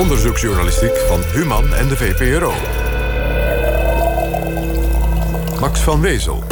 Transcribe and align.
onderzoeksjournalistiek 0.00 0.96
van 0.96 1.20
Human 1.32 1.74
en 1.74 1.88
de 1.88 1.96
VPRO. 1.96 2.52
Max 5.60 5.80
van 5.80 6.00
Wezel. 6.00 6.44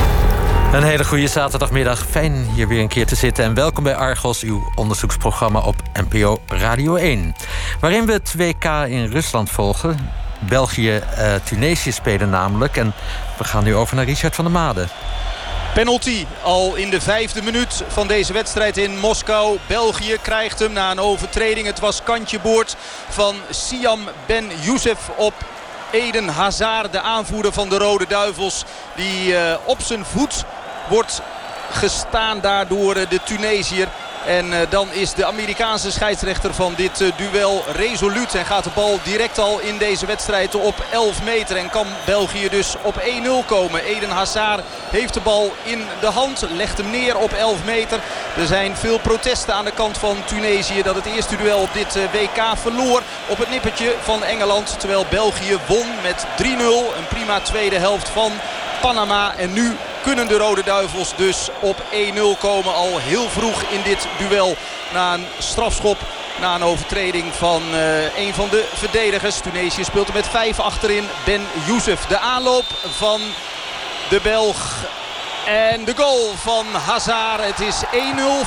Een 0.73 0.83
hele 0.83 1.05
goede 1.05 1.27
zaterdagmiddag. 1.27 2.07
Fijn 2.11 2.47
hier 2.55 2.69
weer 2.69 2.81
een 2.81 2.89
keer 2.89 3.07
te 3.07 3.15
zitten. 3.15 3.45
En 3.45 3.55
welkom 3.55 3.85
bij 3.85 3.95
Argos, 3.95 4.43
uw 4.43 4.73
onderzoeksprogramma 4.75 5.61
op 5.61 5.75
NPO 6.09 6.41
Radio 6.47 6.95
1. 6.95 7.35
Waarin 7.81 8.07
we 8.07 8.13
het 8.13 8.35
WK 8.37 8.65
in 8.89 9.07
Rusland 9.07 9.51
volgen. 9.51 10.11
België, 10.49 11.03
uh, 11.19 11.35
Tunesië 11.45 11.93
spelen 11.93 12.31
namelijk. 12.31 12.77
En 12.77 12.93
we 13.39 13.45
gaan 13.45 13.65
nu 13.65 13.75
over 13.75 13.97
naar 13.97 14.05
Richard 14.05 14.35
van 14.35 14.45
der 14.45 14.55
Made. 14.55 14.87
Penalty 15.79 16.27
al 16.43 16.75
in 16.75 16.91
de 16.91 17.01
vijfde 17.01 17.43
minuut 17.43 17.83
van 17.89 18.07
deze 18.07 18.33
wedstrijd 18.33 18.77
in 18.77 18.99
Moskou. 18.99 19.59
België 19.67 20.17
krijgt 20.23 20.59
hem 20.59 20.73
na 20.73 20.91
een 20.91 21.01
overtreding. 21.01 21.67
Het 21.67 21.79
was 21.79 22.03
kantje 22.03 22.41
boord 22.41 22.77
van 23.09 23.37
Siam 23.51 24.01
Ben 24.27 24.51
Youssef 24.61 24.99
op 25.17 25.35
Eden 25.91 26.29
Hazard. 26.29 26.93
De 26.93 27.01
aanvoerder 27.01 27.53
van 27.53 27.69
de 27.69 27.79
Rode 27.79 28.07
Duivels. 28.07 28.65
Die 28.97 29.33
uh, 29.33 29.55
op 29.65 29.81
zijn 29.81 30.05
voet 30.05 30.45
wordt 30.89 31.21
gestaan 31.71 32.41
daardoor 32.41 32.95
de 32.95 33.21
Tunesiër. 33.25 33.89
En 34.27 34.47
uh, 34.47 34.59
dan 34.69 34.93
is 34.93 35.13
de 35.15 35.27
Amerikaanse 35.27 35.91
scheidsrechter 35.91 36.55
van 36.55 36.75
dit 36.77 37.01
uh, 37.01 37.09
duel 37.17 37.65
resoluut. 37.73 38.35
En 38.35 38.45
gaat 38.45 38.65
de 38.65 38.71
bal 38.75 38.99
direct 39.03 39.39
al 39.39 39.61
in 39.61 39.79
deze 39.79 40.07
wedstrijd 40.07 40.55
op 40.55 40.75
11 40.93 41.23
meter. 41.23 41.57
En 41.57 41.71
kan 41.71 41.87
België 42.05 42.49
dus 42.49 42.75
op 42.83 43.03
1-0 43.43 43.47
komen. 43.47 43.85
Eden 43.85 44.11
Hazard 44.11 44.65
heeft 44.91 45.15
de 45.15 45.21
bal 45.21 45.53
in 45.63 45.83
de 46.01 46.07
hand. 46.07 46.47
Legt 46.57 46.79
hem 46.79 46.91
neer 46.91 47.17
op 47.17 47.33
11 47.33 47.65
meter. 47.65 48.01
Er 48.37 48.47
zijn 48.47 48.77
veel 48.77 48.99
protesten 48.99 49.55
aan 49.55 49.65
de 49.65 49.73
kant 49.73 49.99
van 49.99 50.17
Tunesië. 50.25 50.83
Dat 50.83 50.95
het 50.95 51.07
eerste 51.07 51.37
duel 51.37 51.61
op 51.61 51.73
dit 51.73 51.97
uh, 51.97 52.03
WK 52.13 52.59
verloor. 52.59 53.03
Op 53.29 53.39
het 53.39 53.51
nippertje 53.51 53.95
van 54.03 54.25
Engeland. 54.25 54.81
Terwijl 54.81 55.07
België 55.11 55.59
won 55.67 55.87
met 56.03 56.27
3-0. 56.43 56.45
Een 56.97 57.09
prima 57.09 57.41
tweede 57.41 57.79
helft 57.79 58.09
van 58.09 58.33
Panama. 58.81 59.35
En 59.37 59.53
nu 59.53 59.77
kunnen 60.03 60.29
de 60.29 60.37
Rode 60.37 60.63
Duivels 60.63 61.17
dus 61.17 61.49
op 61.61 61.77
1-0 61.93 62.39
komen. 62.39 62.75
Al 62.75 62.99
heel 62.99 63.29
vroeg 63.29 63.63
in 63.63 63.83
dit 63.83 64.07
duel 64.19 64.57
na 64.93 65.15
een 65.15 65.27
strafschop. 65.39 65.99
Na 66.41 66.55
een 66.55 66.63
overtreding 66.63 67.35
van 67.35 67.63
uh, 67.73 68.17
een 68.17 68.35
van 68.35 68.49
de 68.49 68.69
verdedigers. 68.75 69.41
Tunesië 69.41 69.85
speelt 69.85 70.09
er 70.09 70.15
met 70.15 70.29
5 70.29 70.61
achterin. 70.61 71.05
Ben 71.25 71.47
Youssef. 71.67 72.07
De 72.07 72.19
aanloop 72.19 72.65
van 72.97 73.21
de 74.09 74.21
Belg 74.23 74.77
en 75.49 75.85
de 75.85 75.97
goal 75.97 76.35
van 76.37 76.67
Hazard. 76.87 77.45
Het 77.45 77.61
is 77.61 77.83
1-0 77.85 77.89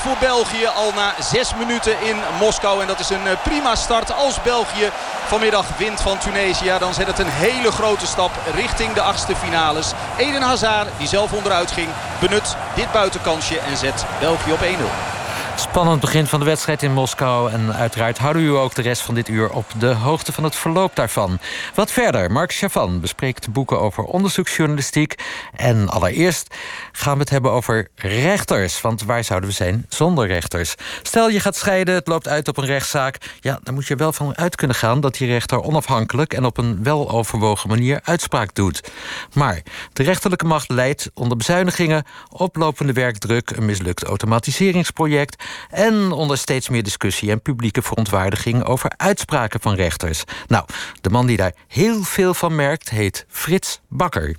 voor 0.00 0.16
België 0.20 0.66
al 0.66 0.92
na 0.94 1.14
6 1.20 1.54
minuten 1.54 2.00
in 2.00 2.16
Moskou. 2.38 2.80
En 2.80 2.86
dat 2.86 3.00
is 3.00 3.10
een 3.10 3.26
eh, 3.26 3.42
prima 3.42 3.74
start 3.74 4.12
als 4.12 4.42
België 4.42 4.90
vanmiddag 5.26 5.76
wint 5.76 6.00
van 6.00 6.18
Tunesië. 6.18 6.72
Dan 6.78 6.94
zet 6.94 7.06
het 7.06 7.18
een 7.18 7.30
hele 7.30 7.70
grote 7.70 8.06
stap 8.06 8.30
richting 8.54 8.92
de 8.92 9.00
achtste 9.00 9.36
finales. 9.36 9.92
Eden 10.16 10.42
Hazard, 10.42 10.88
die 10.98 11.08
zelf 11.08 11.32
onderuit 11.32 11.70
ging, 11.70 11.88
benut 12.20 12.56
dit 12.74 12.92
buitenkansje 12.92 13.58
en 13.58 13.76
zet 13.76 14.04
België 14.20 14.52
op 14.52 14.60
1-0. 14.60 15.21
Spannend 15.62 16.00
begin 16.00 16.26
van 16.26 16.38
de 16.38 16.44
wedstrijd 16.44 16.82
in 16.82 16.92
Moskou. 16.92 17.50
En 17.50 17.74
uiteraard 17.74 18.18
houden 18.18 18.42
u 18.42 18.48
ook 18.48 18.74
de 18.74 18.82
rest 18.82 19.02
van 19.02 19.14
dit 19.14 19.28
uur 19.28 19.50
op 19.50 19.66
de 19.78 19.86
hoogte 19.86 20.32
van 20.32 20.44
het 20.44 20.56
verloop 20.56 20.96
daarvan. 20.96 21.38
Wat 21.74 21.90
verder, 21.90 22.30
Mark 22.30 22.52
Chavan 22.52 23.00
bespreekt 23.00 23.52
boeken 23.52 23.80
over 23.80 24.04
onderzoeksjournalistiek. 24.04 25.14
En 25.56 25.88
allereerst 25.88 26.54
gaan 26.92 27.14
we 27.14 27.20
het 27.20 27.30
hebben 27.30 27.50
over 27.50 27.88
rechters. 27.94 28.80
Want 28.80 29.02
waar 29.02 29.24
zouden 29.24 29.48
we 29.48 29.54
zijn 29.54 29.86
zonder 29.88 30.26
rechters? 30.26 30.74
Stel 31.02 31.28
je 31.28 31.40
gaat 31.40 31.56
scheiden, 31.56 31.94
het 31.94 32.08
loopt 32.08 32.28
uit 32.28 32.48
op 32.48 32.56
een 32.56 32.66
rechtszaak. 32.66 33.16
Ja, 33.40 33.60
dan 33.62 33.74
moet 33.74 33.86
je 33.86 33.96
wel 33.96 34.12
van 34.12 34.36
uit 34.36 34.56
kunnen 34.56 34.76
gaan 34.76 35.00
dat 35.00 35.14
die 35.14 35.28
rechter 35.28 35.62
onafhankelijk 35.62 36.34
en 36.34 36.44
op 36.44 36.58
een 36.58 36.82
weloverwogen 36.82 37.68
manier 37.68 38.00
uitspraak 38.04 38.54
doet. 38.54 38.90
Maar 39.32 39.62
de 39.92 40.02
rechterlijke 40.02 40.46
macht 40.46 40.70
leidt 40.70 41.10
onder 41.14 41.36
bezuinigingen, 41.36 42.04
oplopende 42.28 42.92
werkdruk, 42.92 43.50
een 43.50 43.64
mislukt 43.64 44.04
automatiseringsproject 44.04 45.44
en 45.70 46.12
onder 46.12 46.38
steeds 46.38 46.68
meer 46.68 46.82
discussie 46.82 47.30
en 47.30 47.42
publieke 47.42 47.82
verontwaardiging 47.82 48.64
over 48.64 48.92
uitspraken 48.96 49.60
van 49.60 49.74
rechters. 49.74 50.24
Nou, 50.46 50.64
de 51.00 51.10
man 51.10 51.26
die 51.26 51.36
daar 51.36 51.54
heel 51.68 52.02
veel 52.02 52.34
van 52.34 52.54
merkt 52.54 52.90
heet 52.90 53.24
Frits 53.28 53.80
Bakker. 53.88 54.36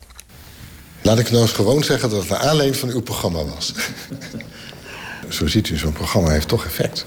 Laat 1.02 1.20
ik 1.20 1.30
nou 1.32 1.42
eens 1.42 1.52
gewoon 1.52 1.84
zeggen 1.84 2.10
dat 2.10 2.20
het 2.20 2.30
naar 2.30 2.40
aanleiding 2.40 2.78
van 2.78 2.90
uw 2.90 3.02
programma 3.02 3.46
was. 3.46 3.74
Zo 5.30 5.48
ziet 5.48 5.70
u, 5.70 5.78
zo'n 5.78 5.94
programma 5.94 6.30
heeft 6.30 6.48
toch 6.48 6.66
effect. 6.66 7.06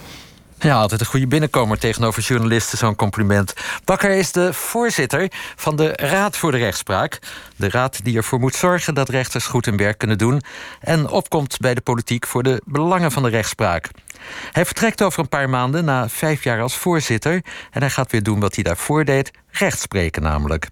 Ja, 0.66 0.76
altijd 0.76 1.00
een 1.00 1.06
goede 1.06 1.26
binnenkomer 1.26 1.78
tegenover 1.78 2.22
journalisten, 2.22 2.78
zo'n 2.78 2.96
compliment. 2.96 3.54
Bakker 3.84 4.10
is 4.10 4.32
de 4.32 4.52
voorzitter 4.52 5.28
van 5.56 5.76
de 5.76 5.92
Raad 5.96 6.36
voor 6.36 6.50
de 6.50 6.58
Rechtspraak. 6.58 7.18
De 7.56 7.70
raad 7.70 8.04
die 8.04 8.16
ervoor 8.16 8.40
moet 8.40 8.54
zorgen 8.54 8.94
dat 8.94 9.08
rechters 9.08 9.46
goed 9.46 9.64
hun 9.64 9.76
werk 9.76 9.98
kunnen 9.98 10.18
doen... 10.18 10.42
en 10.80 11.08
opkomt 11.08 11.58
bij 11.58 11.74
de 11.74 11.80
politiek 11.80 12.26
voor 12.26 12.42
de 12.42 12.62
belangen 12.64 13.12
van 13.12 13.22
de 13.22 13.28
rechtspraak. 13.28 13.90
Hij 14.52 14.64
vertrekt 14.64 15.02
over 15.02 15.20
een 15.20 15.28
paar 15.28 15.50
maanden 15.50 15.84
na 15.84 16.08
vijf 16.08 16.44
jaar 16.44 16.60
als 16.60 16.76
voorzitter... 16.76 17.32
en 17.70 17.80
hij 17.80 17.90
gaat 17.90 18.10
weer 18.10 18.22
doen 18.22 18.40
wat 18.40 18.54
hij 18.54 18.64
daarvoor 18.64 19.04
deed, 19.04 19.30
rechtspreken 19.50 20.22
namelijk. 20.22 20.68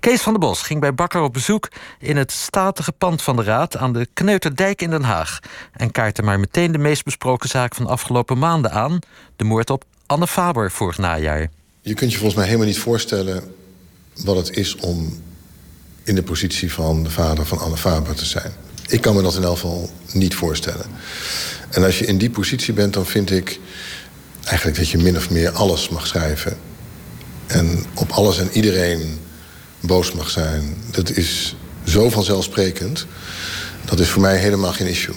Kees 0.00 0.22
van 0.22 0.32
der 0.32 0.40
Bos 0.40 0.62
ging 0.62 0.80
bij 0.80 0.94
Bakker 0.94 1.20
op 1.20 1.32
bezoek... 1.32 1.68
in 1.98 2.16
het 2.16 2.32
statige 2.32 2.92
pand 2.92 3.22
van 3.22 3.36
de 3.36 3.42
Raad 3.42 3.76
aan 3.76 3.92
de 3.92 4.08
Kneuterdijk 4.14 4.82
in 4.82 4.90
Den 4.90 5.02
Haag... 5.02 5.38
en 5.72 5.90
kaartte 5.90 6.22
maar 6.22 6.40
meteen 6.40 6.72
de 6.72 6.78
meest 6.78 7.04
besproken 7.04 7.48
zaak 7.48 7.74
van 7.74 7.86
afgelopen 7.86 8.38
maanden 8.38 8.72
aan... 8.72 8.98
de 9.36 9.44
moord 9.44 9.70
op 9.70 9.84
Anne 10.06 10.26
Faber 10.26 10.70
vorig 10.70 10.98
najaar. 10.98 11.50
Je 11.80 11.94
kunt 11.94 12.10
je 12.10 12.16
volgens 12.16 12.38
mij 12.38 12.46
helemaal 12.46 12.66
niet 12.66 12.78
voorstellen 12.78 13.54
wat 14.24 14.36
het 14.36 14.56
is 14.56 14.76
om 14.76 15.22
in 16.04 16.14
de 16.14 16.22
positie 16.22 16.72
van 16.72 17.02
de 17.02 17.10
vader 17.10 17.46
van 17.46 17.58
Anne 17.58 17.76
Faber 17.76 18.14
te 18.14 18.24
zijn. 18.24 18.52
Ik 18.86 19.00
kan 19.00 19.14
me 19.14 19.22
dat 19.22 19.36
in 19.36 19.42
elk 19.42 19.54
geval 19.54 19.90
niet 20.12 20.34
voorstellen. 20.34 20.86
En 21.70 21.84
als 21.84 21.98
je 21.98 22.06
in 22.06 22.18
die 22.18 22.30
positie 22.30 22.72
bent, 22.74 22.92
dan 22.92 23.06
vind 23.06 23.30
ik 23.30 23.58
eigenlijk 24.44 24.78
dat 24.78 24.88
je 24.88 24.98
min 24.98 25.16
of 25.16 25.30
meer 25.30 25.50
alles 25.50 25.88
mag 25.88 26.06
schrijven. 26.06 26.56
En 27.46 27.84
op 27.94 28.10
alles 28.10 28.38
en 28.38 28.48
iedereen 28.52 29.18
boos 29.80 30.12
mag 30.12 30.30
zijn. 30.30 30.76
Dat 30.90 31.10
is 31.10 31.56
zo 31.84 32.10
vanzelfsprekend. 32.10 33.06
Dat 33.84 34.00
is 34.00 34.08
voor 34.08 34.22
mij 34.22 34.36
helemaal 34.36 34.72
geen 34.72 34.86
issue. 34.86 35.14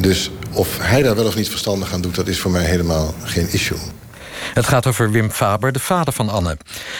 Dus 0.00 0.30
of 0.52 0.78
hij 0.80 1.02
daar 1.02 1.14
wel 1.14 1.26
of 1.26 1.36
niet 1.36 1.48
verstandig 1.48 1.92
aan 1.92 2.00
doet, 2.00 2.14
dat 2.14 2.28
is 2.28 2.38
voor 2.38 2.50
mij 2.50 2.64
helemaal 2.64 3.14
geen 3.22 3.52
issue. 3.52 3.78
Het 4.58 4.68
gaat 4.68 4.86
over 4.86 5.10
Wim 5.10 5.30
Faber, 5.30 5.72
de 5.72 5.78
vader 5.78 6.12
van 6.12 6.28
Anne. 6.28 6.56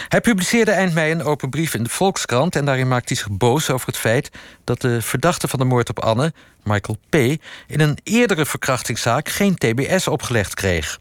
Hij 0.09 0.21
publiceerde 0.21 0.71
eind 0.71 0.95
mei 0.95 1.13
een 1.13 1.23
open 1.23 1.51
brief 1.51 1.75
in 1.75 1.83
de 1.83 1.89
Volkskrant... 1.89 2.57
en 2.57 2.65
daarin 2.65 2.89
maakt 2.89 3.09
hij 3.09 3.17
zich 3.17 3.31
boos 3.31 3.71
over 3.71 3.87
het 3.87 3.97
feit 3.97 4.31
dat 4.65 4.81
de 4.81 5.03
verdachte 5.03 5.49
van 5.49 5.59
de 5.59 5.65
moord 5.65 5.89
op 5.89 5.99
Anne, 5.99 6.33
Michael 6.63 6.99
P., 7.09 7.15
in 7.67 7.81
een 7.81 7.99
eerdere 8.03 8.47
verkrachtingszaak 8.47 9.29
geen 9.29 9.55
TBS 9.55 10.09
opgelegd 10.09 10.55
kreeg. 10.55 10.99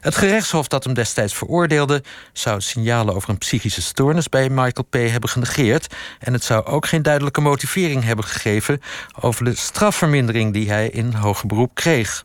Het 0.00 0.16
gerechtshof 0.16 0.68
dat 0.68 0.84
hem 0.84 0.94
destijds 0.94 1.34
veroordeelde... 1.34 2.02
zou 2.32 2.60
signalen 2.60 3.14
over 3.14 3.28
een 3.28 3.38
psychische 3.38 3.82
stoornis 3.82 4.28
bij 4.28 4.48
Michael 4.48 4.86
P. 4.90 4.94
hebben 4.94 5.30
genegeerd... 5.30 5.94
en 6.18 6.32
het 6.32 6.44
zou 6.44 6.64
ook 6.64 6.86
geen 6.86 7.02
duidelijke 7.02 7.40
motivering 7.40 8.04
hebben 8.04 8.24
gegeven... 8.24 8.80
over 9.20 9.44
de 9.44 9.54
strafvermindering 9.54 10.52
die 10.52 10.70
hij 10.70 10.88
in 10.88 11.12
hoger 11.12 11.46
beroep 11.46 11.74
kreeg. 11.74 12.24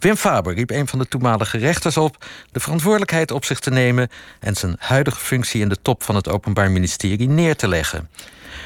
Wim 0.00 0.16
Faber 0.16 0.54
riep 0.54 0.70
een 0.70 0.88
van 0.88 0.98
de 0.98 1.08
toenmalige 1.08 1.58
rechters 1.58 1.96
op 1.96 2.24
de 2.52 2.60
verantwoordelijkheid 2.60 3.30
op 3.30 3.44
zich 3.44 3.58
te 3.58 3.70
nemen 3.70 4.08
en 4.38 4.54
zijn 4.54 4.76
huidige 4.78 5.20
functie 5.20 5.60
in 5.60 5.68
de 5.68 5.82
top 5.82 6.02
van 6.02 6.14
het 6.14 6.28
Openbaar 6.28 6.70
Ministerie 6.70 7.28
neer 7.28 7.56
te 7.56 7.68
leggen. 7.68 8.08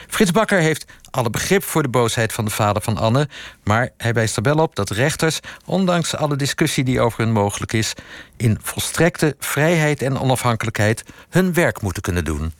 Frits 0.09 0.31
Bakker 0.31 0.59
heeft 0.59 0.84
alle 1.11 1.31
begrip 1.31 1.65
voor 1.65 1.83
de 1.83 1.89
boosheid 1.89 2.33
van 2.33 2.45
de 2.45 2.50
vader 2.50 2.83
van 2.83 2.97
Anne, 2.97 3.28
maar 3.65 3.91
hij 3.97 4.13
wijst 4.13 4.36
er 4.36 4.42
wel 4.42 4.57
op 4.57 4.77
dat 4.77 4.91
rechters, 4.91 5.41
ondanks 5.65 6.16
alle 6.16 6.36
discussie 6.36 6.84
die 6.84 7.01
over 7.01 7.19
hun 7.19 7.33
mogelijk 7.33 7.72
is, 7.72 7.92
in 8.36 8.59
volstrekte 8.63 9.36
vrijheid 9.39 10.03
en 10.03 10.19
onafhankelijkheid 10.19 11.04
hun 11.28 11.53
werk 11.53 11.83
moeten 11.83 12.03
kunnen 12.03 12.25
doen. 12.25 12.53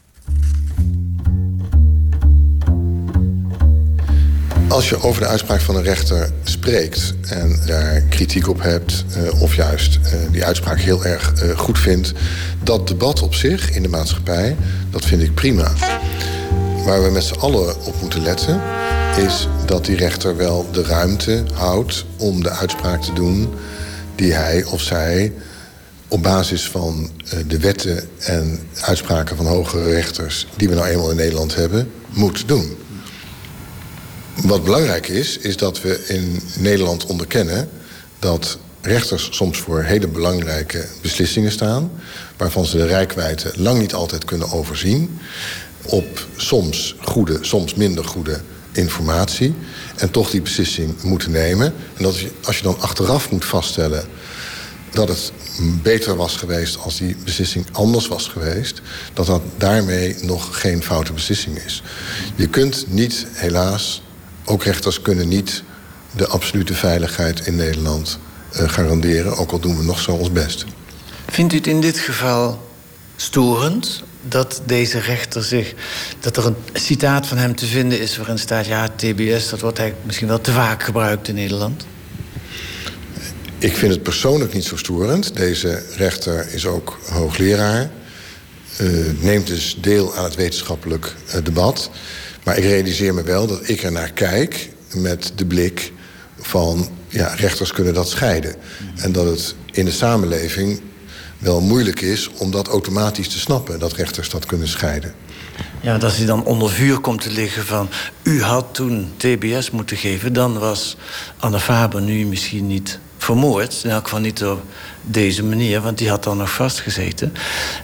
Als 4.75 4.89
je 4.89 5.03
over 5.03 5.21
de 5.21 5.29
uitspraak 5.29 5.61
van 5.61 5.77
een 5.77 5.83
rechter 5.83 6.31
spreekt 6.43 7.15
en 7.29 7.61
daar 7.67 8.01
kritiek 8.01 8.49
op 8.49 8.63
hebt, 8.63 9.05
uh, 9.17 9.43
of 9.43 9.55
juist 9.55 9.99
uh, 10.05 10.13
die 10.31 10.45
uitspraak 10.45 10.79
heel 10.79 11.05
erg 11.05 11.33
uh, 11.43 11.59
goed 11.59 11.79
vindt, 11.79 12.13
dat 12.63 12.89
debat 12.89 13.23
op 13.23 13.35
zich 13.35 13.71
in 13.71 13.83
de 13.83 13.89
maatschappij, 13.89 14.57
dat 14.91 15.05
vind 15.05 15.23
ik 15.23 15.35
prima. 15.35 15.73
Waar 16.85 17.03
we 17.03 17.11
met 17.11 17.25
z'n 17.25 17.39
allen 17.39 17.85
op 17.85 18.01
moeten 18.01 18.23
letten, 18.23 18.61
is 19.17 19.49
dat 19.67 19.85
die 19.85 19.97
rechter 19.97 20.37
wel 20.37 20.67
de 20.73 20.83
ruimte 20.83 21.45
houdt 21.53 22.05
om 22.17 22.43
de 22.43 22.51
uitspraak 22.51 23.03
te 23.03 23.13
doen 23.13 23.49
die 24.15 24.33
hij 24.33 24.65
of 24.65 24.81
zij 24.81 25.33
op 26.09 26.23
basis 26.23 26.69
van 26.69 27.11
de 27.47 27.59
wetten 27.59 28.09
en 28.19 28.59
uitspraken 28.81 29.37
van 29.37 29.47
hogere 29.47 29.91
rechters 29.91 30.47
die 30.57 30.69
we 30.69 30.75
nou 30.75 30.87
eenmaal 30.87 31.11
in 31.11 31.17
Nederland 31.17 31.55
hebben, 31.55 31.91
moet 32.11 32.49
doen. 32.49 32.77
Wat 34.43 34.65
belangrijk 34.65 35.09
is, 35.09 35.39
is 35.39 35.57
dat 35.57 35.81
we 35.81 36.05
in 36.07 36.41
Nederland 36.59 37.07
onderkennen 37.07 37.69
dat 38.19 38.59
rechters 38.81 39.29
soms 39.31 39.59
voor 39.59 39.83
hele 39.83 40.09
belangrijke 40.09 40.87
beslissingen 41.01 41.53
staan... 41.53 41.91
waarvan 42.37 42.67
ze 42.67 42.77
de 42.77 42.87
rijkwijde 42.87 43.53
lang 43.57 43.79
niet 43.79 43.95
altijd 43.95 44.25
kunnen 44.25 44.51
overzien... 44.51 45.19
op 45.83 46.27
soms 46.37 46.97
goede, 47.01 47.39
soms 47.41 47.75
minder 47.75 48.05
goede 48.05 48.41
informatie... 48.73 49.55
en 49.97 50.11
toch 50.11 50.31
die 50.31 50.43
beslissing 50.43 51.03
moeten 51.03 51.31
nemen. 51.31 51.75
En 51.97 52.03
dat 52.03 52.25
als 52.43 52.57
je 52.57 52.63
dan 52.63 52.81
achteraf 52.81 53.31
moet 53.31 53.45
vaststellen 53.45 54.05
dat 54.91 55.09
het 55.09 55.33
beter 55.83 56.17
was 56.17 56.37
geweest 56.37 56.79
als 56.79 56.97
die 56.97 57.17
beslissing 57.25 57.67
anders 57.73 58.09
was 58.09 58.29
geweest... 58.29 58.81
dat 59.13 59.27
dat 59.27 59.43
daarmee 59.57 60.17
nog 60.23 60.61
geen 60.61 60.83
foute 60.83 61.13
beslissing 61.13 61.59
is. 61.59 61.83
Je 62.37 62.49
kunt 62.49 62.85
niet, 62.89 63.27
helaas, 63.33 64.03
ook 64.45 64.65
rechters 64.65 65.03
kunnen 65.03 65.29
niet... 65.29 65.63
de 66.17 66.27
absolute 66.27 66.75
veiligheid 66.75 67.47
in 67.47 67.57
Nederland 67.57 68.19
uh, 68.53 68.69
garanderen... 68.69 69.37
ook 69.37 69.53
al 69.53 69.59
doen 69.59 69.77
we 69.77 69.83
nog 69.83 70.01
zo 70.01 70.11
ons 70.11 70.33
best. 70.33 70.65
Vindt 71.27 71.53
u 71.53 71.57
het 71.57 71.67
in 71.67 71.81
dit 71.81 71.99
geval 71.99 72.69
storend 73.17 74.03
dat 74.29 74.63
deze 74.67 74.99
rechter 74.99 75.43
zich... 75.43 75.75
dat 76.21 76.37
er 76.37 76.47
een 76.47 76.57
citaat 76.73 77.27
van 77.27 77.37
hem 77.37 77.57
te 77.57 77.67
vinden 77.67 78.01
is 78.01 78.17
waarin 78.17 78.39
staat... 78.39 78.67
ja, 78.67 78.89
TBS, 78.89 79.49
dat 79.49 79.61
wordt 79.61 79.79
eigenlijk 79.79 80.07
misschien 80.07 80.29
wel 80.29 80.41
te 80.41 80.53
vaak 80.53 80.83
gebruikt 80.83 81.29
in 81.29 81.35
Nederland? 81.35 81.87
Ik 83.59 83.77
vind 83.77 83.93
het 83.93 84.03
persoonlijk 84.03 84.53
niet 84.53 84.65
zo 84.65 84.77
storend. 84.77 85.37
Deze 85.37 85.83
rechter 85.97 86.53
is 86.53 86.67
ook 86.67 86.99
hoogleraar. 87.09 87.91
Uh, 88.81 89.11
neemt 89.21 89.47
dus 89.47 89.77
deel 89.81 90.17
aan 90.17 90.25
het 90.25 90.35
wetenschappelijk 90.35 91.15
uh, 91.27 91.35
debat. 91.43 91.91
Maar 92.45 92.57
ik 92.57 92.65
realiseer 92.65 93.15
me 93.15 93.23
wel 93.23 93.47
dat 93.47 93.69
ik 93.69 93.83
er 93.83 93.93
naar 93.93 94.13
kijk 94.13 94.71
met 94.95 95.33
de 95.35 95.47
blik 95.47 95.93
van... 96.41 96.89
ja, 97.09 97.35
rechters 97.35 97.73
kunnen 97.73 97.95
dat 97.95 98.09
scheiden. 98.09 98.55
En 98.97 99.13
dat 99.13 99.27
het 99.27 99.55
in 99.71 99.85
de 99.85 99.91
samenleving 99.91 100.81
wel 101.39 101.61
moeilijk 101.61 102.01
is 102.01 102.31
om 102.31 102.51
dat 102.51 102.69
automatisch 102.69 103.29
te 103.29 103.39
snappen... 103.39 103.79
dat 103.79 103.93
rechters 103.93 104.31
dat 104.31 104.47
kunnen 104.47 104.69
scheiden. 104.69 105.15
Ja, 105.81 105.97
als 105.97 106.17
hij 106.17 106.27
dan 106.27 106.45
onder 106.45 106.71
vuur 106.71 106.99
komt 106.99 107.21
te 107.21 107.31
liggen 107.31 107.65
van... 107.65 107.89
u 108.23 108.43
had 108.43 108.67
toen 108.75 109.13
TBS 109.17 109.71
moeten 109.71 109.97
geven... 109.97 110.33
dan 110.33 110.59
was 110.59 110.97
Anne 111.39 111.61
Faber 111.61 112.03
nu 112.03 112.27
misschien 112.27 112.67
niet 112.67 112.99
vermoord. 113.19 113.81
In 113.85 113.91
elk 113.91 114.05
geval 114.05 114.21
niet 114.21 114.45
op 114.45 114.63
deze 115.03 115.45
manier, 115.45 115.81
want 115.81 115.99
die 115.99 116.09
had 116.09 116.25
dan 116.25 116.37
nog 116.37 116.51
vastgezeten. 116.51 117.33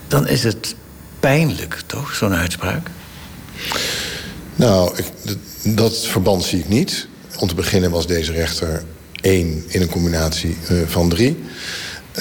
Dan 0.08 0.28
is 0.28 0.42
het 0.42 0.74
pijnlijk, 1.20 1.82
toch, 1.86 2.14
zo'n 2.14 2.34
uitspraak? 2.34 2.90
Nou, 4.56 4.94
dat 5.62 6.06
verband 6.06 6.44
zie 6.44 6.58
ik 6.58 6.68
niet. 6.68 7.08
Om 7.38 7.48
te 7.48 7.54
beginnen 7.54 7.90
was 7.90 8.06
deze 8.06 8.32
rechter 8.32 8.84
één 9.20 9.64
in 9.68 9.80
een 9.80 9.90
combinatie 9.90 10.56
uh, 10.70 10.82
van 10.86 11.08
drie. 11.08 11.38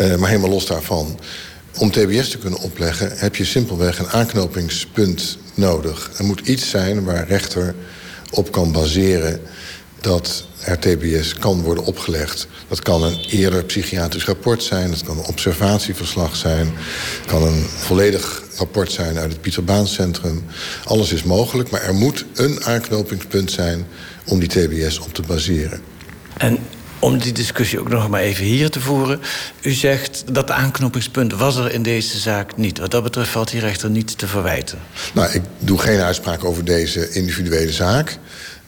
Uh, 0.02 0.16
maar 0.16 0.30
helemaal 0.30 0.50
los 0.50 0.66
daarvan. 0.66 1.20
Om 1.78 1.92
TBS 1.92 2.30
te 2.30 2.38
kunnen 2.38 2.60
opleggen 2.60 3.12
heb 3.16 3.36
je 3.36 3.46
simpelweg 3.46 4.00
een 4.00 4.10
aanknopingspunt 4.10 5.38
nodig. 5.54 6.12
Er 6.18 6.24
moet 6.24 6.48
iets 6.48 6.70
zijn 6.70 7.04
waar 7.04 7.28
rechter 7.28 7.76
op 8.30 8.52
kan 8.52 8.72
baseren 8.72 9.42
dat 10.02 10.48
er 10.60 10.80
TBS 10.80 11.34
kan 11.34 11.62
worden 11.62 11.84
opgelegd. 11.84 12.48
Dat 12.68 12.82
kan 12.82 13.04
een 13.04 13.26
eerder 13.30 13.64
psychiatrisch 13.64 14.26
rapport 14.26 14.64
zijn, 14.64 14.90
dat 14.90 15.04
kan 15.04 15.18
een 15.18 15.26
observatieverslag 15.26 16.36
zijn... 16.36 16.74
het 17.22 17.26
kan 17.26 17.44
een 17.44 17.66
volledig 17.78 18.44
rapport 18.56 18.92
zijn 18.92 19.18
uit 19.18 19.32
het 19.32 19.42
Pieter 19.42 19.64
Baan 19.64 19.88
Centrum. 19.88 20.46
Alles 20.84 21.12
is 21.12 21.24
mogelijk, 21.24 21.70
maar 21.70 21.82
er 21.82 21.94
moet 21.94 22.26
een 22.36 22.64
aanknopingspunt 22.64 23.52
zijn 23.52 23.88
om 24.26 24.40
die 24.40 24.50
TBS 24.50 25.00
op 25.00 25.14
te 25.14 25.22
baseren. 25.22 25.82
En 26.38 26.58
om 27.00 27.18
die 27.18 27.32
discussie 27.32 27.80
ook 27.80 27.90
nog 27.90 28.10
maar 28.10 28.22
even 28.22 28.46
hier 28.46 28.70
te 28.70 28.80
voeren. 28.80 29.20
U 29.62 29.72
zegt 29.72 30.24
dat 30.32 30.52
aanknopingspunt 30.52 31.34
was 31.34 31.56
er 31.56 31.72
in 31.72 31.84
deze 31.84 32.20
zaak 32.20 32.58
niet. 32.58 32.80
Wat 32.80 32.92
dat 32.92 33.04
betreft 33.04 33.30
valt 33.30 33.52
die 33.52 33.60
rechter 33.60 33.90
niet 33.90 34.18
te 34.18 34.28
verwijten. 34.28 34.80
Nou, 35.14 35.32
ik 35.32 35.42
doe 35.60 35.80
geen 35.80 36.00
uitspraak 36.00 36.44
over 36.44 36.66
deze 36.66 37.12
individuele 37.12 37.72
zaak. 37.72 38.18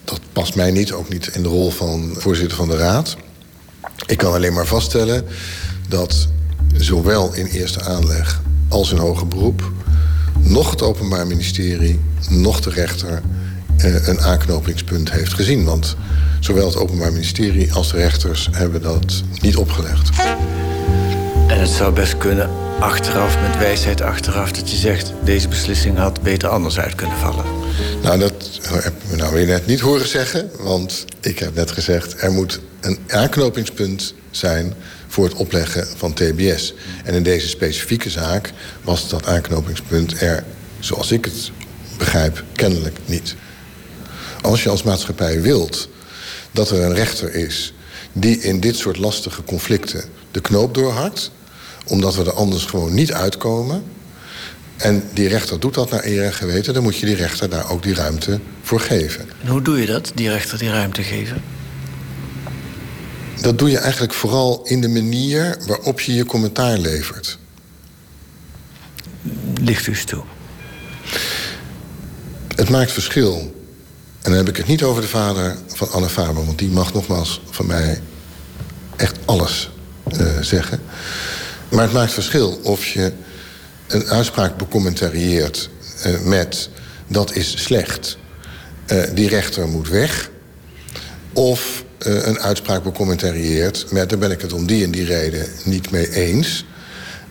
Dat 0.04 0.20
past 0.32 0.54
mij 0.54 0.70
niet, 0.70 0.92
ook 0.92 1.08
niet 1.08 1.26
in 1.26 1.42
de 1.42 1.48
rol 1.48 1.70
van 1.70 2.14
voorzitter 2.16 2.56
van 2.56 2.68
de 2.68 2.76
Raad. 2.76 3.16
Ik 4.06 4.18
kan 4.18 4.32
alleen 4.32 4.52
maar 4.52 4.66
vaststellen 4.66 5.24
dat 5.88 6.28
zowel 6.74 7.34
in 7.34 7.46
eerste 7.46 7.82
aanleg 7.82 8.42
als 8.68 8.92
in 8.92 8.98
hoger 8.98 9.28
beroep... 9.28 9.72
nog 10.38 10.70
het 10.70 10.82
Openbaar 10.82 11.26
Ministerie, 11.26 12.00
nog 12.28 12.60
de 12.60 12.70
rechter 12.70 13.22
eh, 13.76 14.08
een 14.08 14.20
aanknopingspunt 14.20 15.10
heeft 15.10 15.32
gezien. 15.34 15.64
Want 15.64 15.96
zowel 16.40 16.66
het 16.66 16.76
Openbaar 16.76 17.12
Ministerie 17.12 17.72
als 17.72 17.90
de 17.90 17.96
rechters 17.96 18.48
hebben 18.52 18.82
dat 18.82 19.22
niet 19.40 19.56
opgelegd. 19.56 20.10
En 21.48 21.60
het 21.60 21.70
zou 21.70 21.92
best 21.92 22.18
kunnen 22.18 22.50
achteraf, 22.80 23.40
met 23.40 23.58
wijsheid 23.58 24.00
achteraf... 24.00 24.52
dat 24.52 24.70
je 24.70 24.76
zegt, 24.76 25.12
deze 25.24 25.48
beslissing 25.48 25.98
had 25.98 26.22
beter 26.22 26.48
anders 26.48 26.78
uit 26.78 26.94
kunnen 26.94 27.16
vallen. 27.16 27.61
Nou, 28.02 28.18
dat 28.18 28.34
heb 28.62 28.92
ik 29.10 29.16
nou 29.16 29.44
net 29.44 29.66
niet 29.66 29.80
horen 29.80 30.08
zeggen. 30.08 30.50
Want 30.58 31.04
ik 31.20 31.38
heb 31.38 31.54
net 31.54 31.70
gezegd, 31.70 32.22
er 32.22 32.32
moet 32.32 32.60
een 32.80 32.98
aanknopingspunt 33.08 34.14
zijn... 34.30 34.74
voor 35.08 35.24
het 35.24 35.34
opleggen 35.34 35.86
van 35.96 36.12
TBS. 36.12 36.74
En 37.04 37.14
in 37.14 37.22
deze 37.22 37.48
specifieke 37.48 38.10
zaak 38.10 38.52
was 38.82 39.08
dat 39.08 39.26
aanknopingspunt 39.26 40.20
er, 40.20 40.44
zoals 40.78 41.12
ik 41.12 41.24
het 41.24 41.50
begrijp, 41.98 42.44
kennelijk 42.52 42.98
niet. 43.04 43.34
Als 44.40 44.62
je 44.62 44.68
als 44.68 44.82
maatschappij 44.82 45.40
wilt 45.40 45.88
dat 46.50 46.70
er 46.70 46.82
een 46.82 46.94
rechter 46.94 47.34
is... 47.34 47.74
die 48.12 48.38
in 48.38 48.60
dit 48.60 48.76
soort 48.76 48.98
lastige 48.98 49.44
conflicten 49.44 50.04
de 50.30 50.40
knoop 50.40 50.74
doorhakt... 50.74 51.30
omdat 51.86 52.14
we 52.14 52.24
er 52.24 52.32
anders 52.32 52.64
gewoon 52.64 52.94
niet 52.94 53.12
uitkomen... 53.12 53.82
En 54.82 55.02
die 55.12 55.28
rechter 55.28 55.60
doet 55.60 55.74
dat 55.74 55.90
naar 55.90 56.04
eer 56.04 56.24
en 56.24 56.32
geweten... 56.32 56.74
dan 56.74 56.82
moet 56.82 56.96
je 56.96 57.06
die 57.06 57.14
rechter 57.14 57.50
daar 57.50 57.70
ook 57.70 57.82
die 57.82 57.94
ruimte 57.94 58.40
voor 58.62 58.80
geven. 58.80 59.28
En 59.42 59.48
hoe 59.48 59.62
doe 59.62 59.80
je 59.80 59.86
dat, 59.86 60.12
die 60.14 60.28
rechter 60.30 60.58
die 60.58 60.70
ruimte 60.70 61.02
geven? 61.02 61.42
Dat 63.40 63.58
doe 63.58 63.70
je 63.70 63.78
eigenlijk 63.78 64.14
vooral 64.14 64.62
in 64.64 64.80
de 64.80 64.88
manier 64.88 65.58
waarop 65.66 66.00
je 66.00 66.14
je 66.14 66.24
commentaar 66.24 66.78
levert. 66.78 67.38
Ligt 69.54 69.86
u 69.86 69.96
toe? 70.04 70.22
Het 72.56 72.68
maakt 72.68 72.92
verschil. 72.92 73.38
En 74.22 74.30
dan 74.30 74.32
heb 74.32 74.48
ik 74.48 74.56
het 74.56 74.66
niet 74.66 74.82
over 74.82 75.02
de 75.02 75.08
vader 75.08 75.56
van 75.66 75.90
Anne 75.90 76.08
Faber... 76.08 76.44
want 76.44 76.58
die 76.58 76.70
mag 76.70 76.92
nogmaals 76.92 77.42
van 77.50 77.66
mij 77.66 78.00
echt 78.96 79.16
alles 79.24 79.70
uh, 80.20 80.40
zeggen. 80.40 80.80
Maar 81.68 81.82
het 81.82 81.92
maakt 81.92 82.12
verschil 82.12 82.60
of 82.62 82.86
je 82.86 83.12
een 83.92 84.08
uitspraak 84.08 84.56
becommentarieert 84.56 85.68
uh, 86.06 86.20
met... 86.20 86.68
dat 87.06 87.34
is 87.34 87.62
slecht, 87.62 88.18
uh, 88.92 89.02
die 89.14 89.28
rechter 89.28 89.68
moet 89.68 89.88
weg... 89.88 90.30
of 91.32 91.84
uh, 92.06 92.26
een 92.26 92.40
uitspraak 92.40 92.82
becommentarieert 92.82 93.86
met... 93.90 94.08
daar 94.08 94.18
ben 94.18 94.30
ik 94.30 94.40
het 94.40 94.52
om 94.52 94.66
die 94.66 94.84
en 94.84 94.90
die 94.90 95.04
reden 95.04 95.46
niet 95.64 95.90
mee 95.90 96.10
eens... 96.10 96.64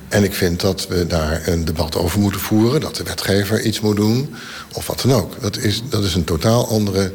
En 0.10 0.24
ik 0.24 0.34
vind 0.34 0.60
dat 0.60 0.88
we 0.88 1.08
daar 1.08 1.48
een 1.48 1.66
debat 1.66 1.96
over 1.96 2.20
moeten 2.20 2.42
voeren... 2.42 2.82
dat 2.82 2.96
de 2.96 3.04
wetgever 3.04 3.62
iets 3.62 3.80
moet 3.80 3.96
doen, 3.96 4.36
of 4.74 4.88
wat 4.88 5.02
dan 5.02 5.12
ook. 5.12 5.42
Dat 5.42 5.58
is, 5.58 5.84
dat 5.90 6.04
is 6.04 6.16
een 6.16 6.24
totaal 6.24 6.68
andere 6.68 7.12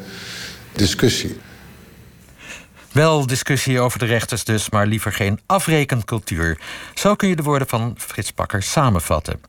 discussie. 0.72 1.36
Wel 2.96 3.26
discussie 3.26 3.80
over 3.80 3.98
de 3.98 4.04
rechters 4.04 4.44
dus, 4.44 4.70
maar 4.70 4.86
liever 4.86 5.12
geen 5.12 5.40
afrekencultuur. 5.46 6.58
Zo 6.94 7.14
kun 7.14 7.28
je 7.28 7.36
de 7.36 7.42
woorden 7.42 7.68
van 7.68 7.94
Frits 7.98 8.34
Bakker 8.34 8.62
samenvatten. 8.62 9.40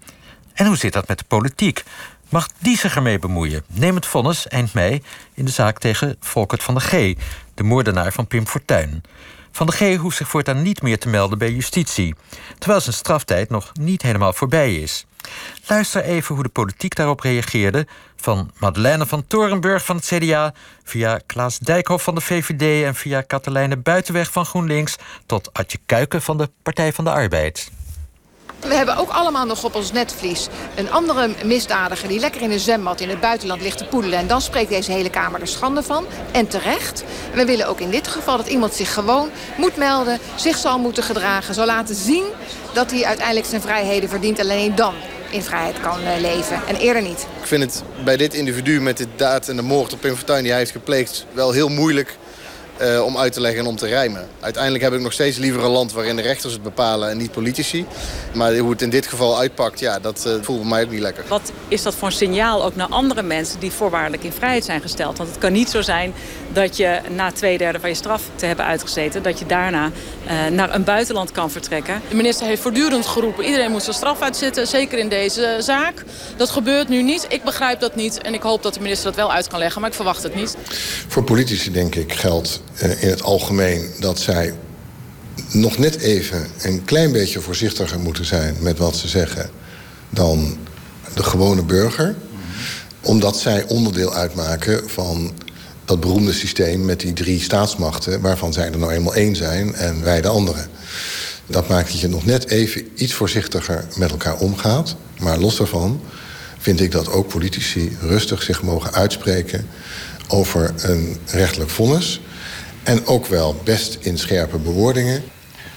En 0.53 0.65
hoe 0.65 0.77
zit 0.77 0.93
dat 0.93 1.07
met 1.07 1.17
de 1.17 1.23
politiek? 1.27 1.83
Mag 2.29 2.47
die 2.59 2.77
zich 2.77 2.95
ermee 2.95 3.19
bemoeien? 3.19 3.63
Neem 3.67 3.95
het 3.95 4.05
vonnis 4.05 4.47
eind 4.47 4.73
mei 4.73 5.01
in 5.33 5.45
de 5.45 5.51
zaak 5.51 5.79
tegen 5.79 6.15
Volkert 6.19 6.63
van 6.63 6.73
de 6.73 6.79
G... 6.79 7.15
de 7.53 7.63
moordenaar 7.63 8.11
van 8.11 8.27
Pim 8.27 8.47
Fortuyn. 8.47 9.03
Van 9.51 9.65
de 9.65 9.71
G 9.71 9.95
hoeft 9.95 10.17
zich 10.17 10.27
voortaan 10.27 10.61
niet 10.61 10.81
meer 10.81 10.99
te 10.99 11.09
melden 11.09 11.37
bij 11.37 11.51
justitie... 11.51 12.15
terwijl 12.57 12.81
zijn 12.81 12.95
straftijd 12.95 13.49
nog 13.49 13.71
niet 13.73 14.01
helemaal 14.01 14.33
voorbij 14.33 14.75
is. 14.75 15.05
Luister 15.67 16.03
even 16.03 16.35
hoe 16.35 16.43
de 16.43 16.49
politiek 16.49 16.95
daarop 16.95 17.19
reageerde... 17.19 17.87
van 18.15 18.51
Madeleine 18.57 19.05
van 19.05 19.27
Torenburg 19.27 19.85
van 19.85 19.95
het 19.95 20.05
CDA... 20.05 20.53
via 20.83 21.19
Klaas 21.25 21.59
Dijkhoff 21.59 22.03
van 22.03 22.15
de 22.15 22.21
VVD... 22.21 22.85
en 22.85 22.95
via 22.95 23.21
Katelijne 23.21 23.77
Buitenweg 23.77 24.31
van 24.31 24.45
GroenLinks... 24.45 24.95
tot 25.25 25.53
Adje 25.53 25.77
Kuiken 25.85 26.21
van 26.21 26.37
de 26.37 26.49
Partij 26.63 26.93
van 26.93 27.03
de 27.03 27.11
Arbeid. 27.11 27.69
We 28.59 28.73
hebben 28.73 28.97
ook 28.97 29.09
allemaal 29.09 29.45
nog 29.45 29.63
op 29.63 29.75
ons 29.75 29.91
netvlies 29.91 30.47
een 30.75 30.91
andere 30.91 31.29
misdadiger... 31.45 32.07
die 32.07 32.19
lekker 32.19 32.41
in 32.41 32.51
een 32.51 32.59
zwembad 32.59 33.01
in 33.01 33.09
het 33.09 33.19
buitenland 33.19 33.61
ligt 33.61 33.77
te 33.77 33.85
poedelen. 33.85 34.19
En 34.19 34.27
dan 34.27 34.41
spreekt 34.41 34.69
deze 34.69 34.91
hele 34.91 35.09
Kamer 35.09 35.41
er 35.41 35.47
schande 35.47 35.83
van. 35.83 36.05
En 36.31 36.47
terecht. 36.47 37.03
We 37.33 37.45
willen 37.45 37.67
ook 37.67 37.79
in 37.79 37.89
dit 37.89 38.07
geval 38.07 38.37
dat 38.37 38.47
iemand 38.47 38.73
zich 38.73 38.93
gewoon 38.93 39.29
moet 39.57 39.77
melden... 39.77 40.19
zich 40.35 40.57
zal 40.57 40.79
moeten 40.79 41.03
gedragen, 41.03 41.53
zal 41.53 41.65
laten 41.65 41.95
zien 41.95 42.25
dat 42.73 42.91
hij 42.91 43.05
uiteindelijk 43.05 43.47
zijn 43.47 43.61
vrijheden 43.61 44.09
verdient. 44.09 44.39
Alleen 44.39 44.75
dan 44.75 44.93
in 45.29 45.43
vrijheid 45.43 45.79
kan 45.81 46.03
eh, 46.03 46.19
leven. 46.19 46.59
En 46.67 46.75
eerder 46.75 47.01
niet. 47.01 47.27
Ik 47.41 47.47
vind 47.47 47.63
het 47.63 47.83
bij 48.03 48.17
dit 48.17 48.33
individu 48.33 48.81
met 48.81 48.97
de 48.97 49.07
daad 49.15 49.47
en 49.47 49.55
de 49.55 49.61
moord 49.61 49.93
op 49.93 50.01
Pim 50.01 50.15
Fortuyn 50.15 50.41
die 50.41 50.49
hij 50.49 50.59
heeft 50.59 50.71
gepleegd... 50.71 51.25
wel 51.33 51.51
heel 51.51 51.69
moeilijk 51.69 52.17
uh, 52.81 53.03
om 53.03 53.17
uit 53.17 53.33
te 53.33 53.41
leggen 53.41 53.59
en 53.59 53.67
om 53.67 53.75
te 53.75 53.87
rijmen. 53.87 54.27
Uiteindelijk 54.39 54.83
heb 54.83 54.93
ik 54.93 54.99
nog 54.99 55.13
steeds 55.13 55.37
liever 55.37 55.63
een 55.63 55.71
land 55.71 55.91
waarin 55.91 56.15
de 56.15 56.21
rechters 56.21 56.53
het 56.53 56.63
bepalen 56.63 57.09
en 57.09 57.17
niet 57.17 57.31
politici. 57.31 57.85
Maar 58.33 58.57
hoe 58.57 58.71
het 58.71 58.81
in 58.81 58.89
dit 58.89 59.07
geval 59.07 59.37
uitpakt, 59.37 59.79
ja, 59.79 59.99
dat 59.99 60.23
uh, 60.27 60.33
voelt 60.41 60.59
bij 60.59 60.69
mij 60.69 60.83
ook 60.83 60.91
niet 60.91 60.99
lekker. 60.99 61.23
Wat 61.27 61.51
is 61.67 61.81
dat 61.81 61.95
voor 61.95 62.07
een 62.07 62.13
signaal 62.13 62.63
ook 62.63 62.75
naar 62.75 62.87
andere 62.87 63.21
mensen 63.21 63.59
die 63.59 63.71
voorwaardelijk 63.71 64.23
in 64.23 64.31
vrijheid 64.31 64.65
zijn 64.65 64.81
gesteld? 64.81 65.17
Want 65.17 65.29
het 65.29 65.39
kan 65.39 65.51
niet 65.51 65.69
zo 65.69 65.81
zijn 65.81 66.13
dat 66.53 66.77
je 66.77 66.99
na 67.09 67.31
twee 67.31 67.57
derde 67.57 67.79
van 67.79 67.89
je 67.89 67.95
straf 67.95 68.23
te 68.35 68.45
hebben 68.45 68.65
uitgezeten... 68.65 69.23
dat 69.23 69.39
je 69.39 69.45
daarna 69.45 69.91
uh, 70.25 70.47
naar 70.47 70.75
een 70.75 70.83
buitenland 70.83 71.31
kan 71.31 71.51
vertrekken. 71.51 72.01
De 72.09 72.15
minister 72.15 72.47
heeft 72.47 72.61
voortdurend 72.61 73.05
geroepen... 73.05 73.45
iedereen 73.45 73.71
moet 73.71 73.83
zijn 73.83 73.95
straf 73.95 74.21
uitzitten, 74.21 74.67
zeker 74.67 74.97
in 74.97 75.09
deze 75.09 75.57
zaak. 75.59 76.03
Dat 76.37 76.49
gebeurt 76.49 76.87
nu 76.87 77.01
niet. 77.01 77.25
Ik 77.29 77.43
begrijp 77.43 77.79
dat 77.79 77.95
niet 77.95 78.21
en 78.21 78.33
ik 78.33 78.41
hoop 78.41 78.63
dat 78.63 78.73
de 78.73 78.79
minister 78.79 79.05
dat 79.05 79.15
wel 79.15 79.31
uit 79.31 79.47
kan 79.47 79.59
leggen... 79.59 79.81
maar 79.81 79.89
ik 79.89 79.95
verwacht 79.95 80.23
het 80.23 80.35
niet. 80.35 80.55
Voor 81.07 81.23
politici, 81.23 81.71
denk 81.71 81.95
ik, 81.95 82.13
geldt 82.13 82.61
in 82.77 83.09
het 83.09 83.23
algemeen 83.23 83.89
dat 83.99 84.19
zij 84.19 84.53
nog 85.51 85.77
net 85.77 85.97
even 85.97 86.47
een 86.61 86.85
klein 86.85 87.11
beetje 87.11 87.39
voorzichtiger 87.39 87.99
moeten 87.99 88.25
zijn 88.25 88.55
met 88.59 88.77
wat 88.77 88.95
ze 88.95 89.07
zeggen 89.07 89.49
dan 90.09 90.57
de 91.13 91.23
gewone 91.23 91.63
burger. 91.63 92.15
Omdat 93.01 93.37
zij 93.37 93.65
onderdeel 93.67 94.13
uitmaken 94.13 94.89
van 94.89 95.31
dat 95.85 95.99
beroemde 95.99 96.33
systeem 96.33 96.85
met 96.85 96.99
die 96.99 97.13
drie 97.13 97.41
staatsmachten... 97.41 98.21
waarvan 98.21 98.53
zij 98.53 98.71
er 98.71 98.77
nou 98.77 98.91
eenmaal 98.91 99.15
één 99.15 99.35
zijn 99.35 99.75
en 99.75 100.03
wij 100.03 100.21
de 100.21 100.27
andere. 100.27 100.65
Dat 101.45 101.67
maakt 101.67 101.91
dat 101.91 101.99
je 101.99 102.07
nog 102.07 102.25
net 102.25 102.47
even 102.47 102.89
iets 102.95 103.13
voorzichtiger 103.13 103.85
met 103.95 104.11
elkaar 104.11 104.37
omgaat. 104.37 104.95
Maar 105.19 105.37
los 105.37 105.57
daarvan 105.57 106.01
vind 106.57 106.79
ik 106.81 106.91
dat 106.91 107.09
ook 107.09 107.27
politici 107.27 107.97
rustig 108.01 108.43
zich 108.43 108.61
mogen 108.61 108.93
uitspreken... 108.93 109.67
over 110.27 110.73
een 110.77 111.17
rechtelijk 111.25 111.69
vonnis. 111.69 112.21
En 112.87 113.05
ook 113.05 113.25
wel 113.25 113.55
best 113.63 113.97
in 114.01 114.17
scherpe 114.17 114.57
bewoordingen. 114.57 115.23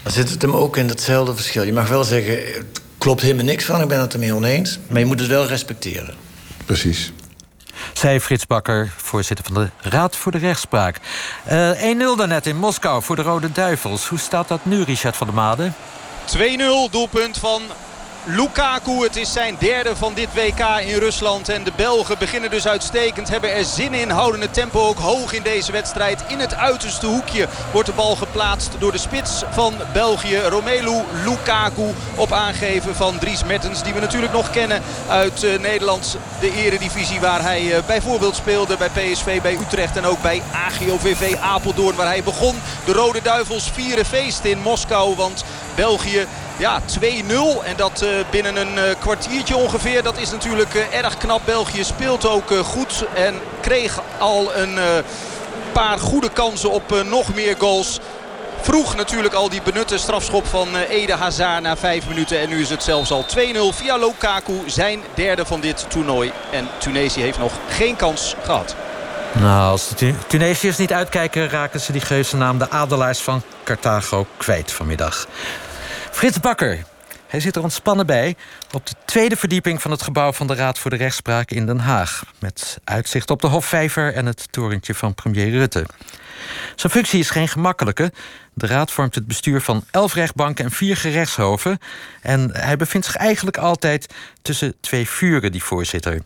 Dan 0.02 0.12
zit 0.12 0.30
het 0.30 0.42
hem 0.42 0.54
ook 0.54 0.76
in 0.76 0.88
hetzelfde 0.88 1.34
verschil. 1.34 1.62
Je 1.62 1.72
mag 1.72 1.88
wel 1.88 2.04
zeggen, 2.04 2.32
het 2.32 2.80
klopt 2.98 3.20
helemaal 3.20 3.44
niks 3.44 3.64
van, 3.64 3.80
ik 3.80 3.88
ben 3.88 4.00
het 4.00 4.12
ermee 4.12 4.34
oneens. 4.34 4.78
Maar 4.88 5.00
je 5.00 5.06
moet 5.06 5.20
het 5.20 5.28
wel 5.28 5.46
respecteren. 5.46 6.14
Precies. 6.64 7.12
Zij 7.92 8.20
Frits 8.20 8.46
Bakker, 8.46 8.92
voorzitter 8.96 9.44
van 9.52 9.54
de 9.54 9.88
Raad 9.88 10.16
voor 10.16 10.32
de 10.32 10.38
Rechtspraak. 10.38 10.96
Uh, 11.52 11.70
1-0 11.72 11.82
daarnet 12.16 12.46
in 12.46 12.56
Moskou 12.56 13.02
voor 13.02 13.16
de 13.16 13.22
Rode 13.22 13.52
Duivels. 13.52 14.06
Hoe 14.06 14.18
staat 14.18 14.48
dat 14.48 14.64
nu, 14.64 14.82
Richard 14.82 15.16
van 15.16 15.26
der 15.26 15.36
Made? 15.36 15.72
2-0 16.36 16.90
doelpunt 16.90 17.38
van 17.38 17.62
Lukaku. 18.24 19.02
Het 19.02 19.16
is 19.16 19.32
zijn 19.32 19.56
derde 19.58 19.96
van 19.96 20.14
dit 20.14 20.28
WK 20.34 20.80
in 20.80 20.98
Rusland. 20.98 21.48
En 21.48 21.64
de 21.64 21.72
Belgen 21.76 22.18
beginnen 22.18 22.50
dus 22.50 22.66
uitstekend. 22.66 23.28
Hebben 23.28 23.54
er 23.54 23.64
zin 23.64 23.94
in. 23.94 24.10
Houden 24.10 24.40
het 24.40 24.54
tempo 24.54 24.86
ook 24.86 24.98
hoog 24.98 25.32
in 25.32 25.42
deze 25.42 25.72
wedstrijd. 25.72 26.24
In 26.28 26.38
het 26.38 26.54
uiterste 26.54 27.06
hoekje 27.06 27.48
wordt 27.72 27.88
de 27.88 27.94
bal 27.94 28.16
geplaatst 28.16 28.70
door 28.78 28.92
de 28.92 28.98
spits 28.98 29.42
van 29.50 29.74
België. 29.92 30.36
Romelu 30.38 31.02
Lukaku 31.24 31.94
op 32.14 32.32
aangeven 32.32 32.94
van 32.94 33.18
Dries 33.18 33.44
Mertens. 33.44 33.82
Die 33.82 33.94
we 33.94 34.00
natuurlijk 34.00 34.32
nog 34.32 34.50
kennen 34.50 34.82
uit 35.08 35.42
uh, 35.42 35.58
Nederland. 35.58 36.16
De 36.40 36.54
eredivisie 36.54 37.20
waar 37.20 37.42
hij 37.42 37.62
uh, 37.62 37.78
bijvoorbeeld 37.86 38.36
speelde 38.36 38.76
bij 38.76 38.88
PSV, 38.88 39.42
bij 39.42 39.58
Utrecht. 39.60 39.96
En 39.96 40.04
ook 40.04 40.22
bij 40.22 40.42
AGOVV 40.52 41.36
Apeldoorn 41.40 41.96
waar 41.96 42.06
hij 42.06 42.22
begon. 42.22 42.60
De 42.84 42.92
Rode 42.92 43.22
Duivels 43.22 43.70
vieren 43.70 44.04
feest 44.04 44.44
in 44.44 44.58
Moskou. 44.58 45.16
Want 45.16 45.44
België 45.74 46.26
ja, 46.60 46.80
2-0 46.80 47.64
en 47.64 47.76
dat 47.76 48.02
uh, 48.02 48.08
binnen 48.30 48.56
een 48.56 48.74
uh, 48.74 48.82
kwartiertje 48.98 49.56
ongeveer. 49.56 50.02
Dat 50.02 50.18
is 50.18 50.30
natuurlijk 50.30 50.74
uh, 50.74 50.94
erg 50.94 51.16
knap. 51.16 51.40
België 51.44 51.84
speelt 51.84 52.26
ook 52.26 52.50
goed 52.64 53.04
en 53.14 53.34
kreeg 53.60 54.00
al 54.18 54.54
een 54.54 54.78
paar 55.72 55.98
goede 55.98 56.30
kansen 56.30 56.70
op 56.70 57.02
nog 57.04 57.34
meer 57.34 57.54
goals. 57.58 58.00
Vroeg 58.60 58.96
natuurlijk 58.96 59.34
al 59.34 59.48
die 59.48 59.62
benutte 59.62 59.98
strafschop 59.98 60.46
van 60.46 60.76
Ede 60.76 61.14
Hazard 61.14 61.62
na 61.62 61.76
vijf 61.76 62.08
minuten. 62.08 62.40
En 62.40 62.48
nu 62.48 62.60
is 62.60 62.70
het 62.70 62.82
zelfs 62.82 63.10
al 63.10 63.24
2-0 63.36 63.36
via 63.70 63.96
Lukaku. 63.96 64.62
Zijn 64.66 65.00
derde 65.14 65.44
van 65.44 65.60
dit 65.60 65.86
toernooi. 65.88 66.32
En 66.50 66.68
Tunesië 66.78 67.20
heeft 67.20 67.38
nog 67.38 67.52
geen 67.68 67.96
kans 67.96 68.34
gehad. 68.44 68.74
Nou, 69.32 69.70
als 69.70 69.88
de 69.88 70.14
Tunesiërs 70.26 70.76
niet 70.76 70.92
uitkijken... 70.92 71.48
raken 71.48 71.80
ze 71.80 71.92
die 71.92 72.00
geuze 72.00 72.36
naam 72.36 72.58
de 72.58 72.70
adelaars 72.70 73.18
van 73.18 73.42
Carthago 73.64 74.26
kwijt 74.36 74.72
vanmiddag. 74.72 75.26
Frits 76.10 76.40
Bakker. 76.40 76.84
Hij 77.26 77.40
zit 77.40 77.56
er 77.56 77.62
ontspannen 77.62 78.06
bij 78.06 78.36
op 78.72 78.86
de 78.86 78.94
tweede 79.04 79.36
verdieping 79.36 79.82
van 79.82 79.90
het 79.90 80.02
gebouw 80.02 80.32
van 80.32 80.46
de 80.46 80.54
Raad 80.54 80.78
voor 80.78 80.90
de 80.90 80.96
Rechtspraak 80.96 81.50
in 81.50 81.66
Den 81.66 81.78
Haag. 81.78 82.24
Met 82.38 82.78
uitzicht 82.84 83.30
op 83.30 83.40
de 83.40 83.46
Hofvijver 83.46 84.14
en 84.14 84.26
het 84.26 84.52
torentje 84.52 84.94
van 84.94 85.14
premier 85.14 85.50
Rutte. 85.50 85.86
Zijn 86.74 86.92
functie 86.92 87.20
is 87.20 87.30
geen 87.30 87.48
gemakkelijke. 87.48 88.12
De 88.54 88.66
Raad 88.66 88.90
vormt 88.90 89.14
het 89.14 89.26
bestuur 89.26 89.60
van 89.60 89.84
elf 89.90 90.14
rechtbanken 90.14 90.64
en 90.64 90.70
vier 90.70 90.96
gerechtshoven. 90.96 91.78
En 92.22 92.50
hij 92.52 92.76
bevindt 92.76 93.06
zich 93.06 93.16
eigenlijk 93.16 93.56
altijd 93.58 94.14
tussen 94.42 94.74
twee 94.80 95.08
vuren, 95.08 95.52
die 95.52 95.62
voorzitter. 95.62 96.20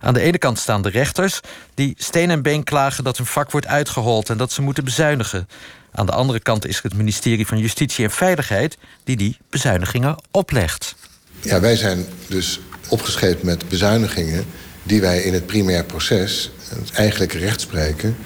Aan 0.00 0.14
de 0.14 0.20
ene 0.20 0.38
kant 0.38 0.58
staan 0.58 0.82
de 0.82 0.88
rechters, 0.88 1.40
die 1.74 1.94
steen 1.98 2.30
en 2.30 2.42
been 2.42 2.64
klagen 2.64 3.04
dat 3.04 3.16
hun 3.16 3.26
vak 3.26 3.50
wordt 3.50 3.66
uitgehold 3.66 4.30
en 4.30 4.36
dat 4.36 4.52
ze 4.52 4.62
moeten 4.62 4.84
bezuinigen. 4.84 5.48
Aan 5.96 6.06
de 6.06 6.12
andere 6.12 6.40
kant 6.40 6.66
is 6.66 6.80
het 6.82 6.94
ministerie 6.94 7.46
van 7.46 7.58
Justitie 7.58 8.04
en 8.04 8.10
Veiligheid 8.10 8.76
die 9.04 9.16
die 9.16 9.38
bezuinigingen 9.50 10.16
oplegt. 10.30 10.94
Ja, 11.40 11.60
wij 11.60 11.76
zijn 11.76 12.06
dus 12.28 12.60
opgescheept 12.88 13.42
met 13.42 13.68
bezuinigingen 13.68 14.44
die 14.82 15.00
wij 15.00 15.22
in 15.22 15.32
het 15.32 15.46
primair 15.46 15.84
proces, 15.84 16.50
het 16.68 16.90
eigenlijke 16.90 17.38
rechtspreken, 17.38 18.16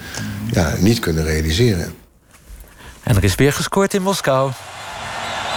ja, 0.51 0.75
niet 0.79 0.99
kunnen 0.99 1.25
realiseren. 1.25 1.95
En 3.03 3.17
er 3.17 3.25
is 3.25 3.35
weer 3.35 3.53
gescoord 3.53 3.95
in 3.95 4.03
Moskou. 4.03 4.53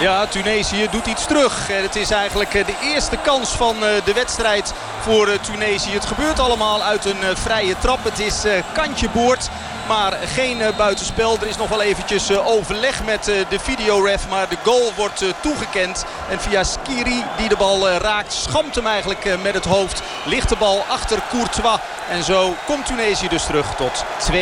Ja, 0.01 0.27
Tunesië 0.27 0.87
doet 0.91 1.05
iets 1.05 1.25
terug. 1.25 1.67
Het 1.67 1.95
is 1.95 2.11
eigenlijk 2.11 2.53
eh, 2.53 2.65
de 2.65 2.75
eerste 2.81 3.17
kans 3.17 3.49
van 3.49 3.75
eh, 3.75 4.05
de 4.05 4.13
wedstrijd 4.13 4.73
voor 5.01 5.27
eh, 5.27 5.39
Tunesië. 5.39 5.91
Het 5.91 6.05
gebeurt 6.05 6.39
allemaal 6.39 6.83
uit 6.83 7.05
een 7.05 7.37
vrije 7.37 7.75
trap. 7.79 8.03
Het 8.03 8.19
is 8.19 8.43
kantje 8.73 9.09
boord. 9.09 9.49
Maar 9.87 10.13
geen 10.25 10.61
buitenspel. 10.77 11.37
Er 11.41 11.47
is 11.47 11.57
nog 11.57 11.69
wel 11.69 11.81
eventjes 11.81 12.31
overleg 12.31 13.03
met 13.03 13.23
de 13.25 13.59
videoref. 13.59 14.29
Maar 14.29 14.49
de 14.49 14.57
goal 14.63 14.93
wordt 14.95 15.23
toegekend. 15.41 16.05
En 16.29 16.39
via 16.39 16.63
Skiri 16.63 17.23
die 17.37 17.49
de 17.49 17.57
bal 17.57 17.89
raakt. 17.89 18.33
Schamt 18.33 18.75
hem 18.75 18.87
eigenlijk 18.87 19.41
met 19.43 19.53
het 19.53 19.65
hoofd. 19.65 20.01
Ligt 20.25 20.49
de 20.49 20.55
bal 20.55 20.83
achter 20.89 21.19
Courtois. 21.29 21.79
En 22.09 22.23
zo 22.23 22.55
komt 22.65 22.85
Tunesië 22.85 23.27
dus 23.27 23.45
terug 23.45 23.75
tot 23.75 24.05
2-1. 24.31 24.33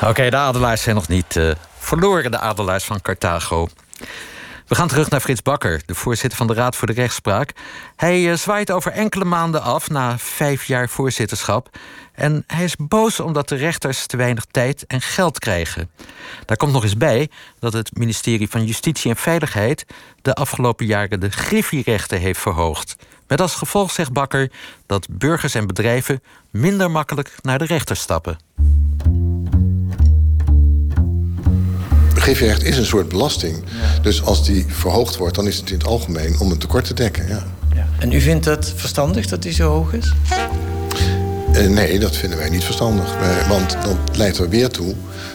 Oké, 0.00 0.30
de 0.30 0.36
Adelaars 0.36 0.82
zijn 0.82 0.94
nog 0.94 1.08
niet 1.08 1.38
verloren 1.88 2.30
de 2.30 2.38
adelaars 2.38 2.84
van 2.84 3.00
Carthago. 3.00 3.68
We 4.66 4.74
gaan 4.74 4.88
terug 4.88 5.10
naar 5.10 5.20
Frits 5.20 5.42
Bakker, 5.42 5.82
de 5.86 5.94
voorzitter 5.94 6.38
van 6.38 6.46
de 6.46 6.54
Raad 6.54 6.76
voor 6.76 6.86
de 6.86 6.92
Rechtspraak. 6.92 7.52
Hij 7.96 8.22
uh, 8.22 8.34
zwaait 8.34 8.70
over 8.70 8.92
enkele 8.92 9.24
maanden 9.24 9.62
af 9.62 9.90
na 9.90 10.18
vijf 10.18 10.64
jaar 10.64 10.88
voorzitterschap. 10.88 11.78
En 12.12 12.44
hij 12.46 12.64
is 12.64 12.76
boos 12.76 13.20
omdat 13.20 13.48
de 13.48 13.56
rechters 13.56 14.06
te 14.06 14.16
weinig 14.16 14.44
tijd 14.50 14.86
en 14.86 15.00
geld 15.00 15.38
krijgen. 15.38 15.90
Daar 16.44 16.56
komt 16.56 16.72
nog 16.72 16.82
eens 16.82 16.96
bij 16.96 17.30
dat 17.58 17.72
het 17.72 17.96
ministerie 17.96 18.48
van 18.50 18.64
Justitie 18.64 19.10
en 19.10 19.16
Veiligheid 19.16 19.86
de 20.22 20.34
afgelopen 20.34 20.86
jaren 20.86 21.20
de 21.20 21.30
griffierechten 21.30 22.20
heeft 22.20 22.40
verhoogd. 22.40 22.96
Met 23.26 23.40
als 23.40 23.54
gevolg, 23.54 23.90
zegt 23.90 24.12
Bakker, 24.12 24.50
dat 24.86 25.06
burgers 25.10 25.54
en 25.54 25.66
bedrijven 25.66 26.22
minder 26.50 26.90
makkelijk 26.90 27.34
naar 27.42 27.58
de 27.58 27.66
rechter 27.66 27.96
stappen. 27.96 28.38
Griffierecht 32.28 32.64
is 32.64 32.76
een 32.76 32.86
soort 32.86 33.08
belasting. 33.08 33.64
Dus 34.02 34.22
als 34.22 34.44
die 34.44 34.64
verhoogd 34.68 35.16
wordt, 35.16 35.34
dan 35.34 35.46
is 35.46 35.56
het 35.56 35.70
in 35.70 35.78
het 35.78 35.86
algemeen 35.86 36.38
om 36.38 36.50
een 36.50 36.58
tekort 36.58 36.84
te 36.84 36.94
dekken. 36.94 37.28
Ja. 37.28 37.46
ja. 37.74 37.88
En 37.98 38.12
u 38.12 38.20
vindt 38.20 38.44
het 38.44 38.72
verstandig 38.76 39.26
dat 39.26 39.42
die 39.42 39.52
zo 39.52 39.70
hoog 39.70 39.92
is? 39.92 40.12
Uh, 41.52 41.66
nee, 41.66 41.98
dat 41.98 42.16
vinden 42.16 42.38
wij 42.38 42.48
niet 42.48 42.64
verstandig. 42.64 43.14
Want 43.48 43.76
dan 43.82 43.98
leidt 44.12 44.38
er 44.38 44.48
weer 44.48 44.68
toe 44.68 44.94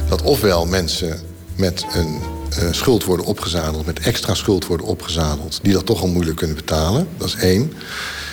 dat 0.10 0.22
ofwel 0.22 0.66
mensen 0.66 1.20
met 1.56 1.86
een 1.94 2.20
uh, 2.60 2.72
schuld 2.72 3.04
worden 3.04 3.26
opgezadeld... 3.26 3.86
met 3.86 4.00
extra 4.00 4.34
schuld 4.34 4.66
worden 4.66 4.86
opgezadeld... 4.86 5.60
die 5.62 5.74
dat 5.74 5.86
toch 5.86 6.02
al 6.02 6.08
moeilijk 6.08 6.38
kunnen 6.38 6.56
betalen. 6.56 7.08
Dat 7.18 7.28
is 7.28 7.36
één. 7.36 7.74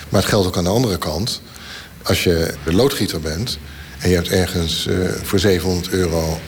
Maar 0.09 0.21
het 0.21 0.31
geldt 0.31 0.47
ook 0.47 0.57
aan 0.57 0.65
de 0.65 0.71
andere 0.71 0.99
kant. 0.99 1.41
Als 2.03 2.25
je 2.25 2.55
de 2.65 2.73
loodgieter 2.73 3.21
bent 3.21 3.59
en 3.99 4.09
je 4.09 4.15
hebt 4.15 4.29
ergens 4.29 4.87
uh, 4.87 5.09
voor 5.23 5.39
700 5.39 5.89
euro 5.89 6.39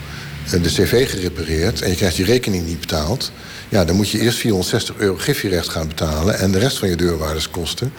de 0.50 0.60
cv 0.68 1.10
gerepareerd 1.10 1.82
en 1.82 1.90
je 1.90 1.96
krijgt 1.96 2.16
je 2.16 2.24
rekening 2.24 2.66
niet 2.66 2.80
betaald... 2.80 3.32
ja, 3.68 3.84
dan 3.84 3.96
moet 3.96 4.10
je 4.10 4.20
eerst 4.20 4.38
460 4.38 4.96
euro 4.96 5.16
griffierecht 5.16 5.68
gaan 5.68 5.88
betalen... 5.88 6.38
en 6.38 6.52
de 6.52 6.58
rest 6.58 6.78
van 6.78 6.88
je 6.88 6.96
deurwaarderskosten 6.96 7.92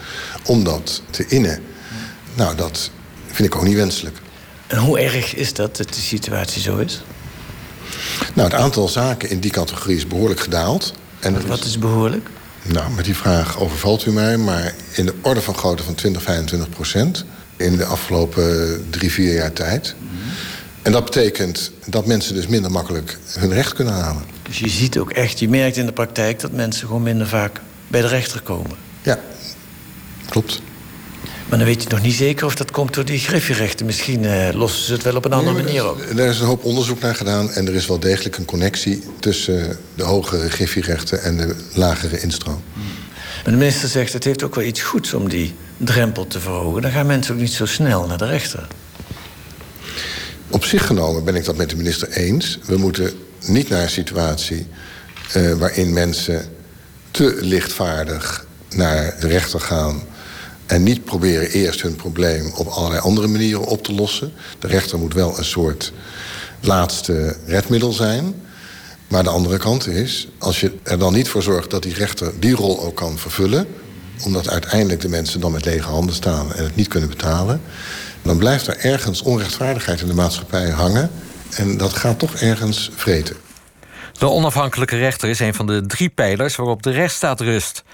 om 0.44 0.64
dat 0.64 1.02
te 1.10 1.26
innen. 1.26 1.62
Nou, 2.34 2.56
dat 2.56 2.90
vind 3.26 3.48
ik 3.48 3.56
ook 3.56 3.64
niet 3.64 3.76
wenselijk. 3.76 4.16
En 4.66 4.78
hoe 4.78 5.00
erg 5.00 5.34
is 5.34 5.52
dat, 5.52 5.76
dat 5.76 5.88
de 5.88 6.00
situatie 6.00 6.62
zo 6.62 6.76
is? 6.76 7.02
Nou, 8.34 8.50
het 8.50 8.58
aantal 8.60 8.88
zaken 8.88 9.30
in 9.30 9.40
die 9.40 9.50
categorie 9.50 9.96
is 9.96 10.06
behoorlijk 10.06 10.40
gedaald. 10.40 10.94
En 11.20 11.46
wat 11.46 11.64
is 11.64 11.78
behoorlijk? 11.78 12.28
Nou, 12.62 12.90
met 12.90 13.04
die 13.04 13.16
vraag 13.16 13.58
overvalt 13.58 14.06
u 14.06 14.12
mij, 14.12 14.36
maar 14.36 14.74
in 14.92 15.06
de 15.06 15.14
orde 15.20 15.40
van 15.40 15.54
grootte 15.54 15.82
van 15.82 15.94
20, 15.94 16.22
25 16.22 16.68
procent... 16.68 17.24
in 17.56 17.76
de 17.76 17.84
afgelopen 17.84 18.86
drie, 18.90 19.12
vier 19.12 19.34
jaar 19.34 19.52
tijd... 19.52 19.94
En 20.84 20.92
dat 20.92 21.04
betekent 21.04 21.70
dat 21.86 22.06
mensen 22.06 22.34
dus 22.34 22.46
minder 22.46 22.70
makkelijk 22.70 23.18
hun 23.38 23.52
recht 23.52 23.72
kunnen 23.72 23.94
halen. 23.94 24.22
Dus 24.42 24.58
je 24.58 24.68
ziet 24.68 24.98
ook 24.98 25.10
echt, 25.10 25.38
je 25.38 25.48
merkt 25.48 25.76
in 25.76 25.86
de 25.86 25.92
praktijk 25.92 26.40
dat 26.40 26.52
mensen 26.52 26.86
gewoon 26.86 27.02
minder 27.02 27.26
vaak 27.26 27.60
bij 27.88 28.00
de 28.00 28.06
rechter 28.06 28.40
komen. 28.40 28.76
Ja, 29.02 29.18
klopt. 30.28 30.60
Maar 31.48 31.58
dan 31.58 31.66
weet 31.66 31.82
je 31.82 31.88
nog 31.88 32.02
niet 32.02 32.14
zeker 32.14 32.46
of 32.46 32.54
dat 32.54 32.70
komt 32.70 32.94
door 32.94 33.04
die 33.04 33.18
griffierechten. 33.18 33.86
Misschien 33.86 34.24
eh, 34.24 34.54
lossen 34.54 34.84
ze 34.84 34.92
het 34.92 35.02
wel 35.02 35.16
op 35.16 35.24
een 35.24 35.32
andere 35.32 35.62
manier 35.62 35.90
op. 35.90 36.00
Er 36.00 36.28
is 36.28 36.40
een 36.40 36.46
hoop 36.46 36.64
onderzoek 36.64 37.00
naar 37.00 37.14
gedaan 37.14 37.50
en 37.50 37.66
er 37.66 37.74
is 37.74 37.86
wel 37.86 37.98
degelijk 37.98 38.36
een 38.36 38.44
connectie 38.44 39.02
tussen 39.20 39.78
de 39.94 40.02
hogere 40.02 40.50
griffierechten 40.50 41.22
en 41.22 41.36
de 41.36 41.56
lagere 41.74 42.20
instroom. 42.20 42.62
Maar 43.44 43.52
de 43.52 43.58
minister 43.58 43.88
zegt 43.88 44.12
het 44.12 44.24
heeft 44.24 44.42
ook 44.42 44.54
wel 44.54 44.64
iets 44.64 44.82
goeds 44.82 45.14
om 45.14 45.28
die 45.28 45.54
drempel 45.76 46.26
te 46.26 46.40
verhogen. 46.40 46.82
Dan 46.82 46.90
gaan 46.90 47.06
mensen 47.06 47.34
ook 47.34 47.40
niet 47.40 47.52
zo 47.52 47.66
snel 47.66 48.06
naar 48.06 48.18
de 48.18 48.26
rechter. 48.26 48.66
Op 50.54 50.64
zich 50.64 50.86
genomen 50.86 51.24
ben 51.24 51.34
ik 51.34 51.44
dat 51.44 51.56
met 51.56 51.70
de 51.70 51.76
minister 51.76 52.08
eens. 52.08 52.58
We 52.66 52.76
moeten 52.76 53.12
niet 53.46 53.68
naar 53.68 53.82
een 53.82 53.90
situatie 53.90 54.66
uh, 55.36 55.52
waarin 55.52 55.92
mensen 55.92 56.48
te 57.10 57.36
lichtvaardig 57.40 58.46
naar 58.70 59.16
de 59.20 59.26
rechter 59.26 59.60
gaan 59.60 60.02
en 60.66 60.82
niet 60.82 61.04
proberen 61.04 61.50
eerst 61.50 61.82
hun 61.82 61.96
probleem 61.96 62.52
op 62.54 62.66
allerlei 62.66 63.00
andere 63.00 63.26
manieren 63.26 63.66
op 63.66 63.84
te 63.84 63.92
lossen. 63.92 64.32
De 64.58 64.66
rechter 64.66 64.98
moet 64.98 65.14
wel 65.14 65.38
een 65.38 65.44
soort 65.44 65.92
laatste 66.60 67.36
redmiddel 67.46 67.92
zijn. 67.92 68.34
Maar 69.08 69.22
de 69.22 69.30
andere 69.30 69.58
kant 69.58 69.86
is, 69.86 70.28
als 70.38 70.60
je 70.60 70.72
er 70.82 70.98
dan 70.98 71.12
niet 71.12 71.28
voor 71.28 71.42
zorgt 71.42 71.70
dat 71.70 71.82
die 71.82 71.94
rechter 71.94 72.32
die 72.40 72.54
rol 72.54 72.82
ook 72.82 72.96
kan 72.96 73.18
vervullen, 73.18 73.66
omdat 74.24 74.48
uiteindelijk 74.48 75.00
de 75.00 75.08
mensen 75.08 75.40
dan 75.40 75.52
met 75.52 75.64
lege 75.64 75.88
handen 75.88 76.14
staan 76.14 76.52
en 76.52 76.64
het 76.64 76.76
niet 76.76 76.88
kunnen 76.88 77.08
betalen, 77.08 77.60
dan 78.24 78.38
blijft 78.38 78.66
er 78.66 78.78
ergens 78.78 79.22
onrechtvaardigheid 79.22 80.00
in 80.00 80.06
de 80.06 80.14
maatschappij 80.14 80.70
hangen. 80.70 81.10
En 81.56 81.76
dat 81.76 81.92
gaat 81.92 82.18
toch 82.18 82.34
ergens 82.34 82.90
vreten. 82.94 83.36
De 84.18 84.28
onafhankelijke 84.28 84.96
rechter 84.96 85.28
is 85.28 85.40
een 85.40 85.54
van 85.54 85.66
de 85.66 85.86
drie 85.86 86.08
pijlers 86.08 86.56
waarop 86.56 86.82
de 86.82 86.90
rechtsstaat 86.90 87.40
rust. 87.40 87.84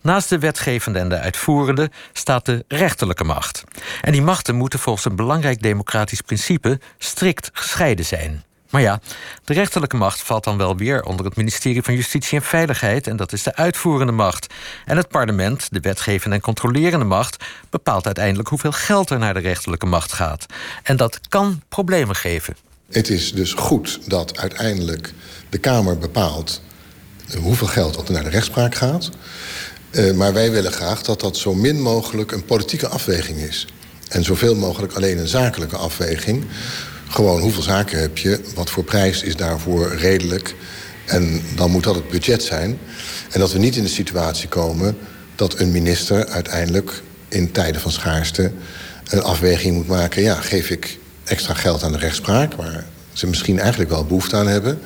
Naast 0.00 0.28
de 0.28 0.38
wetgevende 0.38 0.98
en 0.98 1.08
de 1.08 1.18
uitvoerende 1.18 1.90
staat 2.12 2.46
de 2.46 2.64
rechterlijke 2.68 3.24
macht. 3.24 3.64
En 4.02 4.12
die 4.12 4.22
machten 4.22 4.54
moeten 4.54 4.78
volgens 4.78 5.04
een 5.04 5.16
belangrijk 5.16 5.62
democratisch 5.62 6.20
principe 6.20 6.80
strikt 6.98 7.50
gescheiden 7.52 8.04
zijn. 8.04 8.44
Maar 8.76 8.84
ja, 8.84 9.00
de 9.44 9.52
rechterlijke 9.52 9.96
macht 9.96 10.20
valt 10.20 10.44
dan 10.44 10.56
wel 10.56 10.76
weer 10.76 11.02
onder 11.02 11.26
het 11.26 11.36
ministerie 11.36 11.82
van 11.82 11.94
Justitie 11.94 12.38
en 12.38 12.44
Veiligheid, 12.44 13.06
en 13.06 13.16
dat 13.16 13.32
is 13.32 13.42
de 13.42 13.54
uitvoerende 13.54 14.12
macht. 14.12 14.46
En 14.84 14.96
het 14.96 15.08
parlement, 15.08 15.68
de 15.70 15.80
wetgevende 15.80 16.36
en 16.36 16.42
controlerende 16.42 17.04
macht, 17.04 17.44
bepaalt 17.70 18.06
uiteindelijk 18.06 18.48
hoeveel 18.48 18.72
geld 18.72 19.10
er 19.10 19.18
naar 19.18 19.34
de 19.34 19.40
rechterlijke 19.40 19.86
macht 19.86 20.12
gaat. 20.12 20.46
En 20.82 20.96
dat 20.96 21.20
kan 21.28 21.62
problemen 21.68 22.16
geven. 22.16 22.56
Het 22.90 23.08
is 23.08 23.32
dus 23.32 23.52
goed 23.52 24.00
dat 24.06 24.38
uiteindelijk 24.38 25.12
de 25.48 25.58
Kamer 25.58 25.98
bepaalt 25.98 26.62
hoeveel 27.38 27.66
geld 27.66 28.08
er 28.08 28.12
naar 28.12 28.24
de 28.24 28.30
rechtspraak 28.30 28.74
gaat. 28.74 29.10
Uh, 29.90 30.12
maar 30.12 30.32
wij 30.32 30.50
willen 30.50 30.72
graag 30.72 31.02
dat 31.02 31.20
dat 31.20 31.36
zo 31.36 31.54
min 31.54 31.80
mogelijk 31.80 32.32
een 32.32 32.44
politieke 32.44 32.88
afweging 32.88 33.38
is. 33.38 33.66
En 34.08 34.24
zoveel 34.24 34.54
mogelijk 34.54 34.92
alleen 34.92 35.18
een 35.18 35.28
zakelijke 35.28 35.76
afweging. 35.76 36.44
Gewoon 37.08 37.40
hoeveel 37.40 37.62
zaken 37.62 38.00
heb 38.00 38.18
je, 38.18 38.40
wat 38.54 38.70
voor 38.70 38.84
prijs 38.84 39.22
is 39.22 39.36
daarvoor 39.36 39.94
redelijk. 39.94 40.54
En 41.04 41.42
dan 41.54 41.70
moet 41.70 41.84
dat 41.84 41.94
het 41.94 42.08
budget 42.08 42.42
zijn. 42.42 42.78
En 43.30 43.40
dat 43.40 43.52
we 43.52 43.58
niet 43.58 43.76
in 43.76 43.82
de 43.82 43.88
situatie 43.88 44.48
komen 44.48 44.96
dat 45.34 45.58
een 45.58 45.70
minister 45.70 46.26
uiteindelijk 46.26 47.02
in 47.28 47.52
tijden 47.52 47.80
van 47.80 47.90
schaarste 47.90 48.52
een 49.08 49.22
afweging 49.22 49.74
moet 49.74 49.86
maken. 49.86 50.22
Ja, 50.22 50.34
geef 50.34 50.70
ik 50.70 50.98
extra 51.24 51.54
geld 51.54 51.82
aan 51.82 51.92
de 51.92 51.98
rechtspraak, 51.98 52.54
waar 52.54 52.84
ze 53.12 53.26
misschien 53.26 53.58
eigenlijk 53.58 53.90
wel 53.90 54.04
behoefte 54.04 54.36
aan 54.36 54.46
hebben, 54.46 54.78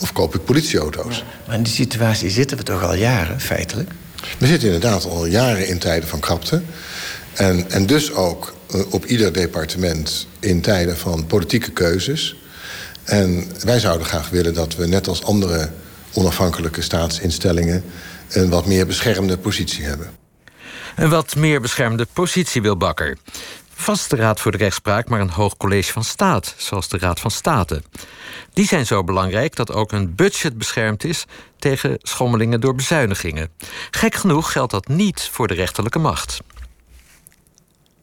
of 0.00 0.12
koop 0.12 0.34
ik 0.34 0.44
politieauto's. 0.44 1.24
Maar 1.46 1.56
in 1.56 1.62
die 1.62 1.72
situatie 1.72 2.30
zitten 2.30 2.56
we 2.56 2.62
toch 2.62 2.82
al 2.82 2.94
jaren, 2.94 3.40
feitelijk? 3.40 3.90
We 4.38 4.46
zitten 4.46 4.72
inderdaad 4.72 5.04
al 5.04 5.26
jaren 5.26 5.68
in 5.68 5.78
tijden 5.78 6.08
van 6.08 6.20
krapte. 6.20 6.62
En, 7.34 7.70
en 7.70 7.86
dus 7.86 8.12
ook 8.12 8.54
op 8.90 9.04
ieder 9.04 9.32
departement 9.32 10.26
in 10.40 10.60
tijden 10.60 10.96
van 10.96 11.26
politieke 11.26 11.70
keuzes. 11.70 12.36
En 13.04 13.46
wij 13.64 13.78
zouden 13.78 14.06
graag 14.06 14.28
willen 14.28 14.54
dat 14.54 14.76
we, 14.76 14.86
net 14.86 15.08
als 15.08 15.24
andere 15.24 15.70
onafhankelijke 16.12 16.82
staatsinstellingen, 16.82 17.84
een 18.28 18.50
wat 18.50 18.66
meer 18.66 18.86
beschermde 18.86 19.38
positie 19.38 19.84
hebben. 19.84 20.10
Een 20.96 21.10
wat 21.10 21.36
meer 21.36 21.60
beschermde 21.60 22.06
positie 22.12 22.62
wil 22.62 22.76
Bakker. 22.76 23.18
Vast 23.74 24.10
de 24.10 24.16
Raad 24.16 24.40
voor 24.40 24.52
de 24.52 24.58
Rechtspraak, 24.58 25.08
maar 25.08 25.20
een 25.20 25.30
hoog 25.30 25.56
college 25.56 25.92
van 25.92 26.04
staat, 26.04 26.54
zoals 26.56 26.88
de 26.88 26.98
Raad 26.98 27.20
van 27.20 27.30
State. 27.30 27.82
Die 28.52 28.66
zijn 28.66 28.86
zo 28.86 29.04
belangrijk 29.04 29.56
dat 29.56 29.72
ook 29.72 29.92
een 29.92 30.14
budget 30.14 30.58
beschermd 30.58 31.04
is 31.04 31.24
tegen 31.58 31.98
schommelingen 31.98 32.60
door 32.60 32.74
bezuinigingen. 32.74 33.48
Gek 33.90 34.14
genoeg 34.14 34.52
geldt 34.52 34.72
dat 34.72 34.88
niet 34.88 35.28
voor 35.32 35.48
de 35.48 35.54
rechterlijke 35.54 35.98
macht. 35.98 36.38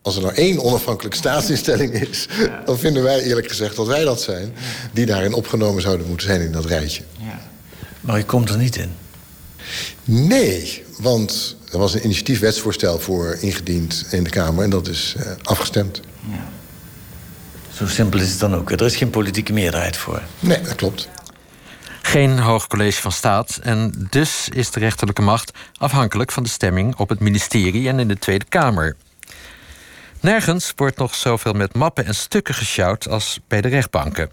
Als 0.08 0.16
er 0.16 0.22
nou 0.22 0.34
één 0.34 0.64
onafhankelijke 0.64 1.18
staatsinstelling 1.18 1.94
is, 1.94 2.28
dan 2.66 2.78
vinden 2.80 3.04
wij 3.04 3.24
eerlijk 3.24 3.48
gezegd 3.48 3.76
dat 3.76 3.88
wij 3.88 4.04
dat 4.04 4.22
zijn, 4.22 4.54
die 4.92 5.06
daarin 5.06 5.34
opgenomen 5.34 5.82
zouden 5.82 6.08
moeten 6.08 6.28
zijn 6.28 6.42
in 6.42 6.52
dat 6.52 6.66
rijtje. 6.66 7.04
Ja. 7.20 7.40
Maar 8.02 8.18
je 8.18 8.26
komt 8.26 8.50
er 8.50 8.58
niet 8.58 8.76
in. 8.76 8.92
Nee, 10.04 10.84
want 10.98 11.56
er 11.72 11.78
was 11.78 11.94
een 11.94 12.04
initiatiefwetsvoorstel 12.04 13.00
voor 13.00 13.38
ingediend 13.40 14.06
in 14.10 14.24
de 14.24 14.30
Kamer 14.30 14.64
en 14.64 14.70
dat 14.70 14.88
is 14.88 15.16
uh, 15.18 15.26
afgestemd. 15.44 16.02
Ja. 16.30 16.50
Zo 17.74 17.88
simpel 17.88 18.20
is 18.20 18.30
het 18.30 18.40
dan 18.40 18.56
ook. 18.56 18.72
Er 18.72 18.82
is 18.82 18.96
geen 18.96 19.10
politieke 19.10 19.54
meerderheid 19.54 19.98
voor. 19.98 20.22
Nee, 20.40 20.62
dat 20.62 20.76
klopt. 20.76 21.10
Geen 22.02 22.40
hoog 22.40 22.68
college 22.68 23.02
van 23.02 23.12
staat 23.12 23.60
en 23.64 24.08
dus 24.10 24.50
is 24.50 24.72
de 24.72 24.80
rechterlijke 24.80 25.22
macht 25.22 25.52
afhankelijk 25.78 26.32
van 26.32 26.44
de 26.44 26.50
stemming 26.50 26.96
op 26.96 27.10
het 27.10 27.20
ministerie 27.20 27.88
en 27.88 28.00
in 28.00 28.08
de 28.08 28.18
Tweede 28.18 28.46
Kamer. 28.50 28.96
Nergens 30.20 30.74
wordt 30.76 30.98
nog 30.98 31.16
zoveel 31.16 31.54
met 31.54 31.74
mappen 31.74 32.06
en 32.06 32.16
stukken 32.16 32.54
gesjouwd 32.54 33.08
als 33.08 33.40
bij 33.48 33.62
de 33.62 33.68
rechtbanken. 33.68 34.32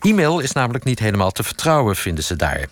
E-mail 0.00 0.40
is 0.40 0.52
namelijk 0.52 0.84
niet 0.84 0.98
helemaal 0.98 1.30
te 1.30 1.42
vertrouwen, 1.42 1.96
vinden 1.96 2.24
ze 2.24 2.36
daar. 2.36 2.66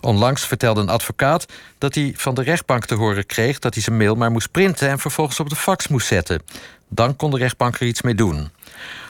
Onlangs 0.00 0.46
vertelde 0.46 0.80
een 0.80 0.88
advocaat 0.88 1.46
dat 1.78 1.94
hij 1.94 2.12
van 2.16 2.34
de 2.34 2.42
rechtbank 2.42 2.86
te 2.86 2.94
horen 2.94 3.26
kreeg 3.26 3.58
dat 3.58 3.74
hij 3.74 3.82
zijn 3.82 3.96
mail 3.96 4.14
maar 4.14 4.30
moest 4.30 4.50
printen 4.50 4.88
en 4.88 4.98
vervolgens 4.98 5.40
op 5.40 5.48
de 5.48 5.56
fax 5.56 5.88
moest 5.88 6.06
zetten. 6.06 6.42
Dan 6.88 7.16
kon 7.16 7.30
de 7.30 7.38
rechtbank 7.38 7.80
er 7.80 7.86
iets 7.86 8.02
mee 8.02 8.14
doen. 8.14 8.50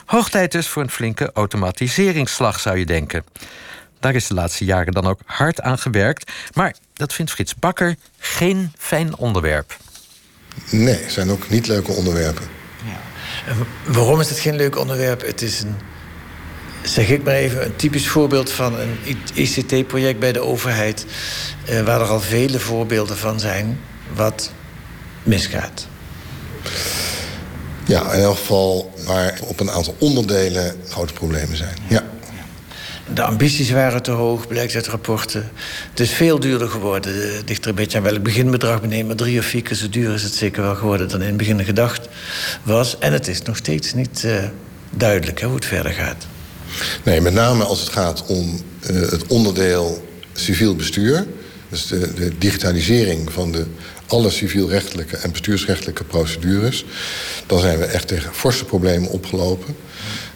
Hoog 0.05 0.29
tijd 0.29 0.51
dus 0.51 0.67
voor 0.67 0.81
een 0.81 0.89
flinke 0.89 1.31
automatiseringsslag, 1.33 2.59
zou 2.59 2.77
je 2.77 2.85
denken. 2.85 3.23
Daar 3.99 4.15
is 4.15 4.27
de 4.27 4.33
laatste 4.33 4.65
jaren 4.65 4.93
dan 4.93 5.07
ook 5.07 5.19
hard 5.25 5.61
aan 5.61 5.77
gewerkt. 5.77 6.31
Maar 6.53 6.75
dat 6.93 7.13
vindt 7.13 7.31
Frits 7.31 7.55
Bakker 7.55 7.95
geen 8.17 8.71
fijn 8.77 9.17
onderwerp. 9.17 9.77
Nee, 10.69 11.01
het 11.01 11.11
zijn 11.11 11.31
ook 11.31 11.49
niet 11.49 11.67
leuke 11.67 11.91
onderwerpen. 11.91 12.45
Ja. 12.85 13.53
waarom 13.85 14.19
is 14.19 14.29
het 14.29 14.39
geen 14.39 14.55
leuk 14.55 14.77
onderwerp? 14.77 15.25
Het 15.25 15.41
is 15.41 15.61
een, 15.61 15.75
zeg 16.81 17.09
ik 17.09 17.23
maar 17.23 17.33
even, 17.33 17.65
een 17.65 17.75
typisch 17.75 18.07
voorbeeld 18.07 18.51
van 18.51 18.79
een 18.79 18.97
ICT-project 19.33 20.19
bij 20.19 20.31
de 20.31 20.41
overheid. 20.41 21.05
Eh, 21.65 21.81
waar 21.81 22.01
er 22.01 22.07
al 22.07 22.19
vele 22.19 22.59
voorbeelden 22.59 23.17
van 23.17 23.39
zijn 23.39 23.79
wat 24.13 24.51
misgaat. 25.23 25.87
Ja, 27.85 28.11
in 28.11 28.21
elk 28.21 28.37
geval 28.37 28.93
waar 29.05 29.39
op 29.41 29.59
een 29.59 29.71
aantal 29.71 29.95
onderdelen 29.99 30.75
grote 30.89 31.13
problemen 31.13 31.57
zijn. 31.57 31.75
Ja. 31.87 32.03
De 33.13 33.23
ambities 33.23 33.71
waren 33.71 34.03
te 34.03 34.11
hoog, 34.11 34.47
blijkt 34.47 34.75
uit 34.75 34.87
rapporten. 34.87 35.51
Het 35.89 35.99
is 35.99 36.11
veel 36.11 36.39
duurder 36.39 36.69
geworden. 36.69 37.35
Het 37.35 37.49
ligt 37.49 37.63
er 37.63 37.69
een 37.69 37.75
beetje 37.75 37.97
aan 37.97 38.03
welk 38.03 38.23
beginbedrag 38.23 38.79
we 38.79 38.87
nemen. 38.87 39.17
Drie 39.17 39.39
of 39.39 39.45
vier 39.45 39.61
keer 39.61 39.75
zo 39.75 39.89
duur 39.89 40.13
is 40.13 40.23
het 40.23 40.33
zeker 40.33 40.61
wel 40.61 40.75
geworden 40.75 41.09
dan 41.09 41.21
in 41.21 41.27
het 41.27 41.37
begin 41.37 41.65
gedacht 41.65 42.07
was. 42.63 42.97
En 42.99 43.13
het 43.13 43.27
is 43.27 43.41
nog 43.41 43.57
steeds 43.57 43.93
niet 43.93 44.23
uh, 44.25 44.43
duidelijk 44.89 45.41
hoe 45.41 45.55
het 45.55 45.65
verder 45.65 45.91
gaat. 45.91 46.25
Nee, 47.03 47.21
met 47.21 47.33
name 47.33 47.63
als 47.63 47.79
het 47.79 47.89
gaat 47.89 48.25
om 48.25 48.61
uh, 48.91 49.09
het 49.09 49.27
onderdeel 49.27 50.07
civiel 50.33 50.75
bestuur. 50.75 51.25
Dus 51.69 51.87
de, 51.87 52.13
de 52.13 52.37
digitalisering 52.37 53.31
van 53.31 53.51
de 53.51 53.65
alle 54.07 54.29
civielrechtelijke 54.29 55.17
en 55.17 55.31
bestuursrechtelijke 55.31 56.03
procedures. 56.03 56.85
Dan 57.45 57.59
zijn 57.59 57.79
we 57.79 57.85
echt 57.85 58.07
tegen 58.07 58.33
forse 58.33 58.65
problemen 58.65 59.09
opgelopen. 59.09 59.75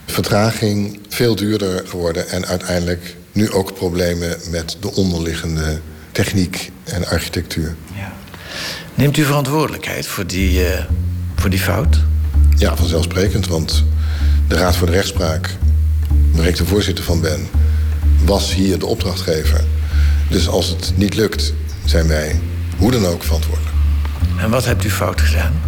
Vertraging 0.07 0.99
veel 1.09 1.35
duurder 1.35 1.87
geworden 1.87 2.29
en 2.29 2.45
uiteindelijk 2.45 3.15
nu 3.31 3.51
ook 3.51 3.73
problemen 3.73 4.37
met 4.49 4.77
de 4.79 4.93
onderliggende 4.93 5.79
techniek 6.11 6.71
en 6.83 7.07
architectuur. 7.07 7.75
Ja. 7.95 8.13
Neemt 8.95 9.17
u 9.17 9.23
verantwoordelijkheid 9.23 10.07
voor 10.07 10.27
die, 10.27 10.59
uh, 10.59 10.83
voor 11.35 11.49
die 11.49 11.59
fout? 11.59 11.97
Ja, 12.57 12.75
vanzelfsprekend, 12.75 13.47
want 13.47 13.83
de 14.47 14.55
Raad 14.55 14.75
voor 14.75 14.87
de 14.87 14.93
Rechtspraak, 14.93 15.55
waar 16.31 16.47
ik 16.47 16.55
de 16.55 16.65
voorzitter 16.65 17.03
van 17.03 17.21
ben, 17.21 17.47
was 18.25 18.53
hier 18.53 18.79
de 18.79 18.85
opdrachtgever. 18.85 19.63
Dus 20.29 20.47
als 20.47 20.67
het 20.67 20.93
niet 20.95 21.15
lukt, 21.15 21.53
zijn 21.85 22.07
wij 22.07 22.39
hoe 22.77 22.91
dan 22.91 23.05
ook 23.05 23.23
verantwoordelijk. 23.23 23.75
En 24.39 24.49
wat 24.49 24.65
hebt 24.65 24.83
u 24.83 24.89
fout 24.89 25.21
gedaan? 25.21 25.61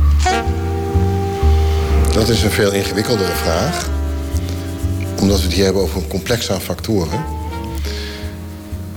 Dat 2.14 2.30
is 2.30 2.44
een 2.44 2.52
veel 2.52 2.72
ingewikkeldere 2.72 3.36
vraag. 3.36 3.90
Omdat 5.20 5.38
we 5.38 5.44
het 5.44 5.54
hier 5.54 5.64
hebben 5.64 5.82
over 5.82 6.02
een 6.02 6.08
complex 6.08 6.52
aan 6.52 6.62
factoren. 6.62 7.26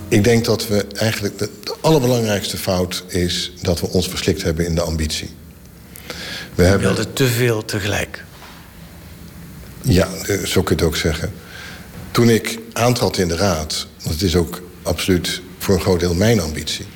Ik 0.09 0.25
denk 0.25 0.45
dat 0.45 0.69
we 0.69 0.87
eigenlijk 0.95 1.39
de, 1.39 1.51
de 1.65 1.75
allerbelangrijkste 1.81 2.57
fout 2.57 3.05
is 3.09 3.53
dat 3.61 3.81
we 3.81 3.89
ons 3.89 4.09
verslikt 4.09 4.43
hebben 4.43 4.67
in 4.67 4.75
de 4.75 4.83
ambitie. 4.83 5.31
We 6.55 6.63
hebben... 6.63 6.87
wilden 6.87 7.13
te 7.13 7.27
veel 7.27 7.65
tegelijk. 7.65 8.25
Ja, 9.83 10.09
eh, 10.27 10.45
zo 10.45 10.63
kun 10.63 10.77
je 10.77 10.83
het 10.83 10.93
ook 10.93 10.97
zeggen. 10.97 11.33
Toen 12.11 12.29
ik 12.29 12.59
aantrad 12.73 13.19
in 13.19 13.29
de 13.29 13.37
raad, 13.37 13.87
want 14.03 14.15
het 14.15 14.23
is 14.23 14.37
ook 14.37 14.63
absoluut 14.83 15.43
voor 15.59 15.75
een 15.75 15.81
groot 15.81 16.01
deel 16.01 16.15
mijn 16.15 16.41
ambitie. 16.41 16.87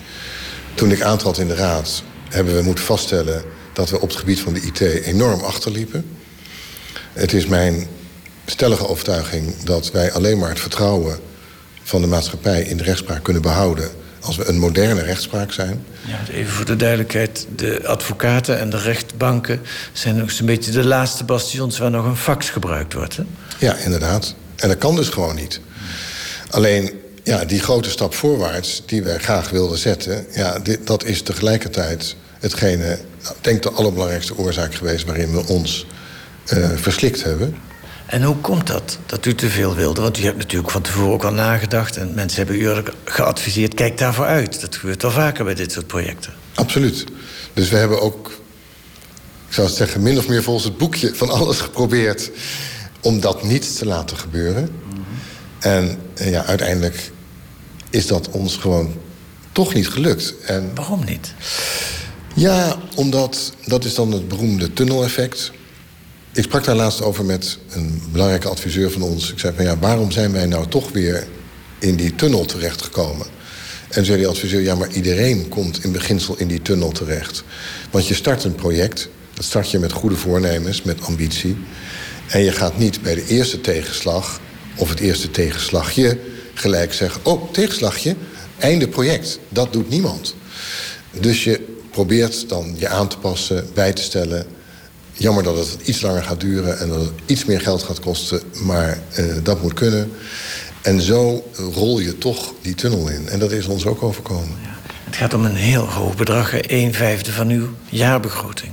Toen 0.74 0.90
ik 0.90 1.02
aantrad 1.02 1.38
in 1.38 1.48
de 1.48 1.54
raad, 1.54 2.02
hebben 2.28 2.56
we 2.56 2.62
moeten 2.62 2.84
vaststellen 2.84 3.42
dat 3.72 3.90
we 3.90 4.00
op 4.00 4.08
het 4.08 4.18
gebied 4.18 4.40
van 4.40 4.52
de 4.52 4.60
IT 4.60 4.80
enorm 4.80 5.40
achterliepen. 5.40 6.06
Het 7.12 7.32
is 7.32 7.46
mijn 7.46 7.88
stellige 8.46 8.88
overtuiging 8.88 9.56
dat 9.64 9.90
wij 9.90 10.12
alleen 10.12 10.38
maar 10.38 10.48
het 10.48 10.60
vertrouwen 10.60 11.18
van 11.82 12.00
de 12.00 12.06
maatschappij 12.06 12.62
in 12.62 12.76
de 12.76 12.82
rechtspraak 12.82 13.22
kunnen 13.22 13.42
behouden 13.42 13.90
als 14.20 14.36
we 14.36 14.48
een 14.48 14.58
moderne 14.58 15.02
rechtspraak 15.02 15.52
zijn. 15.52 15.84
Ja, 16.06 16.32
even 16.32 16.52
voor 16.52 16.64
de 16.64 16.76
duidelijkheid. 16.76 17.46
De 17.56 17.86
advocaten 17.86 18.58
en 18.58 18.70
de 18.70 18.78
rechtbanken 18.78 19.60
zijn 19.92 20.16
nog 20.16 20.38
een 20.38 20.46
beetje 20.46 20.70
de 20.70 20.84
laatste 20.84 21.24
bastions 21.24 21.78
waar 21.78 21.90
nog 21.90 22.04
een 22.04 22.16
fax 22.16 22.50
gebruikt 22.50 22.92
wordt. 22.92 23.16
Hè? 23.16 23.22
Ja, 23.58 23.76
inderdaad. 23.76 24.34
En 24.56 24.68
dat 24.68 24.78
kan 24.78 24.96
dus 24.96 25.08
gewoon 25.08 25.34
niet. 25.34 25.60
Alleen, 26.50 26.90
ja, 27.22 27.44
die 27.44 27.60
grote 27.60 27.90
stap 27.90 28.14
voorwaarts 28.14 28.82
die 28.86 29.02
wij 29.02 29.18
graag 29.18 29.50
wilden 29.50 29.78
zetten... 29.78 30.26
Ja, 30.34 30.58
dit, 30.58 30.86
dat 30.86 31.04
is 31.04 31.22
tegelijkertijd 31.22 32.16
hetgene, 32.38 32.98
nou, 33.22 33.34
denk 33.40 33.62
de 33.62 33.70
allerbelangrijkste 33.70 34.38
oorzaak 34.38 34.74
geweest... 34.74 35.04
waarin 35.04 35.32
we 35.32 35.46
ons 35.46 35.86
uh, 36.52 36.68
verslikt 36.74 37.22
hebben. 37.22 37.56
En 38.06 38.22
hoe 38.22 38.36
komt 38.36 38.66
dat, 38.66 38.98
dat 39.06 39.26
u 39.26 39.34
te 39.34 39.48
veel 39.48 39.74
wilde? 39.74 40.00
Want 40.00 40.18
u 40.18 40.22
hebt 40.22 40.36
natuurlijk 40.36 40.70
van 40.70 40.82
tevoren 40.82 41.12
ook 41.12 41.24
al 41.24 41.32
nagedacht... 41.32 41.96
en 41.96 42.14
mensen 42.14 42.46
hebben 42.46 42.60
u 42.60 42.82
geadviseerd, 43.04 43.74
kijk 43.74 43.98
daarvoor 43.98 44.24
uit. 44.24 44.60
Dat 44.60 44.76
gebeurt 44.76 45.02
wel 45.02 45.10
vaker 45.10 45.44
bij 45.44 45.54
dit 45.54 45.72
soort 45.72 45.86
projecten. 45.86 46.32
Absoluut. 46.54 47.04
Dus 47.52 47.68
we 47.68 47.76
hebben 47.76 48.00
ook, 48.00 48.28
ik 49.48 49.54
zou 49.54 49.66
het 49.66 49.76
zeggen... 49.76 50.02
min 50.02 50.18
of 50.18 50.28
meer 50.28 50.42
volgens 50.42 50.64
het 50.64 50.78
boekje 50.78 51.14
van 51.14 51.30
alles 51.30 51.60
geprobeerd... 51.66 52.30
om 53.00 53.20
dat 53.20 53.42
niet 53.42 53.78
te 53.78 53.86
laten 53.86 54.16
gebeuren. 54.16 54.70
En 55.58 55.98
eh, 56.14 56.30
ja, 56.30 56.44
uiteindelijk 56.44 57.12
is 57.90 58.06
dat 58.06 58.30
ons 58.30 58.56
gewoon 58.56 58.94
toch 59.52 59.74
niet 59.74 59.88
gelukt. 59.88 60.34
En, 60.44 60.70
Waarom 60.74 61.04
niet? 61.04 61.34
Ja, 62.34 62.76
omdat 62.94 63.52
dat 63.64 63.84
is 63.84 63.94
dan 63.94 64.12
het 64.12 64.28
beroemde 64.28 64.72
tunneleffect. 64.72 65.52
Ik 66.36 66.42
sprak 66.42 66.64
daar 66.64 66.76
laatst 66.76 67.02
over 67.02 67.24
met 67.24 67.58
een 67.68 68.02
belangrijke 68.12 68.48
adviseur 68.48 68.90
van 68.90 69.02
ons. 69.02 69.32
Ik 69.32 69.38
zei 69.38 69.52
van 69.56 69.64
ja, 69.64 69.78
waarom 69.78 70.10
zijn 70.10 70.32
wij 70.32 70.46
nou 70.46 70.68
toch 70.68 70.92
weer 70.92 71.26
in 71.78 71.96
die 71.96 72.14
tunnel 72.14 72.44
terechtgekomen? 72.44 73.26
En 73.88 74.04
zei 74.04 74.18
die 74.18 74.26
adviseur, 74.26 74.60
ja, 74.60 74.74
maar 74.74 74.90
iedereen 74.90 75.48
komt 75.48 75.84
in 75.84 75.92
beginsel 75.92 76.36
in 76.38 76.48
die 76.48 76.62
tunnel 76.62 76.90
terecht. 76.90 77.44
Want 77.90 78.06
je 78.06 78.14
start 78.14 78.44
een 78.44 78.54
project, 78.54 79.08
dat 79.34 79.44
start 79.44 79.70
je 79.70 79.78
met 79.78 79.92
goede 79.92 80.16
voornemens, 80.16 80.82
met 80.82 81.00
ambitie. 81.00 81.56
En 82.28 82.40
je 82.40 82.52
gaat 82.52 82.78
niet 82.78 83.02
bij 83.02 83.14
de 83.14 83.26
eerste 83.26 83.60
tegenslag 83.60 84.40
of 84.76 84.88
het 84.88 85.00
eerste 85.00 85.30
tegenslagje 85.30 86.18
gelijk 86.54 86.92
zeggen... 86.92 87.20
oh, 87.24 87.52
tegenslagje, 87.52 88.16
einde 88.58 88.88
project. 88.88 89.38
Dat 89.48 89.72
doet 89.72 89.88
niemand. 89.88 90.34
Dus 91.20 91.44
je 91.44 91.60
probeert 91.90 92.48
dan 92.48 92.74
je 92.78 92.88
aan 92.88 93.08
te 93.08 93.18
passen, 93.18 93.68
bij 93.74 93.92
te 93.92 94.02
stellen... 94.02 94.55
Jammer 95.16 95.42
dat 95.42 95.56
het 95.56 95.76
iets 95.84 96.00
langer 96.00 96.22
gaat 96.22 96.40
duren 96.40 96.78
en 96.78 96.88
dat 96.88 97.00
het 97.00 97.12
iets 97.26 97.44
meer 97.44 97.60
geld 97.60 97.82
gaat 97.82 98.00
kosten, 98.00 98.40
maar 98.62 98.98
uh, 99.18 99.34
dat 99.42 99.62
moet 99.62 99.74
kunnen. 99.74 100.12
En 100.82 101.00
zo 101.00 101.50
rol 101.74 101.98
je 101.98 102.18
toch 102.18 102.52
die 102.62 102.74
tunnel 102.74 103.08
in. 103.08 103.28
En 103.28 103.38
dat 103.38 103.52
is 103.52 103.66
ons 103.66 103.86
ook 103.86 104.02
overkomen. 104.02 104.56
Ja. 104.62 104.76
Het 105.04 105.16
gaat 105.16 105.34
om 105.34 105.44
een 105.44 105.54
heel 105.54 105.84
hoog 105.84 106.16
bedrag, 106.16 106.52
een 106.70 106.94
vijfde 106.94 107.32
van 107.32 107.48
uw 107.48 107.68
jaarbegroting. 107.88 108.72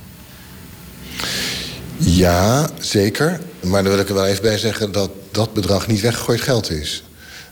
Ja, 1.98 2.70
zeker. 2.80 3.40
Maar 3.60 3.84
dan 3.84 3.92
wil 3.92 4.02
ik 4.02 4.10
er 4.10 4.16
wel 4.16 4.26
even 4.26 4.42
bij 4.42 4.58
zeggen 4.58 4.92
dat 4.92 5.12
dat 5.32 5.54
bedrag 5.54 5.88
niet 5.88 6.02
weggegooid 6.02 6.42
geld 6.42 6.72
is. 6.72 7.04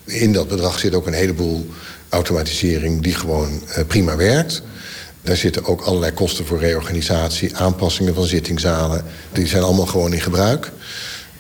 In 0.06 0.34
dat 0.34 0.48
bedrag 0.48 0.80
zit 0.80 0.96
ook 0.96 1.08
een 1.08 1.14
heleboel 1.14 1.70
automatisering 2.10 3.04
die 3.04 3.14
gewoon 3.14 3.62
uh, 3.78 3.86
prima 3.88 4.16
werkt. 4.16 4.62
Daar 5.22 5.36
zitten 5.36 5.66
ook 5.66 5.82
allerlei 5.82 6.12
kosten 6.12 6.46
voor 6.46 6.60
reorganisatie, 6.60 7.56
aanpassingen 7.56 8.16
van 8.16 8.26
zittingzalen. 8.26 9.06
Die 9.32 9.48
zijn 9.48 9.64
allemaal 9.64 9.86
gewoon 9.86 10.14
in 10.14 10.22
gebruik. 10.22 10.72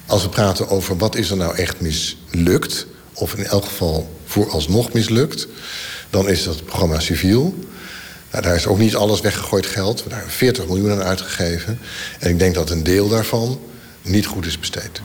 Als 0.05 0.23
we 0.23 0.29
praten 0.29 0.69
over 0.69 0.97
wat 0.97 1.15
is 1.15 1.29
er 1.29 1.37
nou 1.37 1.55
echt 1.55 1.81
mislukt, 1.81 2.85
of 3.13 3.33
in 3.35 3.45
elk 3.45 3.65
geval 3.65 4.19
vooralsnog 4.25 4.93
mislukt, 4.93 5.47
dan 6.09 6.29
is 6.29 6.43
dat 6.43 6.55
het 6.55 6.65
programma 6.65 6.99
civiel. 6.99 7.55
Nou, 8.31 8.43
daar 8.43 8.55
is 8.55 8.67
ook 8.67 8.77
niet 8.77 8.95
alles 8.95 9.21
weggegooid 9.21 9.65
geld. 9.65 10.03
We 10.03 10.13
hebben 10.13 10.31
40 10.31 10.67
miljoen 10.67 10.91
aan 10.91 11.03
uitgegeven. 11.03 11.79
En 12.19 12.29
ik 12.29 12.39
denk 12.39 12.55
dat 12.55 12.69
een 12.69 12.83
deel 12.83 13.07
daarvan 13.07 13.59
niet 14.01 14.25
goed 14.25 14.45
is 14.45 14.59
besteed. 14.59 15.01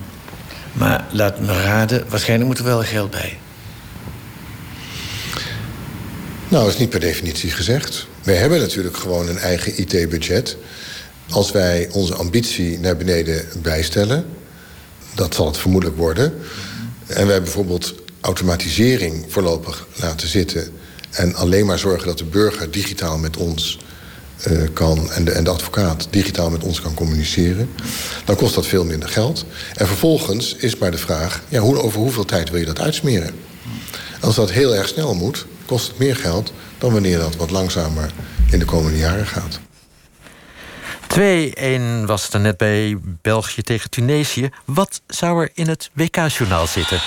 Maar 0.72 1.06
laat 1.10 1.40
me 1.40 1.62
raden, 1.62 2.04
waarschijnlijk 2.08 2.48
moet 2.48 2.58
er 2.58 2.64
wel 2.64 2.82
geld 2.82 3.10
bij. 3.10 3.38
Nou, 6.48 6.64
dat 6.64 6.72
is 6.72 6.78
niet 6.78 6.90
per 6.90 7.00
definitie 7.00 7.50
gezegd. 7.50 8.06
Wij 8.22 8.34
hebben 8.34 8.60
natuurlijk 8.60 8.96
gewoon 8.96 9.28
een 9.28 9.38
eigen 9.38 9.80
IT-budget. 9.80 10.56
Als 11.30 11.50
wij 11.52 11.88
onze 11.92 12.14
ambitie 12.14 12.78
naar 12.78 12.96
beneden 12.96 13.44
bijstellen, 13.62 14.26
dat 15.14 15.34
zal 15.34 15.46
het 15.46 15.56
vermoedelijk 15.56 15.98
worden. 15.98 16.34
En 17.06 17.26
wij 17.26 17.42
bijvoorbeeld 17.42 17.94
automatisering 18.20 19.24
voorlopig 19.28 19.86
laten 19.94 20.28
zitten 20.28 20.68
en 21.10 21.34
alleen 21.34 21.66
maar 21.66 21.78
zorgen 21.78 22.06
dat 22.06 22.18
de 22.18 22.24
burger 22.24 22.70
digitaal 22.70 23.18
met 23.18 23.36
ons 23.36 23.78
uh, 24.48 24.62
kan 24.72 25.12
en 25.12 25.24
de, 25.24 25.30
en 25.30 25.44
de 25.44 25.50
advocaat 25.50 26.06
digitaal 26.10 26.50
met 26.50 26.64
ons 26.64 26.80
kan 26.80 26.94
communiceren, 26.94 27.68
dan 28.24 28.36
kost 28.36 28.54
dat 28.54 28.66
veel 28.66 28.84
minder 28.84 29.08
geld. 29.08 29.44
En 29.74 29.86
vervolgens 29.86 30.54
is 30.54 30.76
maar 30.76 30.90
de 30.90 30.98
vraag: 30.98 31.42
ja, 31.48 31.60
hoe, 31.60 31.82
over 31.82 32.00
hoeveel 32.00 32.24
tijd 32.24 32.50
wil 32.50 32.60
je 32.60 32.66
dat 32.66 32.80
uitsmeren? 32.80 33.34
Als 34.20 34.34
dat 34.34 34.50
heel 34.50 34.74
erg 34.74 34.88
snel 34.88 35.14
moet, 35.14 35.46
kost 35.66 35.86
het 35.86 35.98
meer 35.98 36.16
geld 36.16 36.52
dan 36.78 36.92
wanneer 36.92 37.18
dat 37.18 37.36
wat 37.36 37.50
langzamer 37.50 38.10
in 38.50 38.58
de 38.58 38.64
komende 38.64 38.98
jaren 38.98 39.26
gaat. 39.26 39.60
2-1 42.02 42.06
was 42.06 42.24
het 42.24 42.34
er 42.34 42.40
net 42.40 42.56
bij 42.56 42.98
België 43.22 43.62
tegen 43.62 43.90
Tunesië. 43.90 44.50
Wat 44.64 45.00
zou 45.06 45.42
er 45.42 45.50
in 45.54 45.68
het 45.68 45.90
WK-journaal 45.92 46.66
zitten? 46.66 46.98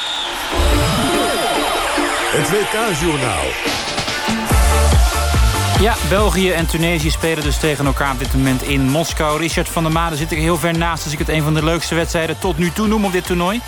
Het 2.31 2.49
WK-journaal. 2.49 3.45
Ja, 5.79 5.95
België 6.09 6.51
en 6.51 6.67
Tunesië 6.67 7.09
spelen 7.09 7.43
dus 7.43 7.57
tegen 7.57 7.85
elkaar 7.85 8.13
op 8.13 8.19
dit 8.19 8.33
moment 8.33 8.61
in 8.61 8.81
Moskou. 8.81 9.39
Richard 9.39 9.69
van 9.69 9.83
der 9.83 9.91
Maden 9.91 10.17
zit 10.17 10.31
er 10.31 10.37
heel 10.37 10.57
ver 10.57 10.77
naast... 10.77 11.03
als 11.03 11.13
ik 11.13 11.19
het 11.19 11.29
een 11.29 11.43
van 11.43 11.53
de 11.53 11.63
leukste 11.63 11.95
wedstrijden 11.95 12.39
tot 12.39 12.57
nu 12.57 12.71
toe 12.71 12.87
noem 12.87 13.05
op 13.05 13.11
dit 13.11 13.25
toernooi. 13.25 13.61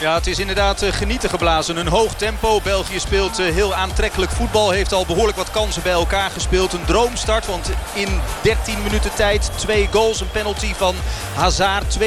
Ja, 0.00 0.14
het 0.14 0.26
is 0.26 0.38
inderdaad 0.38 0.82
eh, 0.82 0.92
genieten 0.92 1.30
geblazen. 1.30 1.76
Een 1.76 1.88
hoog 1.88 2.14
tempo. 2.14 2.60
België 2.60 3.00
speelt 3.00 3.38
eh, 3.38 3.54
heel 3.54 3.74
aantrekkelijk 3.74 4.30
voetbal. 4.30 4.70
Heeft 4.70 4.92
al 4.92 5.06
behoorlijk 5.06 5.36
wat 5.36 5.50
kansen 5.50 5.82
bij 5.82 5.92
elkaar 5.92 6.30
gespeeld. 6.30 6.72
Een 6.72 6.84
droomstart, 6.84 7.46
want 7.46 7.70
in 7.92 8.20
13 8.42 8.82
minuten 8.82 9.14
tijd 9.14 9.50
twee 9.56 9.88
goals. 9.90 10.20
Een 10.20 10.30
penalty 10.30 10.74
van 10.74 10.94
Hazard, 11.34 11.98
2-0 11.98 12.02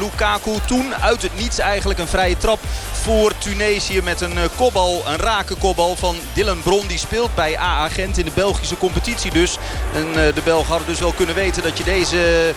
Lukaku. 0.00 0.50
Toen 0.66 0.94
uit 0.94 1.22
het 1.22 1.38
niets 1.38 1.58
eigenlijk 1.58 1.98
een 1.98 2.08
vrije 2.08 2.36
trap 2.36 2.58
voor 2.92 3.32
Tunesië 3.38 4.02
met 4.02 4.20
een 4.20 4.38
eh, 4.38 4.44
kopbal, 4.56 5.02
een 5.06 5.16
rake 5.16 5.54
kopbal 5.54 5.96
van 5.96 6.16
Dylan 6.32 6.62
Bron. 6.62 6.86
Die 6.86 6.98
speelt 6.98 7.34
bij 7.34 7.58
AA 7.58 7.88
Gent 7.88 8.18
in 8.18 8.24
de 8.24 8.32
Belgische 8.34 8.78
competitie 8.78 9.30
dus. 9.30 9.58
En 9.94 10.12
de 10.12 10.42
Belgen 10.44 10.68
hadden 10.68 10.88
dus 10.88 11.00
wel 11.00 11.12
kunnen 11.12 11.34
weten 11.34 11.62
dat 11.62 11.78
je 11.78 11.84
deze 11.84 12.54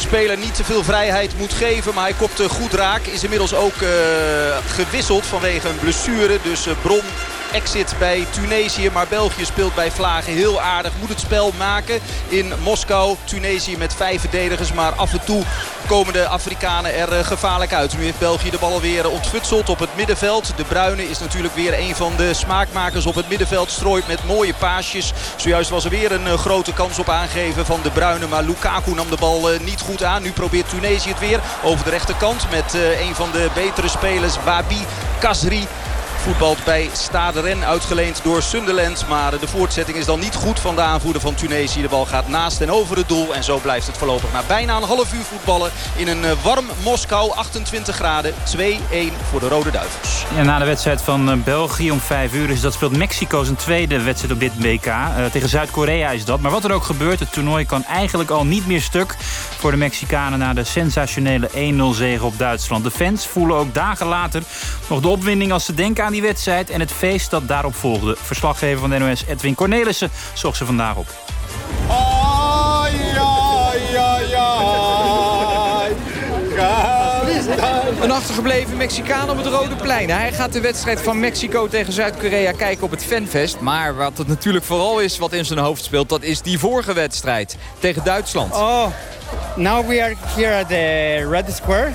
speler 0.00 0.38
niet 0.38 0.54
te 0.54 0.64
veel 0.64 0.84
vrijheid 0.84 1.38
moet 1.38 1.52
geven. 1.52 1.94
Maar 1.94 2.04
hij 2.04 2.12
kopt 2.12 2.42
goed 2.48 2.72
raak. 2.72 3.06
Is 3.06 3.22
inmiddels 3.22 3.54
ook 3.54 3.80
uh, 3.80 3.88
gewisseld 4.66 5.26
vanwege 5.26 5.68
een 5.68 5.78
blessure. 5.78 6.38
Dus 6.42 6.66
uh, 6.66 6.72
Bron 6.82 7.02
exit 7.52 7.94
bij 7.98 8.26
Tunesië. 8.30 8.90
Maar 8.90 9.06
België 9.08 9.44
speelt 9.44 9.74
bij 9.74 9.90
Vlagen 9.90 10.32
heel 10.32 10.60
aardig. 10.60 10.92
Moet 11.00 11.08
het 11.08 11.20
spel 11.20 11.52
maken 11.58 12.00
in 12.28 12.52
Moskou. 12.62 13.16
Tunesië 13.24 13.76
met 13.76 13.94
vijf 13.94 14.20
verdedigers. 14.20 14.72
Maar 14.72 14.92
af 14.92 15.12
en 15.12 15.24
toe 15.24 15.42
komen 15.86 16.12
de 16.12 16.26
Afrikanen 16.26 16.94
er 16.94 17.12
eh, 17.12 17.24
gevaarlijk 17.24 17.72
uit. 17.72 17.96
Nu 17.96 18.04
heeft 18.04 18.18
België 18.18 18.50
de 18.50 18.58
bal 18.58 18.80
weer 18.80 19.10
ontfutseld 19.10 19.68
op 19.68 19.78
het 19.78 19.96
middenveld. 19.96 20.52
De 20.56 20.64
Bruyne 20.64 21.08
is 21.08 21.18
natuurlijk 21.18 21.54
weer 21.54 21.78
een 21.78 21.94
van 21.94 22.12
de 22.16 22.34
smaakmakers 22.34 23.06
op 23.06 23.14
het 23.14 23.28
middenveld. 23.28 23.70
Strooit 23.70 24.06
met 24.06 24.26
mooie 24.26 24.54
paasjes. 24.54 25.12
Zojuist 25.36 25.70
was 25.70 25.84
er 25.84 25.90
weer 25.90 26.12
een 26.12 26.38
grote 26.38 26.72
kans 26.72 26.98
op 26.98 27.08
aangeven 27.08 27.66
van 27.66 27.80
de 27.82 27.90
Bruyne. 27.90 28.26
Maar 28.26 28.42
Lukaku 28.42 28.94
nam 28.94 29.10
de 29.10 29.16
bal 29.16 29.48
niet 29.64 29.80
goed 29.80 30.04
aan. 30.04 30.22
Nu 30.22 30.32
probeert 30.32 30.68
Tunesië 30.68 31.08
het 31.08 31.18
weer 31.18 31.40
over 31.62 31.84
de 31.84 31.90
rechterkant 31.90 32.50
met 32.50 32.74
een 32.74 33.14
van 33.14 33.30
de 33.32 33.48
betere 33.54 33.88
spelers. 33.88 34.34
Wabi 34.44 34.86
Kasri 35.18 35.66
gevoetbald 36.26 36.64
bij 36.64 36.88
Stade 36.92 37.40
Rennes. 37.40 37.66
Uitgeleend 37.66 38.20
door 38.22 38.42
Sunderland. 38.42 39.04
Maar 39.08 39.38
de 39.38 39.48
voortzetting 39.48 39.96
is 39.96 40.04
dan 40.04 40.20
niet 40.20 40.34
goed 40.34 40.60
van 40.60 40.74
de 40.74 40.80
aanvoerder 40.80 41.20
van 41.20 41.34
Tunesië. 41.34 41.82
De 41.82 41.88
bal 41.88 42.04
gaat 42.06 42.28
naast 42.28 42.60
en 42.60 42.70
over 42.70 42.96
het 42.96 43.08
doel. 43.08 43.34
En 43.34 43.44
zo 43.44 43.58
blijft 43.58 43.86
het 43.86 43.96
voorlopig 43.96 44.32
na 44.32 44.42
bijna 44.46 44.76
een 44.76 44.82
half 44.82 45.12
uur 45.14 45.22
voetballen. 45.22 45.70
In 45.96 46.08
een 46.08 46.24
warm 46.42 46.66
Moskou. 46.84 47.30
28 47.30 47.94
graden. 47.94 48.34
2-1 48.34 48.58
voor 49.30 49.40
de 49.40 49.48
Rode 49.48 49.70
Duivels. 49.70 50.24
Ja, 50.34 50.42
na 50.42 50.58
de 50.58 50.64
wedstrijd 50.64 51.02
van 51.02 51.42
België 51.42 51.90
om 51.90 52.00
5 52.00 52.34
uur 52.34 52.50
is 52.50 52.60
dat 52.60 52.72
speelt 52.72 52.96
Mexico 52.96 53.44
zijn 53.44 53.56
tweede 53.56 54.02
wedstrijd 54.02 54.32
op 54.32 54.40
dit 54.40 54.52
WK. 54.58 54.86
Uh, 54.86 55.24
tegen 55.32 55.48
Zuid-Korea 55.48 56.10
is 56.10 56.24
dat. 56.24 56.40
Maar 56.40 56.50
wat 56.50 56.64
er 56.64 56.72
ook 56.72 56.84
gebeurt, 56.84 57.20
het 57.20 57.32
toernooi 57.32 57.66
kan 57.66 57.84
eigenlijk 57.84 58.30
al 58.30 58.44
niet 58.44 58.66
meer 58.66 58.80
stuk... 58.80 59.16
voor 59.58 59.70
de 59.70 59.76
Mexicanen 59.76 60.38
na 60.38 60.52
de 60.52 60.64
sensationele 60.64 61.50
1-0 61.50 61.96
zege 61.96 62.24
op 62.24 62.38
Duitsland. 62.38 62.84
De 62.84 62.90
fans 62.90 63.26
voelen 63.26 63.56
ook 63.56 63.74
dagen 63.74 64.06
later 64.06 64.42
nog 64.88 65.00
de 65.00 65.08
opwinding 65.08 65.52
als 65.52 65.64
ze 65.64 65.74
denken 65.74 66.04
aan 66.04 66.14
wedstrijd... 66.22 66.70
en 66.70 66.80
het 66.80 66.92
feest 66.92 67.30
dat 67.30 67.48
daarop 67.48 67.74
volgde. 67.74 68.16
Verslaggever 68.18 68.80
van 68.80 68.90
de 68.90 68.98
NOS 68.98 69.24
Edwin 69.28 69.54
Cornelissen 69.54 70.10
zocht 70.34 70.56
ze 70.56 70.64
vandaag 70.64 70.96
op. 70.96 71.06
Ai, 71.88 72.94
ai, 73.18 73.96
ai, 73.96 74.36
Een 78.00 78.10
achtergebleven 78.10 78.76
Mexicaan 78.76 79.30
op 79.30 79.36
het 79.36 79.46
Rode 79.46 79.76
Plein. 79.76 80.10
Hij 80.10 80.32
gaat 80.32 80.52
de 80.52 80.60
wedstrijd 80.60 81.00
van 81.00 81.20
Mexico 81.20 81.68
tegen 81.68 81.92
Zuid-Korea 81.92 82.52
kijken 82.52 82.84
op 82.84 82.90
het 82.90 83.04
Fanfest. 83.04 83.60
Maar 83.60 83.96
wat 83.96 84.18
het 84.18 84.26
natuurlijk 84.26 84.64
vooral 84.64 85.00
is 85.00 85.18
wat 85.18 85.32
in 85.32 85.44
zijn 85.44 85.58
hoofd 85.58 85.84
speelt... 85.84 86.08
dat 86.08 86.22
is 86.22 86.40
die 86.40 86.58
vorige 86.58 86.92
wedstrijd 86.92 87.56
tegen 87.78 88.04
Duitsland. 88.04 88.52
Oh, 88.54 88.86
now 89.56 89.88
we 89.88 90.02
are 90.02 90.14
here 90.34 90.60
at 90.60 90.68
the 90.68 91.28
Red 91.30 91.54
Square. 91.54 91.92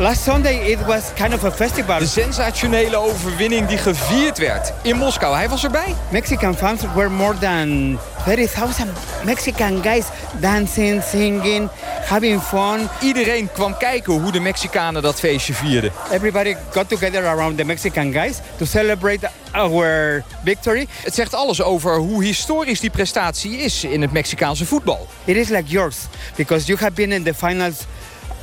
Last 0.00 0.22
Sunday 0.22 0.70
it 0.72 0.78
was 0.86 1.12
kind 1.14 1.34
of 1.34 1.44
a 1.44 1.50
festival. 1.50 1.98
De 1.98 2.06
sensationele 2.06 2.96
overwinning 2.96 3.66
die 3.66 3.78
gevierd 3.78 4.38
werd 4.38 4.72
in 4.82 4.96
Moskou. 4.96 5.34
Hij 5.34 5.48
was 5.48 5.64
erbij. 5.64 5.94
Mexican 6.10 6.56
fans 6.56 6.82
were 6.94 7.10
more 7.10 7.38
than 7.38 7.98
30,000 8.24 8.88
Mexican 9.24 9.82
guys 9.82 10.04
dancing, 10.40 11.02
singing, 11.02 11.68
having 12.06 12.42
fun. 12.42 12.88
Iedereen 13.00 13.52
kwam 13.52 13.76
kijken 13.76 14.12
hoe 14.12 14.32
de 14.32 14.40
Mexicanen 14.40 15.02
dat 15.02 15.20
feestje 15.20 15.54
vierden. 15.54 15.92
Everybody 16.10 16.56
got 16.72 16.88
together 16.88 17.26
around 17.26 17.56
the 17.56 17.64
Mexican 17.64 18.12
guys 18.12 18.36
to 18.56 18.64
celebrate 18.64 19.30
our 19.52 20.24
victory. 20.44 20.86
Het 21.02 21.14
zegt 21.14 21.34
alles 21.34 21.62
over 21.62 21.96
hoe 21.96 22.24
historisch 22.24 22.80
die 22.80 22.90
prestatie 22.90 23.58
is 23.58 23.84
in 23.84 24.02
het 24.02 24.12
Mexicaanse 24.12 24.66
voetbal. 24.66 25.06
It 25.24 25.36
is 25.36 25.48
like 25.48 25.70
yours 25.70 25.96
because 26.36 26.66
you 26.66 26.78
have 26.78 26.92
been 26.92 27.12
in 27.12 27.22
the 27.22 27.34
finals 27.34 27.76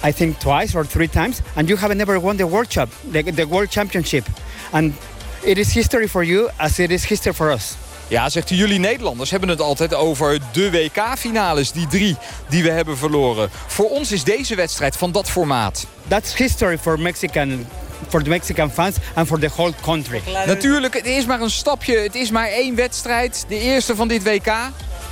I 0.04 0.12
think 0.12 0.40
twice 0.40 0.78
or 0.78 0.86
three 0.86 1.10
times, 1.10 1.42
and 1.56 1.68
you 1.68 1.78
have 1.80 1.96
never 1.96 2.20
won 2.20 2.38
the 2.38 2.48
World 2.48 2.70
Cup, 2.70 2.90
the, 3.12 3.24
the 3.24 3.48
World 3.48 3.72
Championship. 3.72 4.26
And 4.72 4.94
it 5.42 5.58
is 5.58 5.74
history 5.74 6.08
for 6.08 6.24
you 6.24 6.50
as 6.58 6.80
it 6.80 6.92
is 6.92 7.06
history 7.06 7.34
for 7.34 7.52
us. 7.52 7.76
Ja, 8.08 8.30
zegt 8.30 8.52
u, 8.52 8.56
jullie 8.56 8.80
Nederlanders 8.80 9.32
hebben 9.32 9.50
het 9.50 9.62
altijd 9.62 9.94
over 9.94 10.40
de 10.52 10.72
WK-finales, 10.72 11.72
die 11.72 11.88
drie 11.88 12.18
die 12.50 12.64
we 12.64 12.70
hebben 12.70 12.98
verloren. 12.98 13.50
Voor 13.68 13.90
ons 13.90 14.12
is 14.12 14.24
deze 14.24 14.56
wedstrijd 14.56 14.98
van 14.98 15.12
dat 15.12 15.30
formaat. 15.30 15.86
That's 16.08 16.36
history 16.36 16.78
for 16.78 17.00
Mexican 17.00 17.68
for 18.08 18.24
the 18.24 18.30
Mexican 18.30 18.72
fans 18.72 18.96
and 19.14 19.28
for 19.28 19.40
the 19.40 19.50
whole 19.56 19.74
country. 19.82 20.22
Natuurlijk, 20.46 20.94
het 20.94 21.06
is 21.06 21.26
maar 21.26 21.42
een 21.42 21.50
stapje, 21.50 21.98
het 21.98 22.16
is 22.16 22.32
maar 22.32 22.48
één 22.48 22.76
wedstrijd, 22.76 23.46
de 23.48 23.60
eerste 23.60 23.96
van 23.96 24.08
dit 24.08 24.24
WK. 24.24 24.54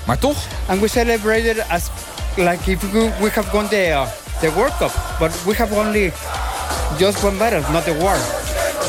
Maar 0.05 0.19
toch? 0.19 0.37
And 0.65 0.79
we 0.81 0.87
celebrated 0.87 1.63
as 1.69 1.83
like 2.35 2.71
if 2.71 2.91
we, 2.91 3.11
we 3.19 3.29
have 3.29 3.51
won 3.51 3.67
the 3.67 3.87
uh, 3.87 4.07
the 4.43 4.53
World 4.53 4.77
Cup. 4.77 4.91
But 5.19 5.43
we 5.45 5.55
have 5.55 5.75
only 5.75 6.11
just 6.97 7.23
one 7.23 7.37
battle, 7.37 7.61
not 7.71 7.83
the 7.83 7.97
war. 7.97 8.17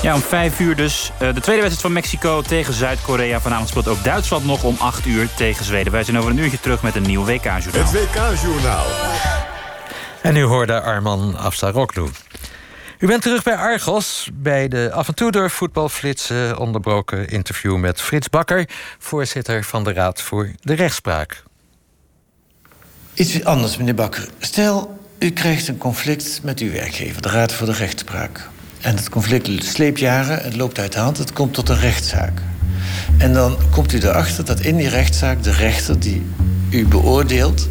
Ja, 0.03 0.15
om 0.15 0.21
vijf 0.21 0.61
uur 0.61 0.77
dus. 0.77 1.11
Uh, 1.13 1.19
de 1.19 1.41
tweede 1.41 1.63
wedstrijd 1.63 1.81
van 1.81 1.93
Mexico 1.93 2.43
tegen 2.43 2.75
Zuid-Korea. 2.75 3.41
Vanavond 3.41 3.69
speelt 3.69 3.89
ook 3.89 4.05
Duitsland 4.05 4.45
nog 4.45 4.63
om 4.63 4.77
acht 4.79 5.07
uur 5.07 5.29
tegen 5.37 5.65
Zweden. 5.65 5.93
Wij 5.93 6.05
zijn 6.05 6.19
over 6.19 6.31
een 6.31 6.39
uurtje 6.39 6.61
terug 6.61 6.83
met 6.83 6.95
een 6.95 7.03
nieuw 7.03 7.25
WK-journaal. 7.25 7.83
Het 7.83 7.93
WK-journaal. 7.93 8.87
En 10.23 10.37
u 10.37 10.43
hoorde 10.43 10.81
Arman 10.81 11.37
Afsaroglu. 11.37 12.07
U 12.99 13.07
bent 13.07 13.23
terug 13.23 13.43
bij 13.43 13.57
Argos, 13.57 14.29
bij 14.33 14.69
de 14.69 14.91
af 14.93 15.09
en 15.09 15.15
toe 15.15 15.31
door 15.31 15.51
voetbalflitsen 15.51 16.59
onderbroken 16.59 17.29
interview 17.29 17.77
met 17.77 18.01
Frits 18.01 18.31
Bakker, 18.31 18.69
voorzitter 18.99 19.65
van 19.65 19.85
de 19.85 19.93
Raad 19.93 20.23
voor 20.23 20.51
de 20.61 20.75
Rechtspraak. 20.75 21.43
Iets 23.15 23.45
anders, 23.45 23.77
meneer 23.77 23.95
Bakker. 23.95 24.29
Stel, 24.39 24.99
u 25.25 25.31
krijgt 25.31 25.69
een 25.69 25.79
conflict 25.79 26.41
met 26.43 26.61
uw 26.61 26.73
werkgever, 26.73 27.23
de 27.23 27.29
Raad 27.29 27.53
voor 27.53 27.67
de 27.67 27.73
Rechtspraak. 27.73 28.49
En 28.81 28.97
het 28.97 29.09
conflict 29.09 29.65
sleept 29.65 29.99
jaren, 29.99 30.43
het 30.43 30.57
loopt 30.57 30.79
uit 30.79 30.93
de 30.93 30.99
hand, 30.99 31.19
het 31.19 31.33
komt 31.33 31.55
tot 31.55 31.69
een 31.69 31.79
rechtszaak. 31.79 32.43
En 33.19 33.33
dan 33.33 33.57
komt 33.71 33.93
u 33.93 33.99
erachter 33.99 34.45
dat 34.45 34.61
in 34.61 34.77
die 34.77 34.89
rechtszaak 34.89 35.43
de 35.43 35.53
rechter 35.53 36.01
die 36.01 36.23
u 36.71 36.87
beoordeelt... 36.87 37.69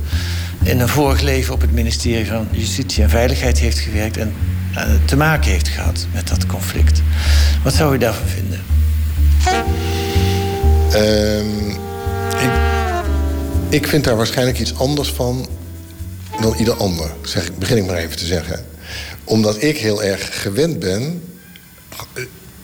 in 0.64 0.80
een 0.80 0.88
vorig 0.88 1.22
leven 1.22 1.54
op 1.54 1.62
het 1.62 1.72
ministerie 1.72 2.26
van 2.26 2.48
Justitie 2.52 3.04
en 3.04 3.10
Veiligheid 3.10 3.60
heeft 3.60 3.80
gewerkt... 3.80 4.18
en 4.18 4.34
uh, 4.72 4.84
te 5.06 5.16
maken 5.16 5.52
heeft 5.52 5.68
gehad 5.68 6.08
met 6.14 6.28
dat 6.28 6.46
conflict. 6.46 7.02
Wat 7.64 7.74
zou 7.74 7.96
u 7.96 7.98
daarvan 7.98 8.28
vinden? 8.28 8.60
Um, 10.96 11.70
ik, 12.30 12.52
ik 13.70 13.88
vind 13.88 14.04
daar 14.04 14.16
waarschijnlijk 14.16 14.60
iets 14.60 14.78
anders 14.78 15.12
van 15.12 15.48
dan 16.42 16.56
ieder 16.58 16.74
ander. 16.74 17.12
Zeg, 17.22 17.54
begin 17.54 17.78
ik 17.78 17.86
maar 17.86 17.98
even 17.98 18.18
te 18.18 18.26
zeggen. 18.26 18.66
Omdat 19.24 19.64
ik 19.64 19.78
heel 19.78 20.04
erg 20.04 20.42
gewend 20.42 20.80
ben, 20.80 21.24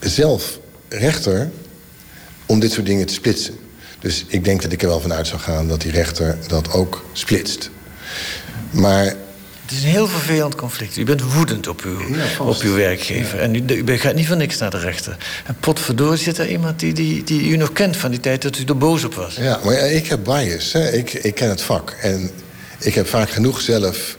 zelf 0.00 0.58
rechter, 0.88 1.50
om 2.46 2.60
dit 2.60 2.72
soort 2.72 2.86
dingen 2.86 3.06
te 3.06 3.14
splitsen. 3.14 3.54
Dus 4.00 4.24
ik 4.28 4.44
denk 4.44 4.62
dat 4.62 4.72
ik 4.72 4.82
er 4.82 4.88
wel 4.88 5.00
vanuit 5.00 5.26
zou 5.26 5.40
gaan 5.40 5.68
dat 5.68 5.80
die 5.80 5.90
rechter 5.92 6.38
dat 6.46 6.72
ook 6.72 7.04
splitst. 7.12 7.70
Maar 8.70 9.04
het 9.70 9.78
is 9.78 9.82
een 9.84 9.90
heel 9.90 10.06
vervelend 10.06 10.54
conflict. 10.54 10.96
U 10.96 11.04
bent 11.04 11.32
woedend 11.32 11.68
op 11.68 11.82
uw, 11.82 11.98
op 12.38 12.60
uw 12.60 12.74
werkgever. 12.74 13.38
En 13.38 13.54
u, 13.54 13.62
u, 13.66 13.96
gaat 13.96 14.14
niet 14.14 14.26
van 14.26 14.38
niks 14.38 14.58
naar 14.58 14.70
de 14.70 14.78
rechter. 14.78 15.16
En 15.46 15.56
potverdorie 15.60 16.18
zit 16.18 16.38
er 16.38 16.48
iemand 16.48 16.80
die, 16.80 16.92
die, 16.92 17.24
die 17.24 17.50
u 17.50 17.56
nog 17.56 17.72
kent 17.72 17.96
van 17.96 18.10
die 18.10 18.20
tijd 18.20 18.42
dat 18.42 18.58
u 18.58 18.64
er 18.64 18.76
boos 18.76 19.04
op 19.04 19.14
was. 19.14 19.36
Ja, 19.36 19.60
maar 19.64 19.74
ik 19.74 20.06
heb 20.06 20.24
bias. 20.24 20.72
Hè. 20.72 20.90
Ik, 20.90 21.12
ik 21.12 21.34
ken 21.34 21.48
het 21.48 21.62
vak. 21.62 21.96
En 22.00 22.30
ik 22.80 22.94
heb 22.94 23.06
vaak 23.06 23.30
genoeg 23.30 23.60
zelf 23.60 24.16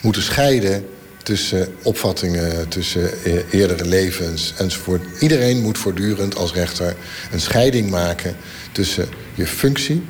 moeten 0.00 0.22
scheiden 0.22 0.86
tussen 1.22 1.74
opvattingen, 1.82 2.68
tussen 2.68 3.10
e-, 3.24 3.44
eerdere 3.50 3.84
levens 3.84 4.54
enzovoort. 4.56 5.02
Iedereen 5.20 5.62
moet 5.62 5.78
voortdurend 5.78 6.36
als 6.36 6.52
rechter 6.52 6.96
een 7.32 7.40
scheiding 7.40 7.90
maken 7.90 8.36
tussen 8.72 9.08
je 9.34 9.46
functie 9.46 10.04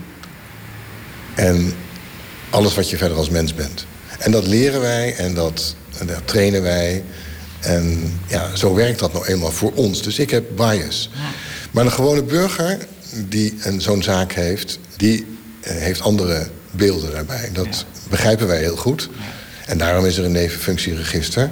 en 1.34 1.72
alles 2.50 2.74
wat 2.74 2.90
je 2.90 2.96
verder 2.96 3.16
als 3.16 3.30
mens 3.30 3.54
bent. 3.54 3.86
En 4.18 4.30
dat 4.30 4.46
leren 4.46 4.80
wij 4.80 5.14
en 5.16 5.34
dat, 5.34 5.74
en 5.98 6.06
dat 6.06 6.22
trainen 6.24 6.62
wij. 6.62 7.04
En 7.60 8.12
ja, 8.26 8.56
zo 8.56 8.74
werkt 8.74 8.98
dat 8.98 9.12
nou 9.12 9.26
eenmaal 9.26 9.52
voor 9.52 9.72
ons. 9.72 10.02
Dus 10.02 10.18
ik 10.18 10.30
heb 10.30 10.44
bias. 10.56 11.10
Maar 11.70 11.84
een 11.84 11.92
gewone 11.92 12.22
burger 12.22 12.78
die 13.28 13.54
zo'n 13.78 14.02
zaak 14.02 14.32
heeft... 14.32 14.78
die 14.96 15.26
eh, 15.60 15.76
heeft 15.76 16.00
andere 16.00 16.46
beelden 16.70 17.10
daarbij. 17.10 17.50
Dat 17.52 17.84
begrijpen 18.08 18.46
wij 18.46 18.58
heel 18.58 18.76
goed. 18.76 19.08
En 19.66 19.78
daarom 19.78 20.04
is 20.04 20.16
er 20.16 20.24
een 20.24 20.32
nevenfunctieregister. 20.32 21.50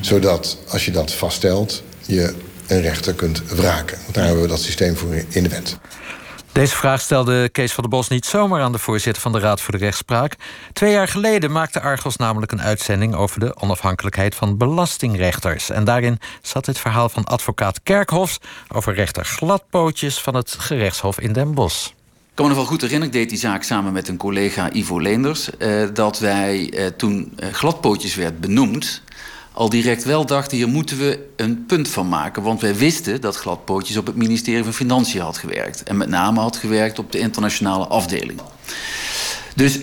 Zodat 0.00 0.58
als 0.68 0.84
je 0.84 0.90
dat 0.90 1.12
vaststelt, 1.12 1.82
je 2.06 2.34
een 2.66 2.80
rechter 2.80 3.14
kunt 3.14 3.42
wraken. 3.48 3.98
Want 4.02 4.14
daar 4.14 4.24
hebben 4.24 4.42
we 4.42 4.48
dat 4.48 4.60
systeem 4.60 4.96
voor 4.96 5.14
in 5.28 5.42
de 5.42 5.48
wet. 5.48 5.76
Deze 6.52 6.76
vraag 6.76 7.00
stelde 7.00 7.48
Kees 7.48 7.72
van 7.72 7.82
der 7.82 7.92
Bos 7.92 8.08
niet 8.08 8.26
zomaar 8.26 8.62
aan 8.62 8.72
de 8.72 8.78
voorzitter 8.78 9.22
van 9.22 9.32
de 9.32 9.38
Raad 9.38 9.60
voor 9.60 9.72
de 9.72 9.84
Rechtspraak. 9.84 10.36
Twee 10.72 10.92
jaar 10.92 11.08
geleden 11.08 11.52
maakte 11.52 11.80
Argos 11.80 12.16
namelijk 12.16 12.52
een 12.52 12.62
uitzending 12.62 13.14
over 13.14 13.40
de 13.40 13.56
onafhankelijkheid 13.56 14.34
van 14.34 14.56
belastingrechters. 14.56 15.70
En 15.70 15.84
daarin 15.84 16.18
zat 16.42 16.66
het 16.66 16.78
verhaal 16.78 17.08
van 17.08 17.24
advocaat 17.24 17.82
Kerkhofs 17.82 18.38
over 18.68 18.94
rechter 18.94 19.24
Gladpootjes 19.24 20.20
van 20.20 20.34
het 20.34 20.54
gerechtshof 20.58 21.20
in 21.20 21.32
Den 21.32 21.54
Bosch. 21.54 21.88
Ik 22.34 22.40
kan 22.40 22.48
me 22.48 22.54
nog 22.54 22.64
wel 22.64 22.72
goed 22.72 22.82
herinneren, 22.82 23.14
ik 23.14 23.20
deed 23.20 23.30
die 23.30 23.48
zaak 23.48 23.62
samen 23.62 23.92
met 23.92 24.08
een 24.08 24.16
collega 24.16 24.72
Ivo 24.72 25.00
Leenders. 25.00 25.56
Eh, 25.56 25.82
dat 25.92 26.18
wij 26.18 26.70
eh, 26.72 26.86
toen 26.86 27.32
eh, 27.36 27.52
Gladpootjes 27.52 28.14
werd 28.14 28.40
benoemd, 28.40 29.02
al 29.52 29.68
direct 29.68 30.04
wel 30.04 30.26
dachten: 30.26 30.56
hier 30.56 30.68
moeten 30.68 30.98
we 30.98 31.28
een 31.36 31.66
punt 31.66 31.88
van 31.88 32.08
maken. 32.08 32.42
Want 32.42 32.60
wij 32.60 32.76
wisten 32.76 33.20
dat 33.20 33.36
Gladpootjes 33.36 33.96
op 33.96 34.06
het 34.06 34.16
ministerie 34.16 34.64
van 34.64 34.72
Financiën 34.72 35.20
had 35.20 35.38
gewerkt. 35.38 35.82
En 35.82 35.96
met 35.96 36.08
name 36.08 36.40
had 36.40 36.56
gewerkt 36.56 36.98
op 36.98 37.12
de 37.12 37.18
internationale 37.18 37.86
afdeling. 37.86 38.40
Dus 39.54 39.78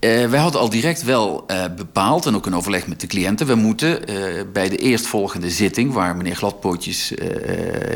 uh, 0.00 0.28
wij 0.28 0.40
hadden 0.40 0.60
al 0.60 0.70
direct 0.70 1.02
wel 1.02 1.44
uh, 1.50 1.64
bepaald, 1.76 2.26
en 2.26 2.34
ook 2.34 2.46
in 2.46 2.54
overleg 2.54 2.86
met 2.86 3.00
de 3.00 3.06
cliënten... 3.06 3.46
we 3.46 3.54
moeten 3.54 4.10
uh, 4.10 4.42
bij 4.52 4.68
de 4.68 4.76
eerstvolgende 4.76 5.50
zitting... 5.50 5.92
waar 5.92 6.16
meneer 6.16 6.36
Gladpootjes 6.36 7.12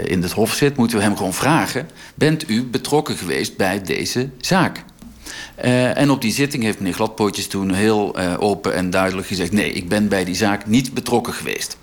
in 0.04 0.22
het 0.22 0.32
hof 0.32 0.54
zit... 0.54 0.76
moeten 0.76 0.96
we 0.96 1.02
hem 1.02 1.16
gewoon 1.16 1.34
vragen... 1.34 1.88
bent 2.14 2.50
u 2.50 2.64
betrokken 2.64 3.16
geweest 3.16 3.56
bij 3.56 3.82
deze 3.82 4.30
zaak? 4.40 4.84
en 5.94 6.10
op 6.10 6.20
die 6.20 6.32
zitting 6.32 6.62
heeft 6.62 6.78
meneer 6.78 6.94
Gladpootjes 6.94 7.46
toen 7.46 7.72
heel 7.72 8.16
open 8.38 8.74
en 8.74 8.90
duidelijk 8.90 9.26
gezegd... 9.26 9.52
nee, 9.52 9.72
ik 9.72 9.88
ben 9.88 10.08
bij 10.08 10.24
die 10.24 10.34
zaak 10.34 10.66
niet 10.66 10.94
betrokken 10.94 11.32
geweest. 11.32 11.76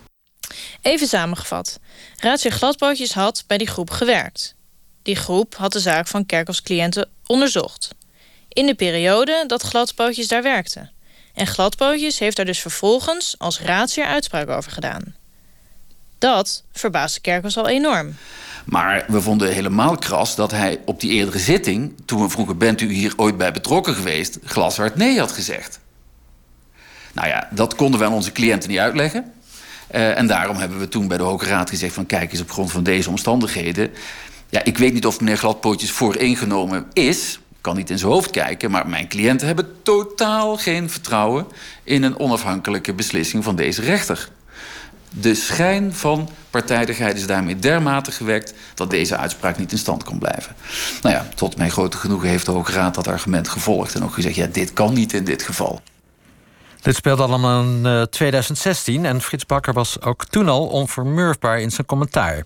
Even 0.82 1.08
samengevat. 1.08 1.80
Raadsheer 2.18 2.52
Gladpootjes 2.52 3.14
had 3.14 3.44
bij 3.48 3.58
die 3.58 3.68
groep 3.68 3.90
gewerkt. 3.90 4.56
Die 5.02 5.16
groep 5.16 5.56
had 5.56 5.72
de 5.72 5.80
zaak 5.80 6.08
van 6.08 6.26
Kerkhoffs 6.26 6.62
cliënten 6.62 7.10
onderzocht. 7.26 7.96
In 8.58 8.66
de 8.66 8.76
periode 8.76 9.44
dat 9.48 9.62
Gladpootjes 9.62 10.28
daar 10.28 10.44
werkte. 10.44 10.90
En 11.34 11.48
Gladpootjes 11.48 12.20
heeft 12.20 12.36
daar 12.36 12.46
dus 12.46 12.60
vervolgens 12.60 13.36
als 13.38 13.60
raadsheer 13.60 14.06
uitspraak 14.06 14.50
over 14.50 14.72
gedaan. 14.72 15.16
Dat 16.18 16.64
verbaasde 16.72 17.20
Kerkhoffs 17.20 17.58
al 17.58 17.68
enorm. 17.68 18.16
Maar 18.66 19.06
we 19.08 19.22
vonden 19.22 19.54
helemaal 19.54 19.98
kras 19.98 20.36
dat 20.36 20.52
hij 20.52 20.80
op 20.86 21.00
die 21.00 21.12
eerdere 21.12 21.40
zitting... 21.40 21.94
toen 22.06 22.22
we 22.22 22.30
vroegen, 22.30 22.58
bent 22.58 22.82
u 22.82 22.94
hier 22.94 23.14
ooit 23.16 23.38
bij 23.38 23.52
betrokken 23.52 23.96
geweest... 23.96 24.40
glashard 24.44 24.96
nee 24.96 25.20
had 25.20 25.32
gezegd. 25.32 25.80
Nou 27.14 27.28
ja, 27.28 27.48
dat 27.52 27.76
konden 27.76 28.00
we 28.00 28.06
aan 28.06 28.14
onze 28.14 28.32
cliënten 28.32 28.70
niet 28.70 28.80
uitleggen. 28.80 29.34
Uh, 29.92 30.18
en 30.18 30.28
daarom 30.28 30.58
hebben 30.58 30.80
we 30.80 30.88
toen 30.88 31.08
bij 31.08 31.18
de 31.18 31.24
Hoge 31.24 31.46
Raad 31.46 31.70
gezegd... 31.70 31.94
van 31.94 32.06
kijk 32.06 32.32
eens, 32.32 32.42
op 32.42 32.52
grond 32.52 32.72
van 32.72 32.84
deze 32.84 33.10
omstandigheden... 33.10 33.92
ja, 34.50 34.64
ik 34.64 34.78
weet 34.78 34.94
niet 34.94 35.06
of 35.06 35.20
meneer 35.20 35.38
Gladpootjes 35.38 35.92
vooringenomen 35.92 36.88
is... 36.94 37.40
Kan 37.68 37.76
niet 37.76 37.90
in 37.90 37.98
zijn 38.00 38.12
hoofd 38.12 38.30
kijken, 38.30 38.72
maar 38.72 38.88
mijn 38.88 39.08
cliënten 39.08 39.48
hebben 39.48 39.74
totaal 39.84 40.58
geen 40.58 40.90
vertrouwen 40.90 41.48
in 41.84 42.04
een 42.04 42.20
onafhankelijke 42.20 42.94
beslissing 42.94 43.44
van 43.44 43.56
deze 43.56 43.82
rechter. 43.82 44.30
De 45.10 45.36
schijn 45.36 45.94
van 45.94 46.30
partijdigheid 46.50 47.18
is 47.18 47.28
daarmee 47.28 47.60
dermate 47.60 48.12
gewekt 48.12 48.54
dat 48.74 48.90
deze 48.90 49.18
uitspraak 49.18 49.58
niet 49.58 49.72
in 49.72 49.78
stand 49.78 50.04
kon 50.04 50.20
blijven. 50.20 50.56
Nou 51.02 51.16
ja, 51.16 51.28
tot 51.36 51.58
mijn 51.58 51.72
grote 51.72 51.98
genoegen 51.98 52.30
heeft 52.30 52.46
de 52.46 52.52
Hoge 52.52 52.72
Raad 52.72 52.96
dat 52.96 53.08
argument 53.08 53.48
gevolgd 53.48 53.96
en 53.96 54.04
ook 54.04 54.14
gezegd: 54.14 54.36
ja, 54.36 54.48
dit 54.52 54.74
kan 54.74 54.94
niet 54.94 55.14
in 55.14 55.24
dit 55.24 55.42
geval. 55.42 55.82
Dit 56.82 56.96
speelde 56.96 57.24
allemaal 57.24 57.64
in 57.64 58.08
2016 58.10 59.06
en 59.06 59.22
Frits 59.22 59.46
Bakker 59.46 59.74
was 59.74 60.02
ook 60.02 60.26
toen 60.26 60.50
al 60.50 60.68
onvermurfbaar 60.68 61.60
in 61.60 61.72
zijn 61.72 61.88
commentaar. 61.88 62.46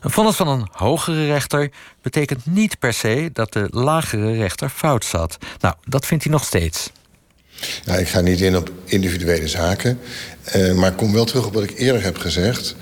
Een 0.00 0.10
vonnis 0.10 0.36
van 0.36 0.48
een 0.48 0.68
hogere 0.70 1.26
rechter 1.26 1.70
betekent 2.02 2.46
niet 2.46 2.78
per 2.78 2.92
se 2.92 3.30
dat 3.32 3.52
de 3.52 3.66
lagere 3.70 4.32
rechter 4.32 4.68
fout 4.68 5.04
zat. 5.04 5.38
Nou, 5.60 5.74
dat 5.84 6.06
vindt 6.06 6.24
hij 6.24 6.32
nog 6.32 6.44
steeds. 6.44 6.90
Ik 7.98 8.08
ga 8.08 8.20
niet 8.20 8.40
in 8.40 8.56
op 8.56 8.70
individuele 8.84 9.48
zaken, 9.48 9.98
uh, 10.56 10.74
maar 10.74 10.92
kom 10.92 11.12
wel 11.12 11.24
terug 11.24 11.46
op 11.46 11.54
wat 11.54 11.62
ik 11.62 11.78
eerder 11.78 12.02
heb 12.02 12.18
gezegd. 12.18 12.76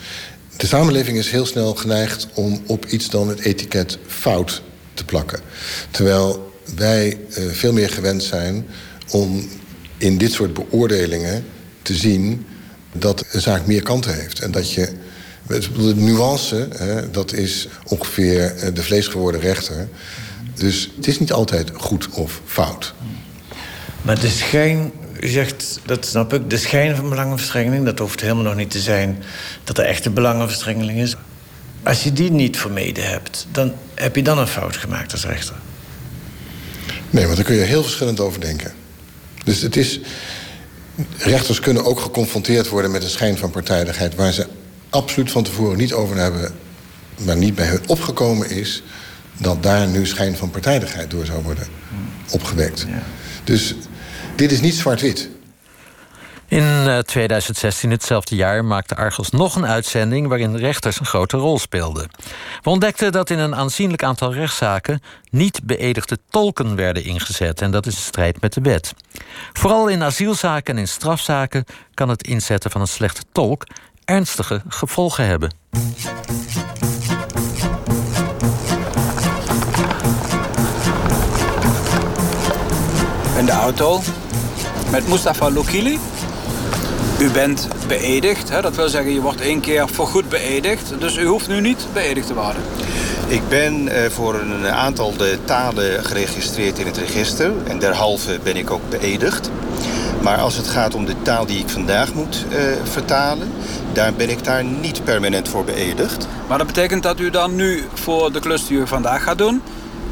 De 0.57 0.66
samenleving 0.66 1.18
is 1.18 1.31
heel 1.31 1.46
snel 1.46 1.74
geneigd 1.74 2.29
om 2.35 2.62
op 2.66 2.87
iets 2.87 3.11
dan 3.11 3.29
het 3.29 3.40
etiket 3.40 3.98
fout 4.07 4.62
te 4.94 5.05
plakken. 5.05 5.40
Terwijl 5.90 6.52
wij 6.74 7.18
uh, 7.38 7.50
veel 7.50 7.72
meer 7.72 7.90
gewend 7.90 8.22
zijn 8.22 8.66
om 9.11 9.48
in 9.98 10.18
dit 10.18 10.33
soort 10.33 10.55
beoordelingen 10.55 11.44
te 11.83 11.94
zien 11.94 12.46
dat 12.92 13.24
een 13.31 13.40
zaak 13.40 13.66
meer 13.66 13.83
kanten 13.83 14.14
heeft. 14.14 14.40
En 14.40 14.50
dat 14.50 14.72
je. 14.72 15.05
De 15.46 15.94
nuance, 15.94 16.68
hè, 16.76 17.11
dat 17.11 17.32
is 17.32 17.68
ongeveer 17.85 18.56
eh, 18.56 18.74
de 18.74 18.82
vleesgeworden 18.82 19.40
rechter. 19.40 19.88
Dus 20.54 20.90
het 20.96 21.06
is 21.06 21.18
niet 21.18 21.32
altijd 21.32 21.70
goed 21.74 22.09
of 22.11 22.40
fout. 22.46 22.94
Maar 24.02 24.20
de 24.20 24.28
schijn, 24.28 24.92
u 25.20 25.28
zegt, 25.28 25.80
dat 25.85 26.06
snap 26.06 26.35
ik, 26.35 26.50
de 26.50 26.56
schijn 26.56 26.96
van 26.96 27.09
belangenverstrengeling... 27.09 27.85
dat 27.85 27.98
hoeft 27.98 28.20
helemaal 28.20 28.44
nog 28.44 28.54
niet 28.54 28.70
te 28.70 28.80
zijn 28.80 29.22
dat 29.64 29.78
er 29.78 29.85
echte 29.85 30.11
belangenverstrengeling 30.11 30.98
is. 30.98 31.16
Als 31.82 32.02
je 32.02 32.12
die 32.12 32.30
niet 32.30 32.56
vermeden 32.56 33.09
hebt, 33.09 33.46
dan 33.52 33.72
heb 33.94 34.16
je 34.16 34.22
dan 34.22 34.38
een 34.38 34.46
fout 34.46 34.76
gemaakt 34.76 35.12
als 35.12 35.24
rechter. 35.24 35.56
Nee, 37.11 37.24
want 37.24 37.37
daar 37.37 37.46
kun 37.46 37.54
je 37.54 37.61
heel 37.61 37.82
verschillend 37.82 38.20
over 38.20 38.40
denken. 38.40 38.72
Dus 39.44 39.61
het 39.61 39.76
is... 39.76 40.00
Rechters 41.16 41.61
kunnen 41.61 41.85
ook 41.85 42.00
geconfronteerd 42.00 42.68
worden 42.68 42.90
met 42.90 43.02
een 43.02 43.11
schijn 43.11 43.38
van 43.38 43.50
partijdigheid... 43.50 44.14
waar 44.14 44.32
ze 44.32 44.46
absoluut 44.96 45.30
van 45.30 45.42
tevoren 45.42 45.78
niet 45.78 45.92
over 45.92 46.16
hebben... 46.16 46.54
maar 47.24 47.37
niet 47.37 47.54
bij 47.54 47.66
hun 47.66 47.82
opgekomen 47.87 48.50
is... 48.50 48.82
dat 49.38 49.62
daar 49.62 49.87
nu 49.87 50.06
schijn 50.06 50.37
van 50.37 50.50
partijdigheid 50.50 51.11
door 51.11 51.26
zou 51.26 51.42
worden 51.42 51.66
opgewekt. 52.30 52.85
Ja. 52.88 53.02
Dus 53.44 53.74
dit 54.37 54.52
is 54.52 54.61
niet 54.61 54.74
zwart-wit. 54.74 55.28
In 56.48 57.02
2016, 57.06 57.88
eh, 57.88 57.94
hetzelfde 57.94 58.35
jaar, 58.35 58.64
maakte 58.64 58.96
Argos 58.96 59.30
nog 59.30 59.56
een 59.56 59.66
uitzending 59.66 60.28
waarin 60.28 60.56
rechters 60.56 61.00
een 61.00 61.06
grote 61.06 61.37
rol 61.37 61.59
speelden. 61.59 62.09
We 62.62 62.70
ontdekten 62.70 63.12
dat 63.12 63.30
in 63.30 63.38
een 63.38 63.54
aanzienlijk 63.54 64.02
aantal 64.02 64.35
rechtszaken 64.35 65.00
niet 65.30 65.61
beëdigde 65.64 66.18
tolken 66.30 66.76
werden 66.76 67.04
ingezet 67.04 67.61
en 67.61 67.70
dat 67.70 67.87
is 67.87 67.94
in 67.94 68.00
strijd 68.00 68.40
met 68.40 68.52
de 68.52 68.61
wet. 68.61 68.94
Vooral 69.52 69.88
in 69.88 70.02
asielzaken 70.02 70.74
en 70.74 70.80
in 70.80 70.88
strafzaken 70.88 71.64
kan 71.94 72.09
het 72.09 72.26
inzetten 72.26 72.70
van 72.70 72.80
een 72.80 72.87
slechte 72.87 73.22
tolk 73.32 73.66
ernstige 74.07 74.62
gevolgen 74.69 75.27
hebben. 75.27 75.51
In 83.38 83.47
de 83.47 83.53
auto 83.53 84.01
met 84.90 85.09
Mustafa 85.09 85.51
Lokili. 85.51 85.99
U 87.21 87.31
bent 87.31 87.69
beëdigd, 87.88 88.49
hè? 88.49 88.62
dat 88.62 88.77
wil 88.77 88.88
zeggen 88.88 89.12
je 89.12 89.21
wordt 89.21 89.40
één 89.40 89.61
keer 89.61 89.88
voorgoed 89.88 90.29
beëdigd. 90.29 91.01
Dus 91.01 91.16
u 91.16 91.27
hoeft 91.27 91.49
nu 91.49 91.61
niet 91.61 91.87
beëdigd 91.92 92.27
te 92.27 92.35
worden. 92.35 92.62
Ik 93.29 93.49
ben 93.49 93.88
uh, 93.88 94.05
voor 94.11 94.35
een 94.35 94.66
aantal 94.66 95.16
de 95.16 95.38
talen 95.45 96.05
geregistreerd 96.05 96.79
in 96.79 96.87
het 96.87 96.97
register. 96.97 97.53
En 97.66 97.79
derhalve 97.79 98.38
ben 98.42 98.57
ik 98.57 98.71
ook 98.71 98.90
beëdigd. 98.90 99.51
Maar 100.22 100.38
als 100.38 100.57
het 100.57 100.68
gaat 100.68 100.94
om 100.94 101.05
de 101.05 101.22
taal 101.22 101.46
die 101.46 101.59
ik 101.59 101.68
vandaag 101.68 102.14
moet 102.14 102.44
uh, 102.50 102.59
vertalen... 102.83 103.52
daar 103.92 104.14
ben 104.14 104.31
ik 104.31 104.44
daar 104.44 104.64
niet 104.64 105.05
permanent 105.05 105.48
voor 105.48 105.64
beëdigd. 105.64 106.29
Maar 106.48 106.59
dat 106.59 106.66
betekent 106.66 107.02
dat 107.02 107.20
u 107.20 107.31
dan 107.31 107.55
nu 107.55 107.85
voor 107.94 108.33
de 108.33 108.40
klus 108.40 108.66
die 108.66 108.79
u 108.79 108.87
vandaag 108.87 109.22
gaat 109.22 109.38
doen... 109.38 109.62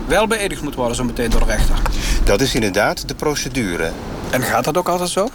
wel 0.06 0.26
beëdigd 0.26 0.62
moet 0.62 0.74
worden 0.74 0.96
zo 0.96 1.04
meteen 1.04 1.30
door 1.30 1.40
de 1.40 1.46
rechter? 1.46 1.76
Dat 2.24 2.40
is 2.40 2.54
inderdaad 2.54 3.08
de 3.08 3.14
procedure. 3.14 3.90
En 4.30 4.42
gaat 4.42 4.64
dat 4.64 4.76
ook 4.76 4.88
altijd 4.88 5.10
zo? 5.10 5.28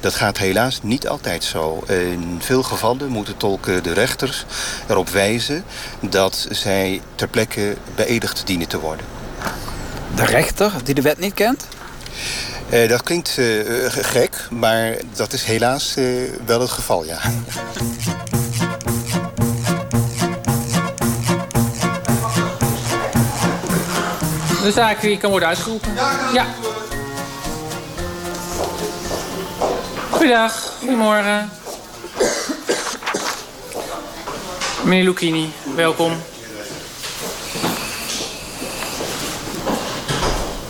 Dat 0.00 0.14
gaat 0.14 0.38
helaas 0.38 0.80
niet 0.82 1.08
altijd 1.08 1.44
zo. 1.44 1.82
In 1.86 2.38
veel 2.38 2.62
gevallen 2.62 3.08
moeten 3.08 3.36
tolken 3.36 3.82
de 3.82 3.92
rechters 3.92 4.44
erop 4.88 5.08
wijzen... 5.08 5.64
dat 6.00 6.46
zij 6.50 7.00
ter 7.14 7.28
plekke 7.28 7.76
beëdigd 7.94 8.42
dienen 8.46 8.68
te 8.68 8.80
worden. 8.80 9.06
De 10.14 10.24
rechter 10.24 10.72
die 10.84 10.94
de 10.94 11.02
wet 11.02 11.18
niet 11.18 11.34
kent? 11.34 11.66
Uh, 12.72 12.88
dat 12.88 13.02
klinkt 13.02 13.36
uh, 13.36 13.86
gek, 13.88 14.46
maar 14.50 14.96
dat 15.14 15.32
is 15.32 15.44
helaas 15.44 15.94
wel 16.46 16.60
het 16.60 16.70
geval, 16.70 17.04
ja. 17.04 17.18
De 24.62 24.72
zaak 24.72 25.00
die 25.00 25.18
kan 25.18 25.30
worden 25.30 25.48
uitgeroepen. 25.48 25.94
Ja. 26.32 26.46
Goedendag, 30.10 30.72
goedemorgen. 30.78 31.50
Meneer 34.82 35.04
Lucchini, 35.04 35.52
welkom. 35.74 36.12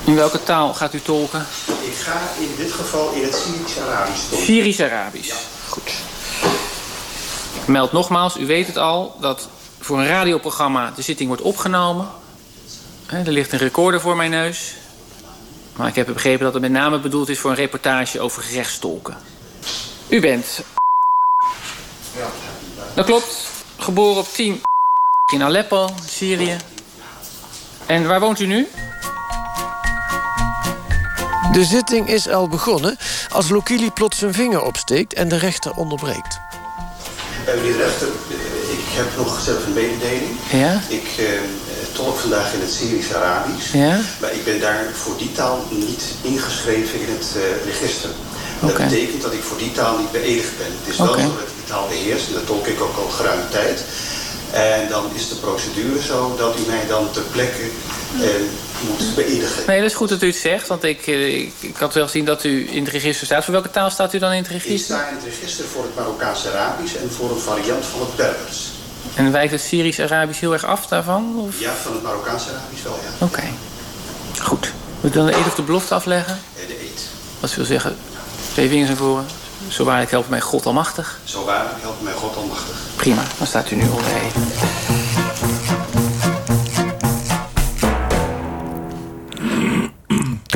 In 0.04 0.14
welke 0.14 0.42
taal 0.42 0.74
gaat 0.74 0.94
u 0.94 1.00
tolken? 1.00 1.46
Ik 1.98 2.04
ga 2.04 2.20
in 2.40 2.54
dit 2.56 2.72
geval 2.72 3.12
in 3.12 3.22
het 3.22 3.34
Syrisch-Arabisch 3.34 4.28
tolken. 4.28 4.46
Syrisch-Arabisch. 4.46 5.34
Goed. 5.68 5.92
Ik 7.60 7.66
meld 7.66 7.92
nogmaals, 7.92 8.36
u 8.36 8.46
weet 8.46 8.66
het 8.66 8.76
al, 8.76 9.16
dat 9.20 9.48
voor 9.80 9.98
een 9.98 10.06
radioprogramma 10.06 10.92
de 10.96 11.02
zitting 11.02 11.28
wordt 11.28 11.42
opgenomen. 11.42 12.08
Er 13.06 13.32
ligt 13.32 13.52
een 13.52 13.58
recorder 13.58 14.00
voor 14.00 14.16
mijn 14.16 14.30
neus. 14.30 14.74
Maar 15.76 15.88
ik 15.88 15.94
heb 15.94 16.06
begrepen 16.06 16.44
dat 16.44 16.52
het 16.52 16.62
met 16.62 16.70
name 16.70 16.98
bedoeld 16.98 17.28
is 17.28 17.38
voor 17.38 17.50
een 17.50 17.56
reportage 17.56 18.20
over 18.20 18.42
gerechtstolken. 18.42 19.16
U 20.08 20.20
bent. 20.20 20.60
Dat 22.94 23.04
klopt. 23.04 23.46
Geboren 23.78 24.20
op 24.20 24.28
10 24.32 24.62
in 25.32 25.42
Aleppo, 25.42 25.90
Syrië. 26.06 26.56
En 27.86 28.06
waar 28.06 28.20
woont 28.20 28.40
u 28.40 28.46
nu? 28.46 28.68
De 31.52 31.64
zitting 31.64 32.08
is 32.08 32.28
al 32.28 32.48
begonnen 32.48 32.96
als 33.28 33.48
Lokili 33.48 33.90
plots 33.90 34.18
zijn 34.18 34.34
vinger 34.34 34.62
opsteekt 34.62 35.14
en 35.14 35.28
de 35.28 35.36
rechter 35.36 35.72
onderbreekt. 35.74 36.40
Meneer 37.46 37.72
de 37.72 37.78
rechter, 37.78 38.08
ik 38.78 38.84
heb 38.96 39.06
nog 39.16 39.40
zelf 39.40 39.66
een 39.66 39.72
mededeling. 39.72 40.36
Ja? 40.50 40.80
Ik 40.88 41.08
eh, 41.18 41.24
tolk 41.92 42.18
vandaag 42.18 42.52
in 42.52 42.60
het 42.60 42.72
Syrisch-Arabisch. 42.72 43.72
Ja? 43.72 44.00
Maar 44.20 44.32
ik 44.32 44.44
ben 44.44 44.60
daar 44.60 44.84
voor 44.92 45.16
die 45.16 45.32
taal 45.32 45.66
niet 45.70 46.04
ingeschreven 46.22 47.00
in 47.00 47.08
het 47.08 47.26
uh, 47.36 47.42
register. 47.64 48.10
Dat 48.60 48.70
okay. 48.70 48.88
betekent 48.88 49.22
dat 49.22 49.32
ik 49.32 49.42
voor 49.42 49.58
die 49.58 49.72
taal 49.72 49.98
niet 49.98 50.12
beëdigd 50.12 50.58
ben. 50.58 50.72
Het 50.80 50.92
is 50.92 50.98
wel 50.98 51.08
okay. 51.08 51.22
zo 51.22 51.28
dat 51.28 51.48
ik 51.48 51.54
die 51.54 51.70
taal 51.72 51.88
beheers 51.88 52.26
en 52.26 52.32
dat 52.32 52.46
tolk 52.46 52.66
ik 52.66 52.80
ook 52.80 52.96
al 52.96 53.08
geruime 53.08 53.48
tijd. 53.48 53.84
En 54.50 54.88
dan 54.88 55.04
is 55.14 55.28
de 55.28 55.34
procedure 55.34 56.02
zo 56.02 56.34
dat 56.38 56.58
u 56.58 56.62
mij 56.66 56.86
dan 56.88 57.10
ter 57.10 57.22
plekke 57.22 57.66
eh, 58.20 58.28
moet 58.86 59.14
beëdigen. 59.14 59.62
Nee, 59.66 59.80
dat 59.80 59.90
is 59.90 59.96
goed 59.96 60.08
dat 60.08 60.22
u 60.22 60.26
het 60.26 60.36
zegt, 60.36 60.66
want 60.66 60.84
ik, 60.84 61.06
eh, 61.06 61.34
ik, 61.38 61.52
ik 61.60 61.76
had 61.76 61.94
wel 61.94 62.04
gezien 62.04 62.24
dat 62.24 62.44
u 62.44 62.68
in 62.72 62.84
het 62.84 62.92
register 62.92 63.26
staat. 63.26 63.44
Voor 63.44 63.52
welke 63.52 63.70
taal 63.70 63.90
staat 63.90 64.14
u 64.14 64.18
dan 64.18 64.30
in 64.32 64.36
het 64.42 64.46
Ik 64.46 64.52
register? 64.62 64.96
sta 64.96 65.08
in 65.08 65.14
het 65.14 65.24
register 65.24 65.64
voor 65.64 65.82
het 65.82 65.94
Marokkaans-Arabisch 65.94 66.94
en 66.94 67.10
voor 67.10 67.30
een 67.30 67.40
variant 67.40 67.84
van 67.86 68.00
het 68.00 68.16
Berbers. 68.16 68.66
En 69.14 69.32
wijkt 69.32 69.52
het 69.52 69.60
Syrisch-Arabisch 69.60 70.40
heel 70.40 70.52
erg 70.52 70.64
af 70.64 70.86
daarvan? 70.86 71.34
Of? 71.48 71.60
Ja, 71.60 71.72
van 71.82 71.92
het 71.92 72.02
Marokkaans-Arabisch 72.02 72.82
wel, 72.82 72.98
ja. 73.18 73.26
Oké, 73.26 73.42
goed. 74.40 74.72
Moet 75.00 75.10
ik 75.10 75.12
dan 75.12 75.26
de 75.26 75.32
eed 75.36 75.46
of 75.46 75.54
de 75.54 75.62
belofte 75.62 75.94
afleggen? 75.94 76.38
Eh, 76.56 76.66
De 76.66 76.80
eed. 76.80 77.00
Wat 77.40 77.54
wil 77.54 77.64
zeggen, 77.64 77.96
twee 78.52 78.68
vingers 78.68 78.88
naar 78.88 78.96
voren. 78.98 79.26
Zo 79.68 79.84
waarlijk 79.84 80.10
helpt 80.10 80.28
mij 80.28 80.40
God 80.40 80.66
almachtig. 80.66 81.18
Zo 81.24 81.44
waarlijk 81.44 81.80
helpt 81.80 82.02
mij 82.02 82.12
God 82.12 82.36
almachtig. 82.36 82.74
Prima, 82.96 83.22
dan 83.38 83.46
staat 83.46 83.70
u 83.70 83.76
nu 83.76 83.88
onder 83.88 84.06
eed. 84.06 84.32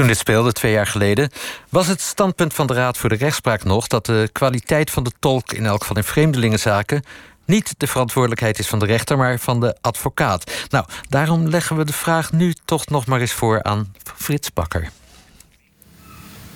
Toen 0.03 0.11
dit 0.11 0.20
speelde, 0.20 0.53
twee 0.53 0.72
jaar 0.72 0.86
geleden, 0.86 1.30
was 1.68 1.86
het 1.86 2.00
standpunt 2.00 2.55
van 2.55 2.66
de 2.66 2.74
Raad 2.74 2.98
voor 2.98 3.09
de 3.09 3.14
Rechtspraak 3.14 3.64
nog 3.64 3.86
dat 3.86 4.07
de 4.07 4.28
kwaliteit 4.32 4.90
van 4.90 5.03
de 5.03 5.11
tolk, 5.18 5.53
in 5.53 5.66
elk 5.66 5.80
geval 5.80 5.96
in 5.96 6.05
vreemdelingenzaken, 6.05 7.03
niet 7.44 7.74
de 7.76 7.86
verantwoordelijkheid 7.86 8.59
is 8.59 8.66
van 8.66 8.78
de 8.78 8.86
rechter, 8.86 9.16
maar 9.16 9.38
van 9.38 9.61
de 9.61 9.76
advocaat. 9.80 10.53
Nou, 10.68 10.84
daarom 11.09 11.48
leggen 11.48 11.76
we 11.76 11.84
de 11.84 11.92
vraag 11.92 12.32
nu 12.32 12.55
toch 12.64 12.86
nog 12.86 13.07
maar 13.07 13.20
eens 13.20 13.32
voor 13.32 13.62
aan 13.62 13.92
Frits 14.16 14.53
Bakker. 14.53 14.90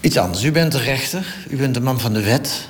Iets 0.00 0.16
anders. 0.16 0.44
U 0.44 0.52
bent 0.52 0.72
de 0.72 0.82
rechter, 0.82 1.26
u 1.50 1.56
bent 1.56 1.74
de 1.74 1.80
man 1.80 2.00
van 2.00 2.12
de 2.12 2.22
wet, 2.22 2.68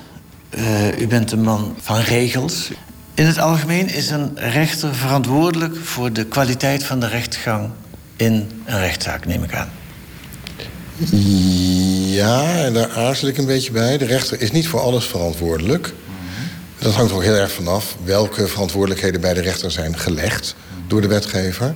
eh, 0.49 0.99
u 0.99 1.07
bent 1.07 1.29
de 1.29 1.37
man 1.37 1.75
van 1.81 1.99
regels. 1.99 2.71
In 3.13 3.25
het 3.25 3.39
algemeen 3.39 3.89
is 3.89 4.09
een 4.09 4.31
rechter 4.35 4.95
verantwoordelijk 4.95 5.75
voor 5.75 6.13
de 6.13 6.25
kwaliteit 6.25 6.83
van 6.83 6.99
de 6.99 7.07
rechtsgang 7.07 7.69
in 8.15 8.63
een 8.65 8.79
rechtszaak, 8.79 9.25
neem 9.25 9.43
ik 9.43 9.53
aan. 9.53 9.76
Ja, 12.13 12.55
en 12.55 12.73
daar 12.73 12.89
aarzel 12.89 13.27
ik 13.27 13.37
een 13.37 13.45
beetje 13.45 13.71
bij. 13.71 13.97
De 13.97 14.05
rechter 14.05 14.41
is 14.41 14.51
niet 14.51 14.67
voor 14.67 14.79
alles 14.79 15.05
verantwoordelijk. 15.05 15.93
Dat 16.79 16.93
hangt 16.93 17.11
ook 17.11 17.23
heel 17.23 17.35
erg 17.35 17.51
vanaf 17.51 17.95
welke 18.03 18.47
verantwoordelijkheden 18.47 19.21
bij 19.21 19.33
de 19.33 19.41
rechter 19.41 19.71
zijn 19.71 19.97
gelegd 19.97 20.55
door 20.87 21.01
de 21.01 21.07
wetgever. 21.07 21.75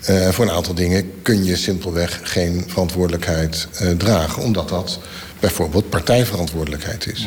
Eh, 0.00 0.28
voor 0.28 0.44
een 0.44 0.50
aantal 0.50 0.74
dingen 0.74 1.12
kun 1.22 1.44
je 1.44 1.56
simpelweg 1.56 2.20
geen 2.22 2.64
verantwoordelijkheid 2.66 3.68
eh, 3.72 3.90
dragen, 3.90 4.42
omdat 4.42 4.68
dat 4.68 4.98
bijvoorbeeld 5.40 5.88
partijverantwoordelijkheid 5.88 7.06
is. 7.06 7.26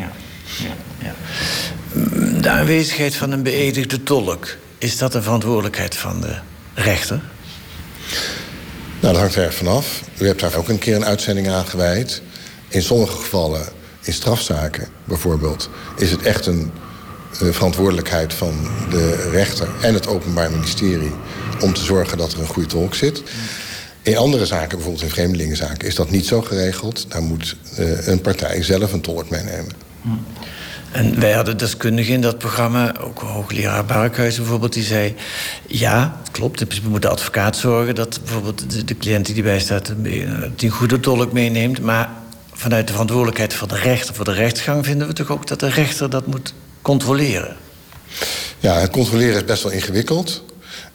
De 2.42 2.50
aanwezigheid 2.50 3.16
van 3.16 3.32
een 3.32 3.44
beëdigde 3.44 4.04
tolk, 4.04 4.58
is 4.78 4.98
dat 4.98 5.14
een 5.16 5.24
verantwoordelijkheid 5.24 5.98
van 5.98 6.22
de 6.22 6.36
rechter? 6.74 7.22
Nou, 9.02 9.14
dat 9.14 9.22
hangt 9.22 9.36
er 9.36 9.44
erg 9.44 9.54
vanaf. 9.54 10.04
U 10.20 10.28
hebt 10.28 10.40
daar 10.40 10.56
ook 10.56 10.70
een 10.70 10.80
keer 10.80 10.96
een 10.96 11.06
uitzending 11.06 11.50
aan 11.50 11.66
gewijd. 11.66 12.22
In 12.68 12.82
sommige 12.82 13.18
gevallen, 13.18 13.66
in 14.02 14.14
strafzaken 14.14 14.88
bijvoorbeeld, 15.04 15.70
is 15.98 16.12
het 16.12 16.22
echt 16.22 16.46
een 16.46 16.72
eh, 17.32 17.48
verantwoordelijkheid 17.52 18.34
van 18.34 18.68
de 18.90 19.30
rechter 19.32 19.68
en 19.82 19.94
het 19.94 20.08
Openbaar 20.08 20.52
Ministerie 20.52 21.12
om 21.62 21.74
te 21.74 21.84
zorgen 21.84 22.18
dat 22.18 22.34
er 22.34 22.40
een 22.40 22.48
goede 22.48 22.70
tolk 22.70 22.96
zit. 22.96 23.24
In 24.02 24.18
andere 24.18 24.46
zaken, 24.46 24.70
bijvoorbeeld 24.70 25.04
in 25.04 25.10
vreemdelingenzaken, 25.10 25.88
is 25.88 25.96
dat 25.96 26.10
niet 26.10 26.26
zo 26.26 26.42
geregeld. 26.42 27.12
Daar 27.12 27.22
moet 27.22 27.56
eh, 27.78 28.08
een 28.08 28.22
partij 28.22 28.64
zelf 28.64 28.94
een 28.94 29.02
tolk 29.02 29.30
meenemen. 29.30 29.72
En 30.92 31.20
wij 31.20 31.32
hadden 31.32 31.58
deskundigen 31.58 32.14
in 32.14 32.22
dat 32.22 32.38
programma, 32.38 32.96
ook 33.00 33.20
hoogleraar 33.20 33.86
Barkhuis 33.86 34.36
bijvoorbeeld, 34.36 34.74
die 34.74 34.84
zei: 34.84 35.16
Ja, 35.68 36.18
het 36.20 36.32
klopt. 36.32 36.62
In 36.62 36.68
principe 36.68 36.90
moet 36.90 37.02
de 37.02 37.10
advocaat 37.10 37.58
zorgen 37.58 37.96
dat 37.96 38.20
bijvoorbeeld 38.24 38.72
de, 38.72 38.86
de 38.86 38.98
cliënt 38.98 39.26
die 39.26 39.36
erbij 39.36 39.60
staat, 39.60 39.94
die 39.98 40.26
een 40.58 40.70
goede 40.70 41.00
tolk 41.00 41.32
meeneemt. 41.32 41.82
Maar 41.82 42.10
vanuit 42.54 42.88
de 42.88 42.92
verantwoordelijkheid 42.92 43.54
van 43.54 43.68
de 43.68 43.76
rechter 43.76 44.16
voor 44.16 44.26
de 44.26 44.34
rechtsgang 44.34 44.86
vinden 44.86 45.08
we 45.08 45.14
toch 45.14 45.32
ook 45.32 45.48
dat 45.48 45.60
de 45.60 45.70
rechter 45.70 46.10
dat 46.10 46.28
moet 46.28 46.54
controleren. 46.82 47.56
Ja, 48.60 48.80
het 48.80 48.92
controleren 48.92 49.36
is 49.36 49.46
best 49.46 49.64
wel 49.64 49.72
ingewikkeld. 49.72 50.44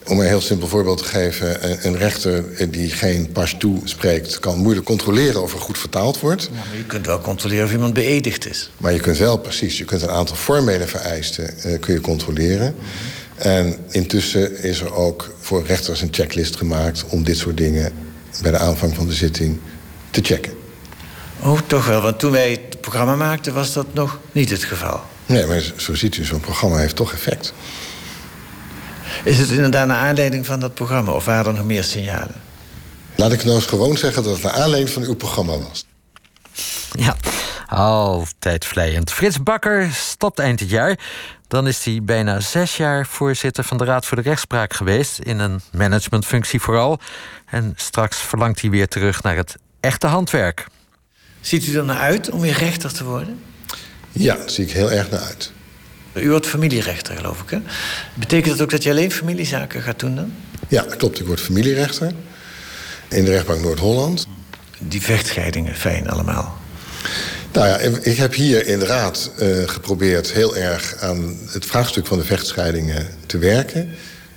Om 0.07 0.19
een 0.19 0.27
heel 0.27 0.41
simpel 0.41 0.67
voorbeeld 0.67 0.97
te 0.97 1.03
geven, 1.03 1.85
een- 1.87 1.97
rechter 1.97 2.43
die 2.71 2.89
geen 2.89 3.31
Pashto 3.31 3.81
spreekt, 3.83 4.39
kan 4.39 4.57
moeilijk 4.57 4.85
controleren 4.85 5.41
of 5.41 5.53
er 5.53 5.59
goed 5.59 5.77
vertaald 5.77 6.19
wordt. 6.19 6.43
Ja, 6.43 6.49
maar 6.67 6.77
je 6.77 6.83
kunt 6.85 7.05
wel 7.05 7.21
controleren 7.21 7.65
of 7.65 7.71
iemand 7.71 7.93
beëdigd 7.93 8.49
is. 8.49 8.69
Maar 8.77 8.93
je 8.93 8.99
kunt 8.99 9.17
wel, 9.17 9.37
precies, 9.37 9.77
je 9.77 9.85
kunt 9.85 10.01
een 10.01 10.09
aantal 10.09 10.35
formele 10.35 10.87
vereisten 10.87 11.57
eh, 11.63 11.79
kun 11.79 11.93
je 11.93 12.01
controleren. 12.01 12.75
En 13.35 13.77
intussen 13.89 14.63
is 14.63 14.79
er 14.81 14.93
ook 14.93 15.35
voor 15.39 15.65
rechters 15.65 16.01
een 16.01 16.07
checklist 16.11 16.55
gemaakt 16.55 17.05
om 17.07 17.23
dit 17.23 17.37
soort 17.37 17.57
dingen 17.57 17.91
bij 18.41 18.51
de 18.51 18.57
aanvang 18.57 18.95
van 18.95 19.07
de 19.07 19.13
zitting 19.13 19.59
te 20.09 20.21
checken. 20.23 20.53
Oh, 21.43 21.59
toch 21.67 21.85
wel, 21.87 22.01
want 22.01 22.19
toen 22.19 22.31
wij 22.31 22.51
het 22.51 22.81
programma 22.81 23.15
maakten 23.15 23.53
was 23.53 23.73
dat 23.73 23.85
nog 23.93 24.19
niet 24.31 24.49
het 24.49 24.63
geval. 24.63 25.01
Nee, 25.25 25.45
maar 25.45 25.73
zo 25.77 25.95
ziet 25.95 26.17
u, 26.17 26.23
zo'n 26.25 26.39
programma 26.39 26.77
heeft 26.77 26.95
toch 26.95 27.13
effect. 27.13 27.53
Is 29.23 29.37
het 29.37 29.49
inderdaad 29.49 29.87
naar 29.87 29.97
aanleiding 29.97 30.45
van 30.45 30.59
dat 30.59 30.73
programma 30.73 31.11
of 31.11 31.25
waren 31.25 31.45
er 31.45 31.53
nog 31.53 31.65
meer 31.65 31.83
signalen? 31.83 32.35
Laat 33.15 33.31
ik 33.31 33.43
nou 33.43 33.55
eens 33.55 33.65
gewoon 33.65 33.97
zeggen 33.97 34.23
dat 34.23 34.33
het 34.33 34.43
naar 34.43 34.51
aanleiding 34.51 34.89
van 34.89 35.03
uw 35.03 35.15
programma 35.15 35.57
was. 35.57 35.85
Ja, 36.91 37.15
altijd 37.67 38.65
vleiend. 38.65 39.11
Frits 39.11 39.43
Bakker 39.43 39.89
stopt 39.93 40.39
eind 40.39 40.59
dit 40.59 40.69
jaar. 40.69 40.99
Dan 41.47 41.67
is 41.67 41.85
hij 41.85 41.99
bijna 42.03 42.39
zes 42.39 42.77
jaar 42.77 43.05
voorzitter 43.05 43.63
van 43.63 43.77
de 43.77 43.83
Raad 43.85 44.05
voor 44.05 44.17
de 44.17 44.23
Rechtspraak 44.23 44.73
geweest. 44.73 45.19
In 45.19 45.39
een 45.39 45.61
managementfunctie 45.71 46.61
vooral. 46.61 46.99
En 47.45 47.73
straks 47.75 48.17
verlangt 48.17 48.61
hij 48.61 48.69
weer 48.69 48.87
terug 48.87 49.23
naar 49.23 49.35
het 49.35 49.55
echte 49.79 50.07
handwerk. 50.07 50.67
Ziet 51.41 51.67
u 51.67 51.77
er 51.77 51.85
naar 51.85 51.99
uit 51.99 52.29
om 52.29 52.39
weer 52.39 52.57
rechter 52.57 52.93
te 52.93 53.03
worden? 53.03 53.39
Ja, 54.11 54.35
daar 54.35 54.49
zie 54.49 54.65
ik 54.65 54.71
heel 54.71 54.91
erg 54.91 55.09
naar 55.09 55.19
uit. 55.19 55.51
U 56.21 56.29
wordt 56.29 56.47
familierechter, 56.47 57.15
geloof 57.15 57.41
ik, 57.41 57.49
hè? 57.49 57.59
Betekent 58.13 58.51
dat 58.51 58.61
ook 58.61 58.71
dat 58.71 58.83
je 58.83 58.89
alleen 58.89 59.11
familiezaken 59.11 59.81
gaat 59.81 59.99
doen 59.99 60.15
dan? 60.15 60.33
Ja, 60.67 60.85
klopt. 60.97 61.19
Ik 61.19 61.25
word 61.25 61.39
familierechter 61.39 62.11
in 63.07 63.25
de 63.25 63.31
rechtbank 63.31 63.61
Noord-Holland. 63.61 64.27
Die 64.79 65.01
vechtscheidingen, 65.01 65.75
fijn 65.75 66.09
allemaal. 66.09 66.57
Nou 67.51 67.67
ja, 67.67 67.77
ik 68.01 68.17
heb 68.17 68.33
hier 68.33 68.67
in 68.67 68.79
de 68.79 68.85
raad 68.85 69.31
eh, 69.37 69.47
geprobeerd 69.65 70.31
heel 70.31 70.57
erg 70.57 70.95
aan 70.99 71.37
het 71.45 71.65
vraagstuk 71.65 72.07
van 72.07 72.17
de 72.17 72.23
vechtscheidingen 72.23 73.07
te 73.25 73.37
werken. 73.37 73.89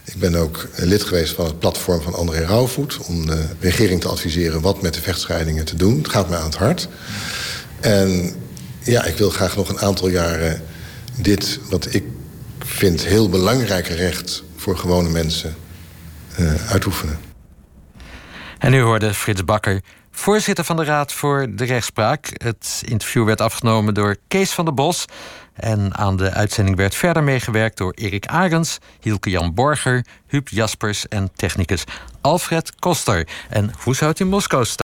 Ik 0.05 0.17
ben 0.17 0.35
ook 0.35 0.69
lid 0.77 1.03
geweest 1.03 1.35
van 1.35 1.45
het 1.45 1.59
platform 1.59 2.03
van 2.03 2.15
André 2.15 2.41
Rauwvoet... 2.41 2.99
om 2.99 3.27
de 3.27 3.45
regering 3.61 4.01
te 4.01 4.09
adviseren 4.09 4.61
wat 4.61 4.83
met 4.83 4.95
de 4.95 5.01
vechtscheidingen 5.01 5.65
te 5.65 5.77
doen. 5.77 5.99
Het 5.99 6.09
gaat 6.09 6.29
mij 6.29 6.39
aan 6.39 6.45
het 6.45 6.57
hart. 6.57 6.89
En 7.81 8.35
ja, 8.83 9.05
ik 9.05 9.17
wil 9.17 9.31
graag 9.31 9.57
nog 9.57 9.69
een 9.69 9.81
aantal 9.81 10.09
jaren 10.09 10.63
dit, 11.23 11.61
wat 11.71 11.95
ik 11.95 12.05
vind 12.59 13.05
heel 13.05 13.29
belangrijke 13.29 13.95
recht... 13.95 14.43
voor 14.57 14.79
gewone 14.79 15.09
mensen 15.09 15.57
eh, 16.37 16.55
uitoefenen. 16.71 17.19
En 18.59 18.75
u 18.75 18.81
hoorde 18.81 19.15
Frits 19.15 19.45
Bakker, 19.45 19.81
voorzitter 20.11 20.65
van 20.65 20.77
de 20.77 20.85
Raad 20.85 21.13
voor 21.13 21.47
de 21.51 21.65
Rechtspraak. 21.65 22.31
Het 22.33 22.83
interview 22.85 23.25
werd 23.25 23.41
afgenomen 23.41 23.95
door 23.95 24.17
Kees 24.29 24.51
van 24.51 24.65
der 24.65 24.75
Bos. 24.75 25.05
En 25.55 25.97
aan 25.97 26.17
de 26.17 26.31
uitzending 26.31 26.77
werd 26.77 26.95
verder 26.95 27.23
meegewerkt 27.23 27.77
door 27.77 27.93
Erik 27.93 28.27
Arends, 28.27 28.79
Hielke 29.01 29.31
Jan 29.31 29.55
Borger, 29.55 30.05
Huub 30.27 30.49
Jaspers 30.49 31.09
en 31.09 31.31
technicus 31.35 31.85
Alfred 32.21 32.75
Koster. 32.79 33.29
En 33.49 33.73
hoe 33.83 33.95
zou 33.95 34.11
het 34.11 34.21
in 34.21 34.29
Moskou 34.29 34.65
staan? 34.65 34.79